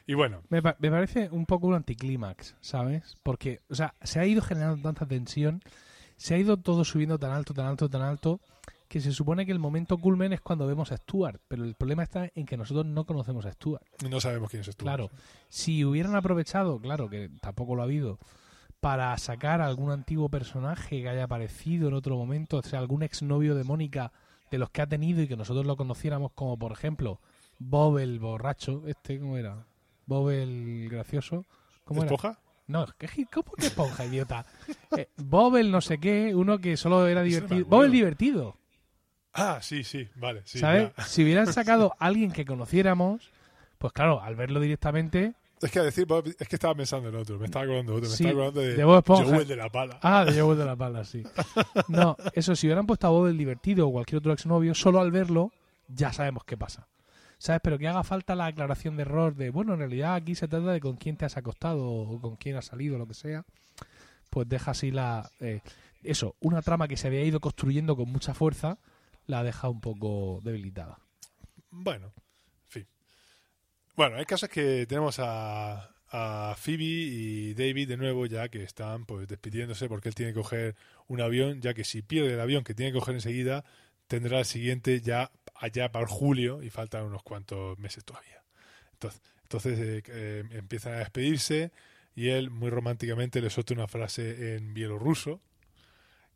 Y 0.08 0.14
bueno, 0.14 0.42
Me, 0.50 0.62
pa- 0.62 0.76
me 0.80 0.92
parece 0.92 1.30
un 1.32 1.46
poco 1.46 1.68
un 1.68 1.74
anticlímax, 1.76 2.56
¿sabes? 2.62 3.18
Porque, 3.24 3.62
o 3.70 3.76
sea, 3.76 3.94
se 4.04 4.20
ha 4.20 4.26
ido 4.26 4.42
generando 4.42 4.82
tanta 4.82 5.06
tensión 5.06 5.62
se 6.18 6.34
ha 6.34 6.38
ido 6.38 6.56
todo 6.56 6.86
subiendo 6.86 7.20
tan 7.20 7.32
alto, 7.32 7.54
tan 7.54 7.66
alto, 7.66 7.90
tan 7.90 8.02
alto, 8.02 8.40
que 8.88 9.02
se 9.02 9.12
supone 9.12 9.46
que 9.46 9.52
el 9.52 9.60
momento 9.60 9.98
culmen 9.98 10.32
es 10.32 10.40
cuando 10.40 10.66
vemos 10.66 10.94
a 10.94 10.98
Stuart, 10.98 11.42
pero 11.50 11.66
el 11.66 11.76
problema 11.76 12.04
está 12.04 12.32
en 12.36 12.46
que 12.46 12.56
nosotros 12.56 12.86
no 12.86 13.04
conocemos 13.06 13.46
a 13.46 13.52
Stuart. 13.52 13.84
No 14.10 14.22
sabemos 14.22 14.50
quién 14.50 14.62
es 14.62 14.68
Stuart. 14.68 14.82
Claro, 14.96 15.12
si 15.50 15.84
hubieran 15.84 16.16
aprovechado, 16.16 16.80
claro 16.80 17.10
que 17.10 17.30
tampoco 17.42 17.76
lo 17.76 17.82
ha 17.82 17.86
habido, 17.86 18.18
para 18.86 19.18
sacar 19.18 19.62
algún 19.62 19.90
antiguo 19.90 20.30
personaje 20.30 21.02
que 21.02 21.10
haya 21.10 21.24
aparecido 21.24 21.88
en 21.88 21.96
otro 21.96 22.18
momento, 22.18 22.58
o 22.58 22.62
sea, 22.62 22.78
algún 22.78 23.02
exnovio 23.02 23.56
de 23.56 23.64
Mónica 23.64 24.12
de 24.52 24.60
los 24.60 24.70
que 24.70 24.84
ha 24.84 24.86
tenido 24.86 25.24
y 25.24 25.28
que 25.28 25.36
nosotros 25.36 25.66
lo 25.66 25.76
conociéramos 25.76 26.34
como, 26.34 26.56
por 26.56 26.72
ejemplo, 26.72 27.20
Bob 27.58 27.98
el 27.98 28.20
borracho, 28.20 28.84
este, 28.86 29.20
¿cómo 29.20 29.38
era? 29.38 29.66
Bob 30.06 30.30
el 30.30 30.88
gracioso. 30.88 31.46
¿Cómo 31.84 32.04
era? 32.04 32.14
¿Esponja? 32.14 32.40
No, 32.68 32.86
¿qué, 33.00 33.26
¿cómo 33.34 33.54
que 33.54 33.66
esponja, 33.66 34.06
idiota? 34.06 34.46
Eh, 34.96 35.10
Bob 35.18 35.56
el 35.56 35.72
no 35.72 35.82
sé 35.82 35.98
qué, 35.98 36.36
uno 36.36 36.60
que 36.60 36.78
solo 36.78 37.08
era 37.08 37.24
divertido. 37.24 37.66
Bob 37.66 37.86
el 37.86 37.92
divertido. 37.92 38.56
Ah, 39.34 39.58
sí, 39.64 39.84
sí, 39.84 40.08
vale. 40.16 40.44
Sí, 40.46 40.60
¿Sabes? 40.60 40.92
ya. 40.96 41.04
Si 41.06 41.24
hubieran 41.24 41.48
sacado 41.52 41.96
a 41.98 42.06
alguien 42.06 42.32
que 42.32 42.46
conociéramos, 42.46 43.32
pues 43.80 43.94
claro, 43.94 44.22
al 44.22 44.36
verlo 44.36 44.60
directamente. 44.60 45.34
Es 45.66 45.72
que 45.72 45.80
a 45.80 45.84
decir, 45.84 46.06
Bob, 46.06 46.28
es 46.28 46.48
que 46.48 46.56
estaba 46.56 46.76
pensando 46.76 47.10
en 47.10 47.16
otro, 47.16 47.38
me 47.38 47.46
estaba 47.46 47.66
acordando 47.66 47.92
de 47.94 47.98
otro, 47.98 48.10
me 48.10 48.16
Sí, 48.16 48.24
estaba 48.26 48.48
acordando 48.48 48.62
de, 48.62 48.76
de 48.76 48.84
Bob 48.84 48.98
Esponja. 48.98 49.24
Joel 49.26 49.48
de 49.48 49.56
la 49.56 49.70
Pala. 49.70 50.00
Ah, 50.02 50.26
de 50.26 50.40
Joel 50.42 50.58
de 50.58 50.66
la 50.66 50.76
Pala, 50.76 51.04
sí. 51.04 51.24
No, 51.88 52.16
eso, 52.34 52.56
si 52.56 52.68
hubieran 52.68 52.86
puesto 52.86 53.08
a 53.08 53.10
Bob 53.10 53.28
el 53.28 53.38
divertido 53.38 53.88
o 53.88 53.92
cualquier 53.92 54.20
otro 54.20 54.34
exnovio, 54.34 54.74
solo 54.74 55.00
al 55.00 55.12
verlo 55.12 55.52
ya 55.88 56.14
sabemos 56.14 56.44
qué 56.46 56.58
pasa. 56.58 56.88
¿Sabes? 57.38 57.62
Pero 57.64 57.78
que 57.78 57.88
haga 57.88 58.04
falta 58.04 58.34
la 58.34 58.46
aclaración 58.46 58.96
de 58.96 59.02
error 59.04 59.36
de, 59.36 59.50
bueno, 59.50 59.74
en 59.74 59.80
realidad 59.80 60.16
aquí 60.16 60.36
se 60.36 60.48
trata 60.48 60.72
de 60.72 60.80
con 60.80 60.96
quién 60.96 61.18
te 61.18 61.26
has 61.26 61.36
acostado 61.38 61.86
o 61.86 62.22
con 62.22 62.38
quién 62.38 62.56
has 62.56 62.66
salido, 62.66 62.98
lo 62.98 63.08
que 63.08 63.14
sea. 63.14 63.46
Pues 64.30 64.48
deja 64.48 64.72
así 64.72 64.92
la. 64.92 65.30
eh, 65.40 65.62
eso, 66.04 66.36
una 66.40 66.62
trama 66.62 66.88
que 66.88 66.98
se 66.98 67.08
había 67.08 67.24
ido 67.24 67.40
construyendo 67.40 67.96
con 67.96 68.10
mucha 68.12 68.34
fuerza, 68.34 68.78
la 69.28 69.44
deja 69.44 69.70
un 69.70 69.82
poco 69.82 70.40
debilitada. 70.44 71.00
Bueno. 71.72 72.14
Bueno, 73.96 74.18
el 74.18 74.26
caso 74.26 74.46
es 74.46 74.52
que 74.52 74.86
tenemos 74.88 75.20
a, 75.20 75.90
a 76.10 76.56
Phoebe 76.58 76.84
y 76.84 77.54
David 77.54 77.88
de 77.90 77.98
nuevo 77.98 78.26
ya 78.26 78.50
que 78.50 78.64
están 78.64 79.06
pues 79.06 79.28
despidiéndose 79.28 79.88
porque 79.88 80.10
él 80.10 80.16
tiene 80.16 80.34
que 80.34 80.40
coger 80.40 80.76
un 81.08 81.22
avión, 81.22 81.62
ya 81.62 81.74
que 81.74 81.84
si 81.86 82.02
pierde 82.02 82.34
el 82.34 82.40
avión 82.42 82.64
que 82.64 82.74
tiene 82.74 82.92
que 82.92 83.00
coger 83.00 83.16
enseguida, 83.16 83.64
tendrá 84.08 84.40
el 84.40 84.46
siguiente 84.46 85.00
ya 85.02 85.32
allá 85.56 85.92
para 85.92 86.08
julio 86.08 86.62
y 86.62 86.70
faltan 86.70 87.06
unos 87.06 87.24
cuantos 87.24 87.78
meses 87.80 88.04
todavía. 88.04 88.44
Entonces, 88.94 89.22
entonces 89.44 89.80
eh, 89.80 90.04
eh, 90.08 90.44
empiezan 90.52 90.94
a 90.94 90.98
despedirse 91.00 91.72
y 92.16 92.30
él 92.30 92.50
muy 92.50 92.70
románticamente 92.70 93.42
le 93.42 93.50
suelta 93.50 93.74
una 93.74 93.88
frase 93.88 94.56
en 94.56 94.74
bielorruso 94.74 95.42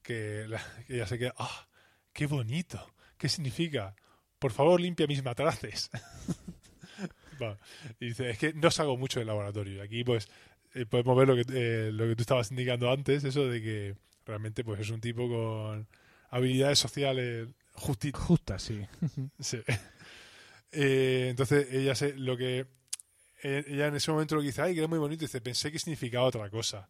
que, 0.02 0.46
la- 0.48 0.64
que 0.88 0.96
ella 0.96 1.08
se 1.08 1.18
queda, 1.20 1.34
¡ah, 1.38 1.68
qué 2.14 2.26
bonito! 2.26 2.94
¿Qué 3.18 3.28
significa? 3.30 3.96
Por 4.40 4.52
favor, 4.54 4.80
limpia 4.80 5.08
mis 5.08 5.24
matraces. 5.24 5.90
Va, 7.44 7.58
y 8.00 8.08
dice, 8.08 8.30
es 8.30 8.38
que 8.38 8.54
no 8.54 8.72
salgo 8.72 8.98
mucho 8.98 9.20
del 9.20 9.28
laboratorio. 9.28 9.78
Y 9.78 9.80
aquí, 9.80 10.04
pues, 10.04 10.28
eh, 10.74 10.86
podemos 10.86 11.18
ver 11.18 11.28
lo 11.28 11.36
que, 11.36 11.46
eh, 11.54 11.92
lo 11.92 12.08
que 12.08 12.16
tú 12.16 12.22
estabas 12.22 12.52
indicando 12.52 12.92
antes, 12.92 13.24
eso 13.24 13.48
de 13.48 13.62
que 13.62 13.96
realmente 14.26 14.64
pues 14.64 14.80
es 14.80 14.90
un 14.92 15.02
tipo 15.02 15.28
con 15.28 15.88
habilidades 16.30 16.80
sociales 16.80 17.48
justitas. 17.74 18.22
Justa, 18.22 18.60
sí. 18.60 18.86
Sí. 19.40 19.62
Eh, 20.72 21.28
entonces 21.32 21.68
ella 21.72 21.96
se, 21.96 22.16
lo 22.16 22.38
que 22.38 22.68
eh, 23.42 23.64
ella 23.68 23.88
en 23.88 23.96
ese 23.96 24.12
momento 24.12 24.36
lo 24.36 24.42
que 24.42 24.48
dice, 24.48 24.62
ay, 24.62 24.74
que 24.74 24.80
era 24.80 24.88
muy 24.88 25.00
bonito, 25.00 25.22
dice, 25.22 25.42
pensé 25.42 25.72
que 25.72 25.80
significaba 25.80 26.26
otra 26.26 26.50
cosa. 26.50 26.90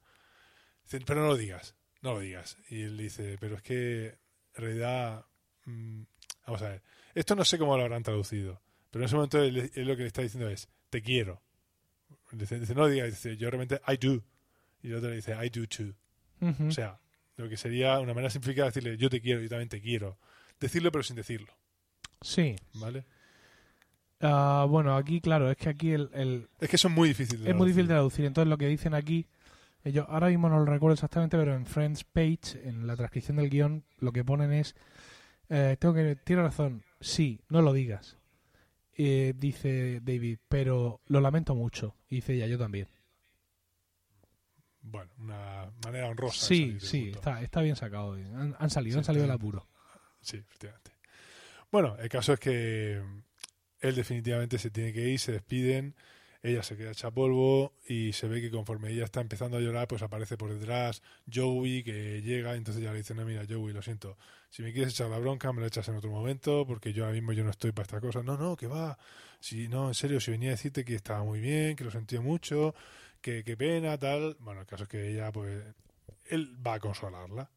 Dice, 0.83 0.99
pero 1.05 1.21
no 1.21 1.27
lo 1.27 1.37
digas, 1.37 1.75
no 2.01 2.13
lo 2.13 2.19
digas. 2.19 2.57
Y 2.69 2.81
él 2.81 2.97
dice, 2.97 3.37
pero 3.39 3.55
es 3.55 3.61
que 3.61 4.17
en 4.55 4.61
realidad, 4.61 5.25
mm, 5.65 6.01
vamos 6.45 6.61
a 6.61 6.69
ver, 6.69 6.83
esto 7.13 7.35
no 7.35 7.45
sé 7.45 7.57
cómo 7.57 7.77
lo 7.77 7.83
habrán 7.83 8.03
traducido, 8.03 8.61
pero 8.91 9.03
en 9.03 9.05
ese 9.07 9.15
momento 9.15 9.41
él, 9.41 9.71
él 9.73 9.87
lo 9.87 9.95
que 9.95 10.01
le 10.03 10.07
está 10.07 10.21
diciendo 10.21 10.49
es, 10.49 10.67
te 10.89 11.01
quiero. 11.01 11.41
Dice, 12.31 12.59
dice, 12.59 12.75
no 12.75 12.87
digas, 12.87 13.09
dice, 13.09 13.37
yo 13.37 13.49
realmente, 13.49 13.81
I 13.87 13.97
do. 13.97 14.23
Y 14.81 14.87
el 14.89 14.95
otro 14.95 15.09
le 15.09 15.15
dice, 15.17 15.33
I 15.33 15.49
do 15.49 15.67
too. 15.67 15.93
O 16.67 16.71
sea, 16.71 16.99
lo 17.37 17.49
que 17.49 17.57
sería 17.57 17.99
una 17.99 18.13
manera 18.13 18.29
simplificada 18.29 18.67
de 18.69 18.71
decirle, 18.75 18.97
yo 18.97 19.09
te 19.09 19.19
quiero, 19.21 19.41
yo 19.41 19.49
también 19.49 19.69
te 19.69 19.81
quiero. 19.81 20.17
Decirlo 20.59 20.91
pero 20.91 21.03
sin 21.03 21.15
decirlo, 21.15 21.53
sí. 22.21 22.55
¿vale? 22.73 23.05
Ah, 24.21 24.65
bueno, 24.69 24.95
aquí, 24.97 25.21
claro, 25.21 25.49
es 25.49 25.55
que 25.57 25.69
aquí 25.69 25.91
el- 25.91 26.09
el, 26.13 26.49
Es 26.59 26.69
que 26.69 26.75
eso 26.75 26.89
es 26.89 26.93
muy 26.93 27.07
difícil 27.09 27.41
de 27.43 27.49
Es 27.51 27.55
muy 27.55 27.67
difícil 27.67 27.87
de 27.87 27.93
traducir. 27.93 28.17
traducir. 28.17 28.25
Entonces, 28.25 28.49
lo 28.49 28.57
que 28.57 28.67
dicen 28.67 28.93
aquí, 28.93 29.27
ellos, 29.85 30.05
ahora 30.09 30.27
mismo 30.27 30.49
no 30.49 30.59
lo 30.59 30.65
recuerdo 30.65 30.93
exactamente, 30.95 31.37
pero 31.37 31.55
en 31.55 31.65
Friends 31.65 32.03
Page, 32.03 32.67
en 32.67 32.85
la 32.85 32.97
transcripción 32.97 33.37
del 33.37 33.49
guion, 33.49 33.85
lo 33.99 34.11
que 34.11 34.25
ponen 34.25 34.51
es: 34.51 34.75
eh, 35.49 35.77
tengo 35.79 35.93
que, 35.93 36.17
Tiene 36.17 36.41
razón, 36.43 36.83
sí, 36.99 37.39
no 37.47 37.61
lo 37.61 37.71
digas. 37.71 38.17
Eh, 39.01 39.33
dice 39.33 40.01
David, 40.01 40.39
pero 40.49 40.99
lo 41.07 41.21
lamento 41.21 41.55
mucho. 41.55 41.95
Y 42.09 42.15
dice 42.15 42.33
ella, 42.33 42.47
yo 42.47 42.57
también. 42.57 42.89
Bueno, 44.81 45.09
una 45.19 45.71
manera 45.85 46.09
honrosa. 46.09 46.45
Sí, 46.45 46.77
sí, 46.81 47.11
está, 47.15 47.41
está 47.41 47.61
bien 47.61 47.77
sacado. 47.77 48.15
Han, 48.15 48.57
han 48.59 48.69
salido, 48.69 48.95
Sí, 48.95 48.97
han 48.97 49.05
salido 49.05 49.23
del 49.23 49.31
apuro. 49.31 49.69
Sí, 50.19 50.35
efectivamente. 50.35 50.91
Bueno, 51.71 51.95
el 51.97 52.09
caso 52.09 52.33
es 52.33 52.41
que 52.41 53.01
él 53.79 53.95
definitivamente 53.95 54.57
se 54.57 54.69
tiene 54.69 54.91
que 54.91 55.07
ir, 55.07 55.17
se 55.17 55.31
despiden, 55.31 55.95
ella 56.41 56.63
se 56.63 56.77
queda 56.77 56.91
hecha 56.91 57.11
polvo 57.11 57.73
y 57.87 58.13
se 58.13 58.27
ve 58.27 58.41
que 58.41 58.49
conforme 58.49 58.91
ella 58.91 59.05
está 59.05 59.21
empezando 59.21 59.57
a 59.57 59.59
llorar, 59.59 59.87
pues 59.87 60.01
aparece 60.01 60.37
por 60.37 60.53
detrás 60.53 61.01
Joey 61.31 61.83
que 61.83 62.21
llega, 62.21 62.55
entonces 62.55 62.81
ya 62.81 62.91
le 62.91 62.99
dice, 62.99 63.13
no, 63.13 63.25
mira, 63.25 63.43
Joey, 63.47 63.73
lo 63.73 63.81
siento, 63.81 64.17
si 64.49 64.63
me 64.63 64.71
quieres 64.71 64.93
echar 64.93 65.09
la 65.09 65.19
bronca, 65.19 65.51
me 65.51 65.61
la 65.61 65.67
echas 65.67 65.87
en 65.89 65.95
otro 65.95 66.09
momento, 66.09 66.65
porque 66.65 66.93
yo 66.93 67.03
ahora 67.03 67.13
mismo 67.13 67.33
yo 67.33 67.43
no 67.43 67.51
estoy 67.51 67.71
para 67.71 67.83
esta 67.83 67.99
cosa. 67.99 68.23
No, 68.23 68.37
no, 68.37 68.55
que 68.55 68.67
va, 68.67 68.97
si 69.39 69.67
no, 69.67 69.89
en 69.89 69.93
serio, 69.93 70.19
si 70.19 70.31
venía 70.31 70.49
a 70.49 70.51
decirte 70.51 70.85
que 70.85 70.95
estaba 70.95 71.23
muy 71.23 71.39
bien, 71.39 71.75
que 71.75 71.83
lo 71.83 71.91
sentía 71.91 72.21
mucho, 72.21 72.73
que 73.21 73.43
qué 73.43 73.57
pena, 73.57 73.97
tal. 73.97 74.37
Bueno, 74.39 74.61
el 74.61 74.67
caso 74.67 74.83
es 74.83 74.89
que 74.89 75.11
ella, 75.11 75.31
pues, 75.31 75.63
él 76.25 76.55
va 76.65 76.75
a 76.75 76.79
consolarla. 76.79 77.51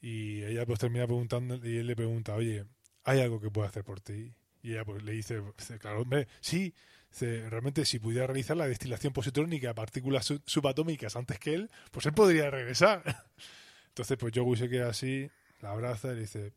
Y 0.00 0.44
ella 0.44 0.64
pues 0.66 0.78
termina 0.78 1.06
preguntando 1.06 1.56
y 1.56 1.78
él 1.78 1.86
le 1.86 1.96
pregunta, 1.96 2.34
oye, 2.34 2.64
¿hay 3.04 3.20
algo 3.20 3.40
que 3.40 3.50
pueda 3.50 3.68
hacer 3.68 3.84
por 3.84 4.00
ti? 4.00 4.32
Y 4.68 4.72
ella 4.72 4.84
pues 4.84 5.02
le 5.02 5.12
dice, 5.12 5.40
claro, 5.80 6.02
hombre, 6.02 6.28
sí, 6.40 6.74
realmente 7.20 7.84
si 7.86 7.98
pudiera 7.98 8.26
realizar 8.26 8.56
la 8.56 8.68
destilación 8.68 9.12
positrónica 9.12 9.68
de 9.68 9.74
partículas 9.74 10.26
sub- 10.26 10.42
subatómicas 10.44 11.16
antes 11.16 11.38
que 11.38 11.54
él, 11.54 11.70
pues 11.90 12.04
él 12.06 12.12
podría 12.12 12.50
regresar. 12.50 13.02
Entonces 13.88 14.16
pues 14.18 14.32
Joey 14.36 14.56
se 14.58 14.68
queda 14.68 14.90
así, 14.90 15.30
la 15.60 15.70
abraza 15.70 16.12
y 16.12 16.14
le 16.16 16.20
dice, 16.20 16.52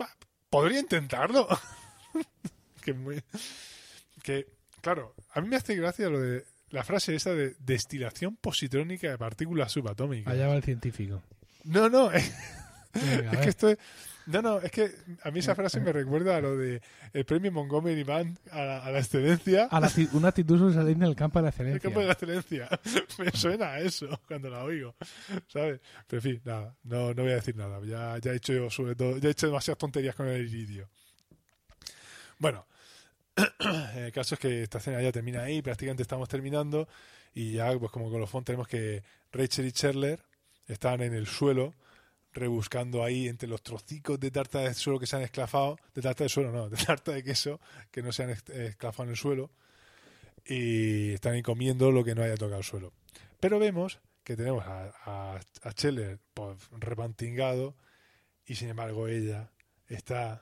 "Va, 0.00 0.08
podría 0.48 0.78
intentarlo. 0.80 1.46
que 2.82 2.92
muy... 2.94 3.22
Que, 4.22 4.46
claro, 4.80 5.14
a 5.32 5.40
mí 5.40 5.48
me 5.48 5.56
hace 5.56 5.74
gracia 5.76 6.08
lo 6.08 6.20
de 6.20 6.44
la 6.70 6.82
frase 6.84 7.14
esa 7.14 7.32
de 7.34 7.54
destilación 7.60 8.36
positrónica 8.36 9.10
de 9.10 9.18
partículas 9.18 9.72
subatómicas. 9.72 10.32
Allá 10.32 10.48
va 10.48 10.56
el 10.56 10.62
científico. 10.64 11.22
No, 11.64 11.88
no, 11.88 12.10
es, 12.12 12.32
Venga, 12.94 13.30
a 13.30 13.34
es 13.34 13.40
que 13.40 13.48
esto 13.48 13.68
es- 13.70 13.78
No, 14.26 14.42
no, 14.42 14.58
es 14.60 14.72
que 14.72 14.90
a 15.22 15.30
mí 15.30 15.38
esa 15.38 15.54
frase 15.54 15.80
me 15.80 15.92
recuerda 15.92 16.36
a 16.36 16.40
lo 16.40 16.56
de 16.56 16.82
el 17.12 17.24
premio 17.24 17.52
Montgomery 17.52 18.02
Band 18.02 18.38
a 18.50 18.64
la, 18.64 18.84
a 18.84 18.90
la 18.90 18.98
excelencia. 18.98 19.66
A 19.70 19.78
la 19.78 19.90
una 20.12 20.28
actitud 20.28 20.58
sobresaliente 20.58 21.04
en 21.04 21.10
el 21.10 21.16
campo 21.16 21.38
de 21.38 21.44
la 21.44 21.48
El 21.50 21.52
excelencia. 21.54 21.80
campo 21.80 22.00
de 22.00 22.06
la 22.06 22.12
excelencia. 22.12 22.68
Me 23.18 23.30
suena 23.30 23.66
a 23.74 23.80
eso 23.80 24.08
cuando 24.26 24.50
la 24.50 24.64
oigo, 24.64 24.94
¿sabes? 25.46 25.80
Pero 26.08 26.18
en 26.18 26.22
fin, 26.22 26.42
nada, 26.44 26.74
no, 26.82 27.14
no 27.14 27.22
voy 27.22 27.32
a 27.32 27.36
decir 27.36 27.56
nada. 27.56 27.80
Ya, 27.84 28.18
ya 28.18 28.32
he 28.32 28.36
hecho 28.36 28.52
yo 28.52 28.68
sobre 28.68 28.96
todo, 28.96 29.16
ya 29.18 29.28
he 29.28 29.32
hecho 29.32 29.46
demasiadas 29.46 29.78
tonterías 29.78 30.14
con 30.16 30.26
el 30.26 30.42
iridio. 30.46 30.88
Bueno, 32.38 32.66
el 33.96 34.12
caso 34.12 34.34
es 34.34 34.40
que 34.40 34.62
esta 34.62 34.78
escena 34.78 35.00
ya 35.02 35.12
termina 35.12 35.42
ahí, 35.42 35.62
prácticamente 35.62 36.02
estamos 36.02 36.28
terminando 36.28 36.88
y 37.34 37.52
ya 37.52 37.78
pues 37.78 37.92
como 37.92 38.10
colofón 38.10 38.44
tenemos 38.44 38.66
que 38.66 39.02
Rachel 39.32 39.66
y 39.66 39.72
Chandler 39.72 40.20
están 40.66 41.00
en 41.02 41.14
el 41.14 41.26
suelo 41.26 41.74
rebuscando 42.36 43.02
ahí 43.02 43.28
entre 43.28 43.48
los 43.48 43.62
trocicos 43.62 44.20
de 44.20 44.30
tarta 44.30 44.60
de 44.60 44.74
suelo 44.74 44.98
que 45.00 45.06
se 45.06 45.16
han 45.16 45.22
esclafado, 45.22 45.76
de 45.94 46.02
tarta 46.02 46.22
de 46.24 46.28
suelo 46.30 46.52
no, 46.52 46.68
de 46.68 46.76
tarta 46.76 47.12
de 47.12 47.22
queso 47.24 47.60
que 47.90 48.02
no 48.02 48.12
se 48.12 48.22
han 48.24 48.30
es- 48.30 48.48
esclafado 48.50 49.04
en 49.04 49.10
el 49.10 49.16
suelo 49.16 49.50
y 50.44 51.12
están 51.14 51.34
ahí 51.34 51.42
comiendo 51.42 51.90
lo 51.90 52.04
que 52.04 52.14
no 52.14 52.22
haya 52.22 52.36
tocado 52.36 52.58
el 52.58 52.64
suelo. 52.64 52.92
Pero 53.40 53.58
vemos 53.58 54.00
que 54.22 54.36
tenemos 54.36 54.64
a, 54.66 54.92
a, 55.04 55.40
a 55.62 55.70
Scheller 55.72 56.18
pues, 56.34 56.58
repantingado 56.72 57.76
y 58.44 58.54
sin 58.56 58.68
embargo 58.68 59.08
ella 59.08 59.50
está 59.88 60.40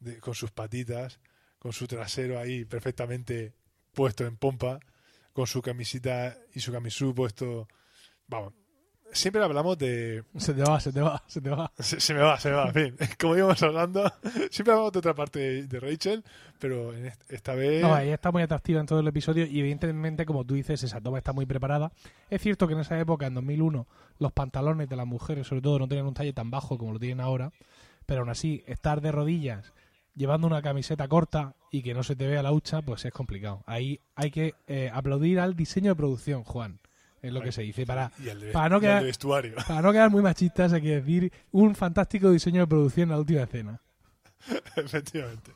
de- 0.00 0.18
con 0.20 0.34
sus 0.34 0.50
patitas, 0.50 1.20
con 1.58 1.72
su 1.72 1.86
trasero 1.86 2.38
ahí 2.38 2.64
perfectamente 2.64 3.54
puesto 3.92 4.26
en 4.26 4.36
pompa, 4.36 4.78
con 5.32 5.46
su 5.46 5.62
camisita 5.62 6.36
y 6.54 6.60
su 6.60 6.72
camisú 6.72 7.14
puesto, 7.14 7.68
vamos, 8.26 8.52
siempre 9.16 9.42
hablamos 9.42 9.76
de... 9.78 10.22
Se 10.36 10.54
te 10.54 10.62
va, 10.62 10.78
se 10.78 10.92
te 10.92 11.00
va, 11.00 11.22
se 11.26 11.40
te 11.40 11.50
va. 11.50 11.72
Se, 11.78 11.98
se 12.00 12.14
me 12.14 12.20
va, 12.20 12.38
se 12.38 12.50
me 12.50 12.54
va, 12.56 12.68
en 12.68 12.74
fin. 12.74 12.96
Como 13.20 13.36
íbamos 13.36 13.62
hablando, 13.62 14.04
siempre 14.50 14.72
hablamos 14.72 14.92
de 14.92 14.98
otra 15.00 15.14
parte 15.14 15.38
de, 15.38 15.66
de 15.66 15.80
Rachel, 15.80 16.22
pero 16.58 16.94
en 16.94 17.06
est- 17.06 17.30
esta 17.32 17.54
vez... 17.54 17.82
No, 17.82 17.98
ella 17.98 18.14
está 18.14 18.30
muy 18.30 18.42
atractiva 18.42 18.80
en 18.80 18.86
todo 18.86 19.00
el 19.00 19.08
episodio 19.08 19.46
y 19.46 19.58
evidentemente, 19.60 20.24
como 20.26 20.44
tú 20.44 20.54
dices, 20.54 20.82
esa 20.82 21.00
toma 21.00 21.18
está 21.18 21.32
muy 21.32 21.46
preparada. 21.46 21.92
Es 22.30 22.40
cierto 22.42 22.66
que 22.68 22.74
en 22.74 22.80
esa 22.80 22.98
época, 23.00 23.26
en 23.26 23.34
2001, 23.34 23.86
los 24.18 24.32
pantalones 24.32 24.88
de 24.88 24.96
las 24.96 25.06
mujeres, 25.06 25.46
sobre 25.46 25.62
todo, 25.62 25.78
no 25.78 25.88
tenían 25.88 26.06
un 26.06 26.14
talle 26.14 26.32
tan 26.32 26.50
bajo 26.50 26.78
como 26.78 26.92
lo 26.92 26.98
tienen 26.98 27.20
ahora, 27.20 27.50
pero 28.06 28.20
aún 28.20 28.30
así, 28.30 28.62
estar 28.66 29.00
de 29.00 29.12
rodillas 29.12 29.72
llevando 30.14 30.46
una 30.46 30.62
camiseta 30.62 31.06
corta 31.08 31.54
y 31.70 31.82
que 31.82 31.92
no 31.92 32.02
se 32.02 32.16
te 32.16 32.26
vea 32.26 32.42
la 32.42 32.50
hucha, 32.52 32.80
pues 32.80 33.04
es 33.04 33.12
complicado. 33.12 33.62
Ahí 33.66 34.00
hay 34.14 34.30
que 34.30 34.54
eh, 34.66 34.90
aplaudir 34.94 35.38
al 35.40 35.54
diseño 35.56 35.90
de 35.90 35.96
producción, 35.96 36.42
Juan, 36.42 36.78
es 37.26 37.32
lo 37.32 37.40
que 37.42 37.52
se 37.52 37.62
dice. 37.62 37.84
Para, 37.86 38.10
y 38.22 38.28
el 38.28 38.40
de, 38.40 38.52
para 38.52 38.68
no 38.68 38.76
y 38.76 38.78
el 38.78 38.82
quedar- 38.82 39.02
vestuario. 39.04 39.54
para 39.66 39.82
no 39.82 39.92
quedar 39.92 40.10
muy 40.10 40.22
machistas, 40.22 40.72
hay 40.72 40.82
que 40.82 41.00
decir 41.00 41.32
un 41.52 41.74
fantástico 41.74 42.30
diseño 42.30 42.60
de 42.62 42.66
producción 42.66 43.04
en 43.04 43.10
la 43.10 43.18
última 43.18 43.42
escena. 43.42 43.80
Efectivamente. 44.76 45.52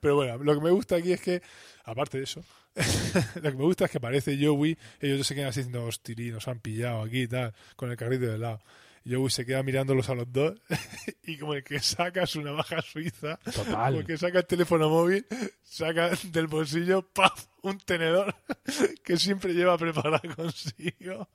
Pero 0.00 0.16
bueno, 0.16 0.38
lo 0.38 0.54
que 0.54 0.60
me 0.60 0.70
gusta 0.70 0.96
aquí 0.96 1.12
es 1.12 1.20
que, 1.20 1.42
aparte 1.84 2.18
de 2.18 2.24
eso, 2.24 2.42
lo 3.36 3.42
que 3.42 3.56
me 3.56 3.64
gusta 3.64 3.84
es 3.84 3.90
que 3.90 3.98
aparece 3.98 4.36
Joey, 4.40 4.76
ellos 5.00 5.26
se 5.26 5.34
quedan 5.34 5.48
así 5.48 5.60
diciendo, 5.60 5.84
hostia, 5.84 6.14
nos 6.32 6.48
han 6.48 6.58
pillado 6.60 7.02
aquí 7.02 7.22
y 7.22 7.28
tal, 7.28 7.54
con 7.76 7.90
el 7.90 7.96
carrito 7.96 8.26
de 8.26 8.38
lado. 8.38 8.60
Joey 9.06 9.28
se 9.30 9.44
queda 9.44 9.62
mirándolos 9.62 10.08
a 10.08 10.14
los 10.14 10.32
dos 10.32 10.54
y 11.24 11.36
como 11.38 11.54
el 11.54 11.62
que 11.62 11.78
saca 11.80 12.26
su 12.26 12.40
navaja 12.42 12.80
suiza, 12.82 13.38
como 13.44 13.64
Total. 13.64 13.94
el 13.96 14.06
que 14.06 14.16
saca 14.16 14.38
el 14.38 14.46
teléfono 14.46 14.88
móvil, 14.88 15.26
saca 15.62 16.10
del 16.32 16.46
bolsillo, 16.46 17.02
¡paf! 17.12 17.46
un 17.62 17.78
tenedor 17.78 18.34
que 19.04 19.16
siempre 19.18 19.52
lleva 19.52 19.76
preparado 19.78 20.20
consigo. 20.34 21.28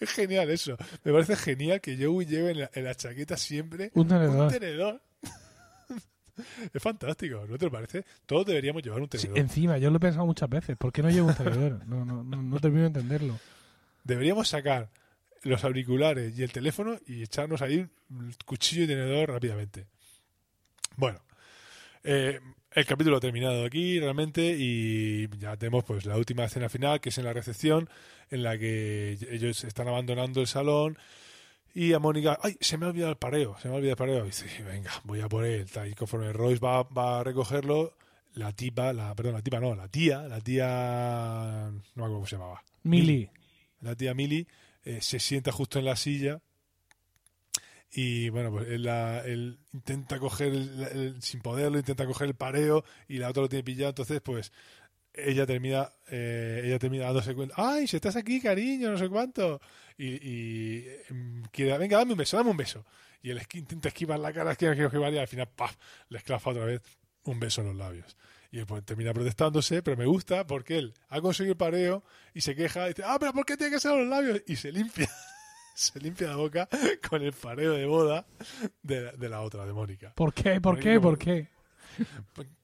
Es 0.00 0.10
genial 0.10 0.50
eso. 0.50 0.76
Me 1.04 1.12
parece 1.12 1.36
genial 1.36 1.80
que 1.80 1.96
Joey 2.02 2.26
lleve 2.26 2.50
en 2.52 2.60
la, 2.60 2.70
en 2.72 2.84
la 2.84 2.94
chaqueta 2.94 3.36
siempre 3.36 3.90
Un 3.94 4.08
tenedor. 4.08 4.46
un 4.46 4.48
tenedor. 4.48 5.02
Es 6.72 6.82
fantástico, 6.82 7.44
¿no 7.48 7.56
te 7.56 7.66
lo 7.66 7.70
parece? 7.70 8.04
Todos 8.26 8.46
deberíamos 8.46 8.82
llevar 8.82 9.00
un 9.00 9.06
Sí, 9.12 9.18
tenedor. 9.18 9.38
encima, 9.38 9.78
yo 9.78 9.88
lo 9.90 9.98
he 9.98 10.00
pensado 10.00 10.26
muchas 10.26 10.48
veces. 10.50 10.76
¿Por 10.76 10.92
qué 10.92 11.00
no 11.00 11.08
llevo 11.10 11.28
un 11.28 11.34
tenedor? 11.36 11.86
No, 11.86 12.04
no, 12.04 12.24
no, 12.24 12.42
no 12.42 12.58
termino 12.58 12.80
de 12.82 12.86
entenderlo. 12.88 13.38
Deberíamos 14.02 14.48
sacar 14.48 14.90
los 15.44 15.64
auriculares 15.64 16.36
y 16.38 16.42
el 16.42 16.52
teléfono 16.52 16.98
y 17.06 17.22
echarnos 17.22 17.62
ahí 17.62 17.86
cuchillo 18.44 18.84
y 18.84 18.86
tenedor 18.86 19.30
rápidamente. 19.30 19.86
Bueno, 20.96 21.20
eh, 22.02 22.40
el 22.70 22.86
capítulo 22.86 23.16
ha 23.16 23.20
terminado 23.20 23.64
aquí 23.64 24.00
realmente 24.00 24.56
y 24.58 25.28
ya 25.38 25.56
tenemos 25.56 25.84
pues 25.84 26.06
la 26.06 26.16
última 26.16 26.44
escena 26.44 26.68
final 26.68 27.00
que 27.00 27.10
es 27.10 27.18
en 27.18 27.24
la 27.24 27.32
recepción 27.32 27.88
en 28.30 28.42
la 28.42 28.58
que 28.58 29.18
ellos 29.30 29.64
están 29.64 29.88
abandonando 29.88 30.40
el 30.40 30.46
salón 30.46 30.98
y 31.74 31.92
a 31.92 31.98
Mónica, 31.98 32.38
ay, 32.40 32.56
se 32.60 32.78
me 32.78 32.86
ha 32.86 32.90
olvidado 32.90 33.10
el 33.10 33.18
pareo, 33.18 33.56
se 33.58 33.66
me 33.66 33.74
ha 33.74 33.78
olvidado 33.78 33.92
el 33.92 34.08
pareo. 34.08 34.24
Y 34.24 34.28
dice, 34.28 34.62
venga, 34.62 34.92
voy 35.02 35.20
a 35.20 35.28
por 35.28 35.44
él. 35.44 35.66
Y 35.90 35.94
conforme 35.94 36.32
Royce 36.32 36.60
va, 36.60 36.84
va 36.84 37.18
a 37.18 37.24
recogerlo, 37.24 37.94
la 38.34 38.52
tipa, 38.52 38.92
la, 38.92 39.12
perdón, 39.14 39.34
la 39.34 39.42
tipa 39.42 39.58
no, 39.58 39.74
la 39.74 39.88
tía, 39.88 40.22
la 40.22 40.40
tía, 40.40 41.70
no 41.72 41.82
me 41.94 42.02
acuerdo 42.02 42.14
cómo 42.14 42.26
se 42.26 42.36
llamaba, 42.36 42.62
Mili. 42.84 43.28
la 43.80 43.96
tía 43.96 44.14
Mili 44.14 44.46
eh, 44.84 45.00
se 45.00 45.18
sienta 45.18 45.52
justo 45.52 45.78
en 45.78 45.84
la 45.86 45.96
silla 45.96 46.40
y 47.90 48.28
bueno, 48.30 48.50
pues 48.50 48.68
él, 48.68 48.82
la- 48.84 49.24
él 49.24 49.58
intenta 49.72 50.18
coger, 50.18 50.52
el- 50.52 51.16
sin 51.22 51.40
poderlo, 51.40 51.78
intenta 51.78 52.06
coger 52.06 52.28
el 52.28 52.34
pareo 52.34 52.84
y 53.08 53.18
la 53.18 53.28
otra 53.30 53.42
lo 53.42 53.48
tiene 53.48 53.62
pillado, 53.62 53.90
entonces 53.90 54.20
pues 54.20 54.52
ella 55.12 55.46
termina 55.46 55.92
eh, 56.10 56.62
ella 56.64 56.78
termina 56.80 57.04
dándose 57.04 57.34
cuenta, 57.34 57.54
ay, 57.56 57.86
si 57.86 57.96
estás 57.96 58.16
aquí, 58.16 58.40
cariño, 58.40 58.90
no 58.90 58.98
sé 58.98 59.08
cuánto, 59.08 59.60
y, 59.96 60.06
y 60.28 60.86
em, 61.08 61.44
quiere, 61.52 61.78
venga, 61.78 61.98
dame 61.98 62.12
un 62.12 62.18
beso, 62.18 62.36
dame 62.36 62.50
un 62.50 62.56
beso, 62.56 62.84
y 63.22 63.30
él 63.30 63.40
intenta 63.54 63.88
esquivar 63.88 64.18
la 64.18 64.32
cara, 64.32 64.50
esquiva, 64.52 64.72
esquiva, 64.72 64.88
esquivar, 64.88 65.12
y 65.12 65.18
al 65.18 65.28
final, 65.28 65.48
¡paf!, 65.54 65.76
le 66.08 66.18
esclafa 66.18 66.50
otra 66.50 66.64
vez 66.64 66.82
un 67.24 67.38
beso 67.38 67.60
en 67.60 67.68
los 67.68 67.76
labios. 67.76 68.16
Y 68.54 68.58
después 68.58 68.84
termina 68.84 69.12
protestándose, 69.12 69.82
pero 69.82 69.96
me 69.96 70.06
gusta 70.06 70.46
porque 70.46 70.78
él 70.78 70.94
ha 71.08 71.20
conseguido 71.20 71.54
el 71.54 71.56
pareo 71.56 72.04
y 72.34 72.40
se 72.40 72.54
queja 72.54 72.84
y 72.84 72.88
dice, 72.90 73.02
ah, 73.04 73.16
pero 73.18 73.32
¿por 73.32 73.44
qué 73.44 73.56
tiene 73.56 73.72
que 73.72 73.80
ser 73.80 73.90
los 73.96 74.06
labios? 74.06 74.42
Y 74.46 74.54
se 74.54 74.70
limpia, 74.70 75.10
se 75.74 75.98
limpia 75.98 76.28
la 76.28 76.36
boca 76.36 76.68
con 77.10 77.20
el 77.20 77.32
pareo 77.32 77.72
de 77.72 77.84
boda 77.84 78.24
de 78.80 79.00
la, 79.00 79.10
de 79.12 79.28
la 79.28 79.40
otra, 79.40 79.66
de 79.66 79.72
Mónica. 79.72 80.12
¿Por 80.14 80.32
qué? 80.32 80.60
¿Por 80.60 80.74
Mónica 80.74 80.90
qué? 80.92 81.00
¿Por 81.00 81.18
qué? 81.18 81.48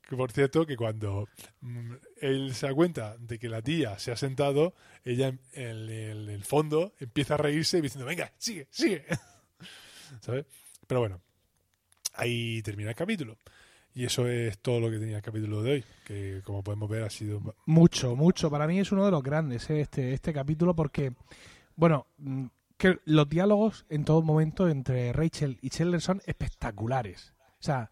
Que 0.09 0.15
por 0.17 0.31
cierto, 0.31 0.65
que 0.65 0.77
cuando 0.77 1.29
mm, 1.61 1.93
él 2.21 2.55
se 2.55 2.69
da 2.69 2.75
cuenta 2.75 3.17
de 3.19 3.41
que 3.41 3.49
la 3.49 3.61
tía 3.61 3.99
se 3.99 4.13
ha 4.13 4.17
sentado, 4.17 4.75
ella 5.05 5.27
en, 5.27 5.41
en- 5.55 5.89
en 5.91 6.29
el 6.29 6.45
fondo 6.45 6.95
empieza 7.01 7.35
a 7.35 7.39
reírse 7.39 7.79
y 7.79 7.81
diciendo, 7.81 8.07
venga, 8.07 8.33
sigue, 8.39 8.69
sigue. 8.71 9.05
¿Sabes? 10.21 10.47
Pero 10.87 11.01
bueno, 11.01 11.21
ahí 12.15 12.63
termina 12.63 12.91
el 12.91 12.97
capítulo. 12.97 13.39
Y 13.95 14.05
eso 14.05 14.29
es 14.29 14.59
todo 14.59 14.79
lo 14.81 14.91
que 14.91 14.99
tenía 14.99 15.17
el 15.17 15.23
capítulo 15.23 15.63
de 15.63 15.73
hoy, 15.73 15.85
que 16.05 16.43
como 16.45 16.63
podemos 16.63 16.89
ver 16.89 17.03
ha 17.03 17.11
sido... 17.11 17.41
Mucho, 17.67 18.15
mucho. 18.15 18.49
Para 18.51 18.67
mí 18.67 18.79
es 18.79 18.93
uno 18.93 19.05
de 19.05 19.11
los 19.11 19.23
grandes 19.23 19.69
eh, 19.69 19.81
este, 19.81 20.13
este 20.13 20.33
capítulo 20.33 20.75
porque, 20.75 21.13
bueno, 21.75 22.07
mm, 22.19 22.47
que 22.77 22.99
los 23.05 23.29
diálogos 23.29 23.85
en 23.91 24.05
todo 24.05 24.23
momento 24.23 24.69
entre 24.69 25.13
Rachel 25.13 25.59
y 25.61 25.71
Chandler 25.71 26.01
son 26.01 26.23
espectaculares. 26.25 27.35
O 27.59 27.63
sea, 27.63 27.91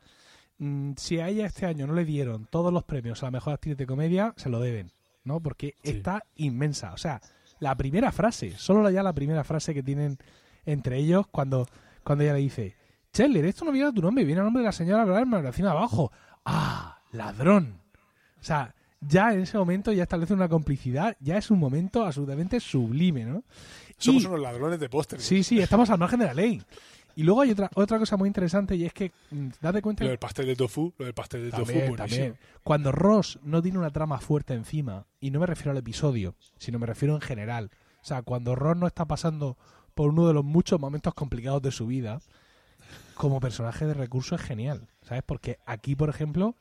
mm, 0.58 0.92
si 0.96 1.18
a 1.18 1.28
ella 1.28 1.46
este 1.46 1.66
año 1.66 1.86
no 1.86 1.94
le 1.94 2.04
dieron 2.04 2.46
todos 2.46 2.72
los 2.72 2.84
premios 2.84 3.22
a 3.22 3.26
la 3.26 3.32
mejor 3.32 3.54
actriz 3.54 3.76
de 3.76 3.86
comedia, 3.86 4.32
se 4.36 4.48
lo 4.48 4.60
deben, 4.60 4.92
¿no? 5.24 5.40
Porque 5.40 5.74
Sí. 5.82 5.90
está 5.90 6.24
inmensa. 6.36 6.92
O 6.92 6.96
sea, 6.96 7.20
la 7.58 7.74
primera 7.76 8.12
frase, 8.12 8.52
solo 8.56 8.88
ya 8.88 9.02
la 9.02 9.12
primera 9.12 9.42
frase 9.42 9.74
que 9.74 9.82
tienen 9.82 10.16
entre 10.64 10.96
ellos 10.98 11.26
cuando, 11.26 11.66
cuando 12.04 12.22
ella 12.24 12.34
le 12.34 12.40
dice, 12.40 12.76
Chandler, 13.12 13.44
esto 13.46 13.64
no 13.64 13.72
viene 13.72 13.88
a 13.88 13.92
tu 13.92 14.02
nombre, 14.02 14.24
viene 14.24 14.40
a 14.40 14.44
nombre 14.44 14.60
de 14.62 14.66
la 14.66 14.72
señora 14.72 15.04
Bradman, 15.04 15.44
encima 15.46 15.70
abajo. 15.72 16.12
¡Ah! 16.44 16.98
¡Ladrón! 17.12 17.80
O 18.40 18.44
sea, 18.44 18.74
ya 19.00 19.32
en 19.32 19.40
ese 19.40 19.56
momento 19.58 19.92
ya 19.92 20.02
establece 20.04 20.34
una 20.34 20.48
complicidad, 20.48 21.16
ya 21.20 21.36
es 21.38 21.50
un 21.50 21.58
momento 21.58 22.04
absolutamente 22.04 22.60
sublime, 22.60 23.24
¿no? 23.24 23.42
Somos 23.96 24.22
Y- 24.22 24.26
unos 24.26 24.40
ladrones 24.40 24.78
de 24.78 24.88
póster. 24.88 25.20
Sí, 25.20 25.42
sí, 25.42 25.58
estamos 25.60 25.90
al 25.90 25.98
margen 25.98 26.20
de 26.20 26.26
la 26.26 26.34
ley. 26.34 26.62
Y 27.16 27.24
luego 27.24 27.40
hay 27.40 27.50
otra, 27.50 27.68
otra 27.74 27.98
cosa 27.98 28.16
muy 28.16 28.28
interesante 28.28 28.76
y 28.76 28.84
es 28.84 28.92
que, 28.92 29.10
mm, 29.32 29.48
date 29.60 29.82
cuenta... 29.82 30.04
Lo 30.04 30.10
del 30.10 30.18
pastel 30.20 30.46
de 30.46 30.54
tofu, 30.54 30.92
lo 30.98 31.04
del 31.06 31.14
pastel 31.14 31.42
de 31.44 31.50
tofu, 31.50 31.64
También, 31.64 31.88
buenísimo. 31.88 31.96
también. 32.24 32.38
Cuando 32.62 32.92
Ross 32.92 33.40
no 33.42 33.60
tiene 33.60 33.78
una 33.78 33.90
trama 33.90 34.18
fuerte 34.20 34.54
encima, 34.54 35.06
y 35.18 35.32
no 35.32 35.40
me 35.40 35.46
refiero 35.46 35.72
al 35.72 35.78
episodio, 35.78 36.36
sino 36.58 36.78
me 36.78 36.86
refiero 36.86 37.14
en 37.16 37.20
general. 37.20 37.70
O 38.00 38.04
sea, 38.04 38.22
cuando 38.22 38.54
Ross 38.54 38.76
no 38.76 38.86
está 38.86 39.06
pasando 39.06 39.56
por 39.94 40.10
uno 40.10 40.28
de 40.28 40.34
los 40.34 40.44
muchos 40.44 40.78
momentos 40.78 41.12
complicados 41.14 41.60
de 41.60 41.72
su 41.72 41.88
vida, 41.88 42.20
como 43.18 43.40
personaje 43.40 43.84
de 43.86 43.94
recurso 43.94 44.34
es 44.34 44.40
genial, 44.40 44.88
¿sabes? 45.02 45.22
Porque 45.26 45.58
aquí, 45.66 45.94
por 45.94 46.08
ejemplo, 46.08 46.54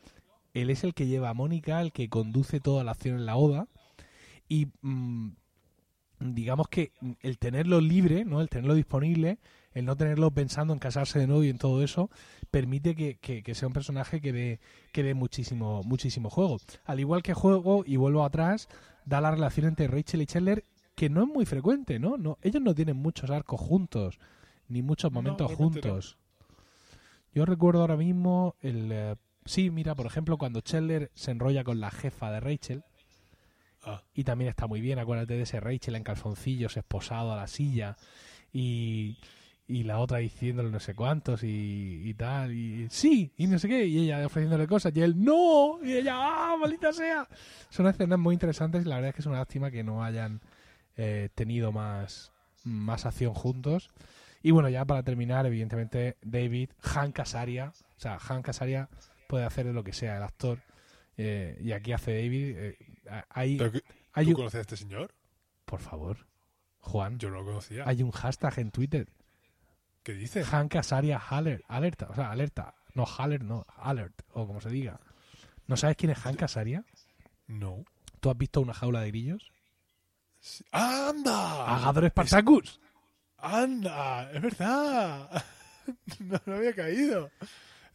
él 0.53 0.69
es 0.69 0.83
el 0.83 0.93
que 0.93 1.07
lleva 1.07 1.29
a 1.29 1.33
Mónica, 1.33 1.81
el 1.81 1.91
que 1.93 2.09
conduce 2.09 2.59
toda 2.59 2.83
la 2.83 2.91
acción 2.91 3.15
en 3.17 3.25
la 3.25 3.37
Oda, 3.37 3.67
y 4.49 4.67
mm, 4.81 5.29
digamos 6.19 6.67
que 6.67 6.91
el 7.21 7.37
tenerlo 7.37 7.79
libre, 7.79 8.25
¿no? 8.25 8.41
El 8.41 8.49
tenerlo 8.49 8.73
disponible, 8.73 9.37
el 9.73 9.85
no 9.85 9.95
tenerlo 9.95 10.31
pensando 10.31 10.73
en 10.73 10.79
casarse 10.79 11.19
de 11.19 11.27
nuevo 11.27 11.43
y 11.43 11.49
en 11.49 11.59
todo 11.59 11.83
eso, 11.83 12.09
permite 12.49 12.95
que, 12.95 13.17
que- 13.17 13.43
que 13.43 13.53
sea 13.55 13.67
un 13.67 13.73
personaje 13.73 14.19
que 14.19 14.33
dé, 14.33 14.59
que 14.91 15.03
dé 15.03 15.13
muchísimo, 15.13 15.83
muchísimo 15.83 16.29
juego. 16.31 16.57
Al 16.85 16.99
igual 16.99 17.21
que 17.21 17.35
juego, 17.35 17.83
y 17.85 17.97
vuelvo 17.97 18.23
atrás, 18.23 18.67
da 19.05 19.21
la 19.21 19.29
relación 19.31 19.67
entre 19.67 19.87
Rachel 19.87 20.23
y 20.23 20.25
Chandler, 20.25 20.63
que 20.95 21.09
no 21.09 21.21
es 21.21 21.27
muy 21.27 21.45
frecuente, 21.45 21.99
¿no? 21.99 22.17
no 22.17 22.39
ellos 22.41 22.63
no 22.63 22.73
tienen 22.73 22.97
muchos 22.97 23.29
arcos 23.29 23.61
juntos, 23.61 24.17
ni 24.67 24.81
muchos 24.81 25.11
momentos 25.11 25.51
no. 25.51 25.55
juntos. 25.57 26.17
Yo 27.37 27.45
recuerdo 27.45 27.81
ahora 27.81 27.97
mismo 27.97 28.55
el... 28.61 28.91
eh, 28.91 29.15
sí, 29.45 29.69
mira, 29.69 29.93
por 29.93 30.07
ejemplo, 30.07 30.39
cuando 30.39 30.61
Chandler 30.61 31.11
se 31.13 31.29
enrolla 31.29 31.63
con 31.63 31.79
la 31.79 31.91
jefa 31.91 32.31
de 32.31 32.39
Rachel, 32.39 32.83
Ah, 33.83 34.01
y 34.15 34.23
también 34.23 34.49
está 34.49 34.65
muy 34.65 34.81
bien, 34.81 34.97
acuérdate 34.97 35.35
de 35.35 35.43
ese 35.43 35.59
Rachel 35.59 35.95
en 35.95 36.03
calzoncillos 36.03 36.75
esposado 36.77 37.31
a 37.31 37.35
la 37.35 37.45
silla 37.45 37.95
y, 38.51 39.19
y 39.67 39.83
la 39.83 39.99
otra 39.99 40.17
diciéndole 40.17 40.71
no 40.71 40.79
sé 40.79 40.95
cuántos 40.95 41.43
y, 41.43 42.01
y 42.09 42.13
tal, 42.15 42.53
y 42.53 42.87
sí, 42.89 43.31
y 43.37 43.45
no 43.45 43.59
sé 43.59 43.67
qué, 43.67 43.85
y 43.85 43.99
ella 43.99 44.25
ofreciéndole 44.25 44.65
cosas 44.65 44.91
y 44.95 45.01
él 45.01 45.23
no, 45.23 45.77
y 45.83 45.93
ella, 45.93 46.15
ah, 46.17 46.57
maldita 46.59 46.91
sea. 46.91 47.27
Son 47.69 47.85
escenas 47.85 48.17
muy 48.17 48.33
interesantes 48.33 48.83
y 48.83 48.89
la 48.89 48.95
verdad 48.95 49.09
es 49.09 49.15
que 49.15 49.21
es 49.21 49.27
una 49.27 49.37
lástima 49.37 49.69
que 49.69 49.83
no 49.83 50.03
hayan 50.03 50.41
eh, 50.95 51.29
tenido 51.35 51.71
más, 51.71 52.31
más 52.63 53.05
acción 53.05 53.35
juntos. 53.35 53.91
Y 54.43 54.51
bueno, 54.51 54.69
ya 54.69 54.85
para 54.85 55.03
terminar, 55.03 55.45
evidentemente, 55.45 56.17
David, 56.21 56.69
Hank 56.81 57.19
Azaria, 57.19 57.73
o 57.97 57.99
sea, 57.99 58.19
Hank 58.19 58.49
Azaria 58.49 58.89
puede 59.27 59.45
hacer 59.45 59.65
lo 59.67 59.83
que 59.83 59.93
sea 59.93 60.17
el 60.17 60.23
actor. 60.23 60.59
eh, 61.19 61.57
y 61.63 61.71
aquí 61.71 61.93
hace 61.93 62.11
David. 62.13 62.55
eh, 62.57 62.77
hay, 63.29 63.57
¿Pero 63.57 63.71
que- 63.71 63.83
hay 64.13 64.25
¿Tú 64.25 64.29
un- 64.31 64.35
conoces 64.35 64.59
a 64.59 64.61
este 64.61 64.77
señor? 64.77 65.15
por 65.65 65.79
favor, 65.79 66.27
Juan, 66.79 67.17
Yo 67.17 67.29
no 67.31 67.37
lo 67.39 67.45
conocía. 67.45 67.83
hay 67.87 68.03
un 68.03 68.11
hashtag 68.11 68.59
en 68.59 68.69
Twitter. 68.71 69.07
¿Qué 70.03 70.13
dices? 70.13 70.45
Hank 70.47 70.75
Azaria 70.75 71.17
Haller, 71.17 71.63
alerta, 71.67 72.07
o 72.09 72.13
sea, 72.15 72.29
alerta. 72.31 72.75
No, 72.93 73.05
Haller, 73.05 73.43
no, 73.43 73.65
alert, 73.77 74.21
o 74.31 74.45
como 74.47 74.61
se 74.61 74.69
diga. 74.69 74.99
¿No 75.65 75.75
sabes 75.75 75.97
quién 75.97 76.11
es 76.11 76.19
Hank 76.19 76.43
Azaria? 76.43 76.85
No. 77.47 77.83
¿Tú 78.19 78.29
has 78.29 78.37
visto 78.37 78.61
una 78.61 78.73
jaula 78.75 79.01
de 79.01 79.07
grillos? 79.07 79.51
Sí. 80.39 80.63
¡Anda! 80.71 81.75
¡Agador 81.77 82.07
Spartacus! 82.09 82.79
¡Anda! 83.37 84.31
¡Es 84.31 84.41
verdad! 84.41 85.43
no, 86.19 86.39
no 86.45 86.55
había 86.55 86.73
caído. 86.73 87.29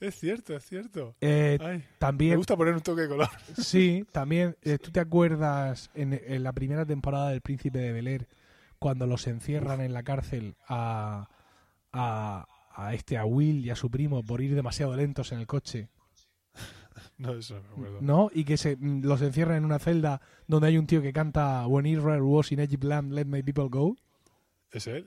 Es 0.00 0.18
cierto, 0.18 0.56
es 0.56 0.64
cierto. 0.64 1.14
Eh, 1.20 1.58
Ay, 1.60 1.78
me 1.78 1.84
también, 1.98 2.36
gusta 2.36 2.56
poner 2.56 2.74
un 2.74 2.80
toque 2.80 3.02
de 3.02 3.08
color. 3.08 3.28
sí, 3.56 4.04
también, 4.10 4.56
eh, 4.62 4.78
¿tú 4.78 4.90
te 4.90 5.00
acuerdas 5.00 5.90
en, 5.94 6.12
en 6.26 6.42
la 6.42 6.52
primera 6.52 6.84
temporada 6.84 7.30
del 7.30 7.40
Príncipe 7.40 7.78
de 7.78 7.92
Bel 7.92 8.08
Air 8.08 8.28
cuando 8.78 9.06
los 9.06 9.26
encierran 9.28 9.80
en 9.80 9.92
la 9.92 10.02
cárcel 10.02 10.56
a, 10.66 11.28
a, 11.92 12.46
a 12.74 12.94
este, 12.94 13.16
a 13.16 13.24
Will 13.24 13.64
y 13.64 13.70
a 13.70 13.76
su 13.76 13.90
primo 13.90 14.24
por 14.24 14.40
ir 14.40 14.54
demasiado 14.56 14.96
lentos 14.96 15.30
en 15.30 15.38
el 15.38 15.46
coche? 15.46 15.88
No, 17.18 17.34
eso 17.34 17.54
no 17.54 17.76
me 17.76 17.86
acuerdo. 17.86 17.98
¿No? 18.00 18.30
Y 18.34 18.44
que 18.44 18.56
se 18.56 18.76
mm, 18.76 19.04
los 19.04 19.22
encierran 19.22 19.58
en 19.58 19.64
una 19.64 19.78
celda 19.78 20.20
donde 20.48 20.66
hay 20.68 20.78
un 20.78 20.86
tío 20.88 21.00
que 21.00 21.12
canta 21.12 21.64
When 21.68 21.86
Israel 21.86 22.22
was 22.22 22.50
in 22.50 22.58
Egypt 22.58 22.84
land, 22.84 23.12
let 23.12 23.26
my 23.26 23.42
people 23.42 23.68
go. 23.68 23.96
¿Es 24.72 24.86
él? 24.86 25.04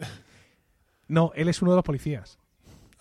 No, 1.08 1.32
él 1.36 1.50
es 1.50 1.62
uno 1.62 1.72
de 1.72 1.76
los 1.78 1.84
policías. 1.86 2.38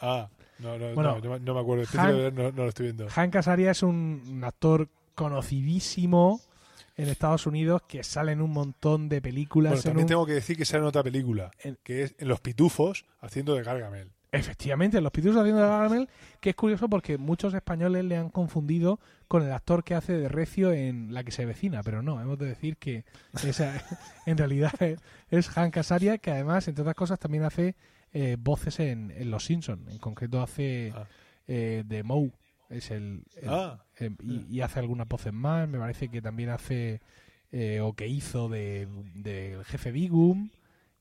Ah, 0.01 0.29
no, 0.59 0.79
no, 0.79 0.95
Bueno, 0.95 1.19
no, 1.23 1.39
no, 1.39 1.55
me- 1.55 1.61
acuerdo. 1.61 1.85
El 1.93 1.99
Han- 1.99 2.35
no, 2.35 2.53
no 2.53 2.63
lo 2.65 2.69
estoy 2.69 2.85
viendo. 2.87 3.09
Hank 3.09 3.37
Azaria 3.37 3.71
es 3.71 3.83
un, 3.83 4.43
actor 4.45 4.89
conocidísimo 5.15 6.41
en 6.97 7.09
Estados 7.09 7.47
Unidos 7.47 7.83
que 7.89 8.03
sale 8.05 8.33
en 8.33 8.41
un 8.41 8.51
montón 8.51 9.09
de 9.09 9.21
películas. 9.21 9.73
Bueno, 9.73 9.81
en 9.81 9.85
también 9.85 10.05
un- 10.05 10.09
tengo 10.09 10.27
que 10.27 10.33
decir 10.35 10.57
que 10.57 10.65
sale 10.65 10.83
en 10.83 10.87
otra 10.89 11.03
película, 11.03 11.51
En- 11.61 11.79
que 11.83 12.03
es 12.05 12.15
en 12.19 12.29
Los 12.29 12.41
Pitufos, 12.41 13.05
haciendo 13.21 13.55
de 13.55 13.63
Gargamel. 13.63 14.11
Efectivamente, 14.39 15.01
los 15.01 15.13
Pitufos 15.13 15.39
haciendo 15.41 15.63
de 15.63 15.69
Gargamel, 15.69 16.09
que 16.41 16.51
es 16.51 16.57
curioso 16.57 16.89
porque 16.89 17.19
muchos 17.19 17.55
españoles 17.55 18.05
le 18.05 18.17
han 18.17 18.31
confundido 18.31 18.99
con 19.29 19.43
el 19.43 19.53
actor 19.53 19.85
que 19.85 19.95
hace 19.95 20.13
de 20.15 20.29
Recio 20.29 20.73
en 20.73 21.15
La 21.15 21.25
que 21.25 21.31
se 21.33 21.45
vecina, 21.47 21.83
pero 21.83 22.03
no, 22.03 22.21
hemos 22.21 22.39
de 22.39 22.47
decir 22.47 22.77
que 22.77 23.05
esa, 23.47 23.73
en 24.27 24.37
realidad 24.39 24.73
es, 24.83 24.99
es 25.31 25.49
Hank 25.49 25.77
Azaria, 25.79 26.19
que 26.19 26.31
además, 26.31 26.67
entre 26.69 26.83
otras 26.83 26.97
cosas, 26.97 27.19
también 27.19 27.45
hace 27.45 27.77
eh, 28.13 28.37
voces 28.39 28.81
en, 28.81 29.11
en 29.13 29.31
Los 29.31 29.45
Simpsons. 29.45 29.89
En 29.91 29.99
concreto 29.99 30.43
hace 30.43 30.93
Ah. 30.97 31.07
eh, 31.49 31.83
de 31.87 32.03
Moe, 32.03 32.31
es 32.71 32.91
el, 32.91 33.23
el- 33.37 33.49
Ah, 33.49 33.85
eh, 33.99 34.11
y, 34.23 34.57
y 34.57 34.61
hace 34.63 34.79
algunas 34.81 35.09
voces 35.09 35.33
más. 35.33 35.69
Me 35.69 35.79
parece 35.79 36.09
que 36.09 36.21
también 36.23 36.49
hace 36.51 37.01
eh, 37.53 37.81
o 37.81 37.93
que 37.93 38.09
hizo 38.09 38.49
de, 38.49 38.89
del 39.15 39.65
jefe 39.65 39.93
Bigum 39.93 40.51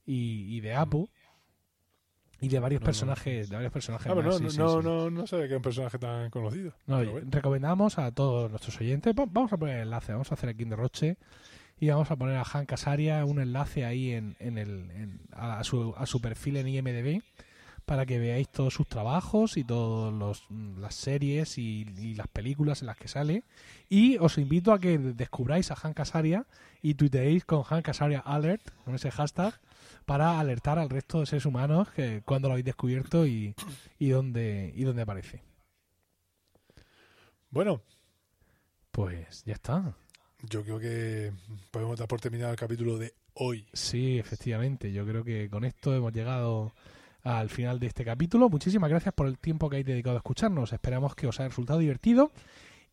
y, 0.06 0.56
y 0.56 0.60
de 0.60 0.74
Apu 0.74 1.08
y 2.44 2.48
de 2.48 2.58
varios 2.58 2.80
No, 2.80 2.84
no. 2.84 2.86
personajes, 2.86 3.48
de 3.48 3.56
varios 3.56 3.72
personajes. 3.72 4.06
Ah, 4.10 4.14
más, 4.14 4.24
no, 4.24 4.32
sí, 4.32 4.42
no, 4.44 4.50
sí, 4.50 4.58
no, 4.58 4.80
sí. 4.80 4.86
no, 4.86 5.10
no 5.10 5.26
sabía 5.26 5.44
que 5.44 5.50
era 5.52 5.56
un 5.58 5.62
personaje 5.62 5.98
tan 5.98 6.30
conocido. 6.30 6.72
Bueno. 6.86 7.12
recomendamos 7.30 7.98
a 7.98 8.10
todos 8.12 8.50
nuestros 8.50 8.80
oyentes. 8.80 9.14
va- 9.18 9.26
Vamos 9.28 9.52
a 9.52 9.56
poner 9.56 9.76
el 9.76 9.82
enlace, 9.82 10.12
vamos 10.12 10.30
a 10.30 10.34
hacer 10.34 10.50
aquí 10.50 10.62
en 10.64 10.70
Derroche 10.70 11.16
y 11.80 11.88
vamos 11.88 12.10
a 12.10 12.16
poner 12.16 12.36
a 12.36 12.44
Hank 12.44 12.72
Azaria 12.72 13.24
un 13.24 13.40
enlace 13.40 13.84
ahí 13.84 14.12
en, 14.12 14.36
en 14.38 14.58
el, 14.58 14.90
en- 14.92 15.20
a, 15.32 15.62
su, 15.64 15.94
a 15.96 16.06
su 16.06 16.20
perfil 16.20 16.56
en 16.58 16.68
IMDb 16.68 17.22
para 17.84 18.06
que 18.06 18.18
veáis 18.18 18.48
todos 18.48 18.72
sus 18.72 18.86
trabajos 18.88 19.58
y 19.58 19.64
todas 19.64 20.42
las 20.78 20.94
series 20.94 21.58
y, 21.58 21.84
y 21.98 22.14
las 22.14 22.28
películas 22.28 22.80
en 22.80 22.86
las 22.86 22.96
que 22.96 23.08
sale. 23.08 23.42
Y 23.90 24.16
os 24.18 24.38
invito 24.38 24.72
a 24.72 24.78
que 24.78 24.96
descubráis 24.96 25.70
a 25.70 25.76
Hank 25.76 26.00
Azaria 26.00 26.46
y 26.80 26.94
tuiteéis 26.94 27.44
con 27.44 27.62
Hank 27.62 27.86
Azaria 27.90 28.20
Alert, 28.20 28.62
con 28.86 28.94
ese 28.94 29.10
hashtag, 29.10 29.60
para 30.04 30.38
alertar 30.40 30.78
al 30.78 30.90
resto 30.90 31.20
de 31.20 31.26
seres 31.26 31.46
humanos 31.46 31.88
que 31.90 32.22
cuando 32.24 32.48
lo 32.48 32.52
habéis 32.52 32.66
descubierto 32.66 33.26
y, 33.26 33.54
y 33.98 34.08
dónde, 34.10 34.72
y 34.74 34.84
dónde 34.84 35.02
aparece. 35.02 35.42
Bueno, 37.50 37.80
Pues 38.90 39.44
ya 39.44 39.54
está. 39.54 39.94
yo 40.42 40.62
creo 40.62 40.78
que 40.78 41.32
podemos 41.70 41.98
dar 41.98 42.08
por 42.08 42.20
terminado 42.20 42.50
el 42.52 42.58
capítulo 42.58 42.98
de 42.98 43.14
hoy. 43.34 43.66
Sí, 43.72 44.18
efectivamente. 44.18 44.92
Yo 44.92 45.04
creo 45.06 45.24
que 45.24 45.48
con 45.50 45.64
esto 45.64 45.94
hemos 45.94 46.12
llegado 46.12 46.74
al 47.22 47.48
final 47.48 47.80
de 47.80 47.86
este 47.88 48.04
capítulo. 48.04 48.48
Muchísimas 48.48 48.90
gracias 48.90 49.14
por 49.14 49.26
el 49.26 49.38
tiempo 49.38 49.68
que 49.68 49.76
habéis 49.76 49.86
dedicado 49.86 50.16
a 50.16 50.18
escucharnos. 50.18 50.72
Esperamos 50.72 51.14
que 51.14 51.26
os 51.26 51.40
haya 51.40 51.48
resultado 51.48 51.78
divertido. 51.78 52.30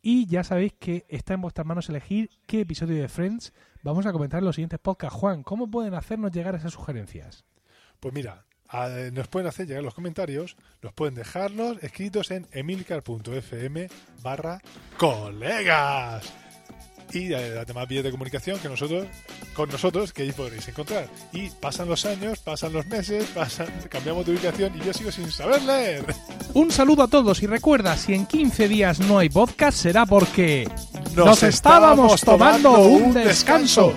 Y 0.02 0.26
ya 0.26 0.44
sabéis 0.44 0.74
que 0.80 1.06
está 1.10 1.36
en 1.36 1.42
vuestras 1.42 1.68
manos 1.68 1.90
elegir 1.90 2.30
qué 2.48 2.62
episodio 2.62 3.00
de 3.00 3.08
Friends 3.08 3.54
vamos 3.84 4.06
a 4.06 4.12
comentar 4.12 4.40
en 4.40 4.46
los 4.46 4.56
siguientes 4.56 4.80
podcasts. 4.80 5.18
Juan, 5.18 5.44
¿cómo 5.44 5.70
pueden 5.70 5.94
hacernos 5.94 6.32
llegar 6.32 6.56
esas 6.56 6.74
sugerencias? 6.74 7.46
Pues 8.00 8.14
mira, 8.14 8.46
nos 9.14 9.28
pueden 9.28 9.48
hacer 9.48 9.68
llegar 9.68 9.84
los 9.84 9.94
comentarios, 9.94 10.58
los 10.82 10.94
pueden 10.94 11.14
dejarnos 11.14 11.84
escritos 11.84 12.32
en 12.32 12.48
emilcar.fm 12.52 13.90
barra 14.24 14.60
colegas. 14.98 16.51
Y 17.14 17.34
eh, 17.34 17.50
date 17.52 17.74
más 17.74 17.88
vías 17.88 18.04
de 18.04 18.12
comunicación 18.12 18.60
que 18.60 18.70
nosotros, 18.70 19.08
con 19.54 19.70
nosotros, 19.70 20.14
que 20.14 20.24
ahí 20.24 20.32
podréis 20.32 20.68
encontrar. 20.68 21.08
Y 21.34 21.50
pasan 21.50 21.88
los 21.90 22.06
años, 22.06 22.40
pasan 22.40 22.74
los 22.74 22.86
meses, 22.88 23.26
pasan, 23.34 23.68
cambiamos 23.90 24.26
de 24.26 24.34
ubicación 24.34 24.72
y 24.80 24.86
yo 24.86 24.94
sigo 24.94 25.12
sin 25.12 25.30
saber 25.32 25.62
leer. 25.64 26.06
Un 26.54 26.72
saludo 26.72 27.04
a 27.04 27.08
todos 27.08 27.42
y 27.44 27.48
recuerda, 27.48 27.96
si 27.98 28.14
en 28.14 28.26
15 28.26 28.68
días 28.68 29.00
no 29.00 29.20
hay 29.20 29.30
podcast 29.30 29.78
será 29.78 30.06
porque 30.06 30.70
Nos 31.16 31.44
estábamos 31.44 32.22
tomando 32.22 32.80
un 32.80 33.14
descanso. 33.14 33.94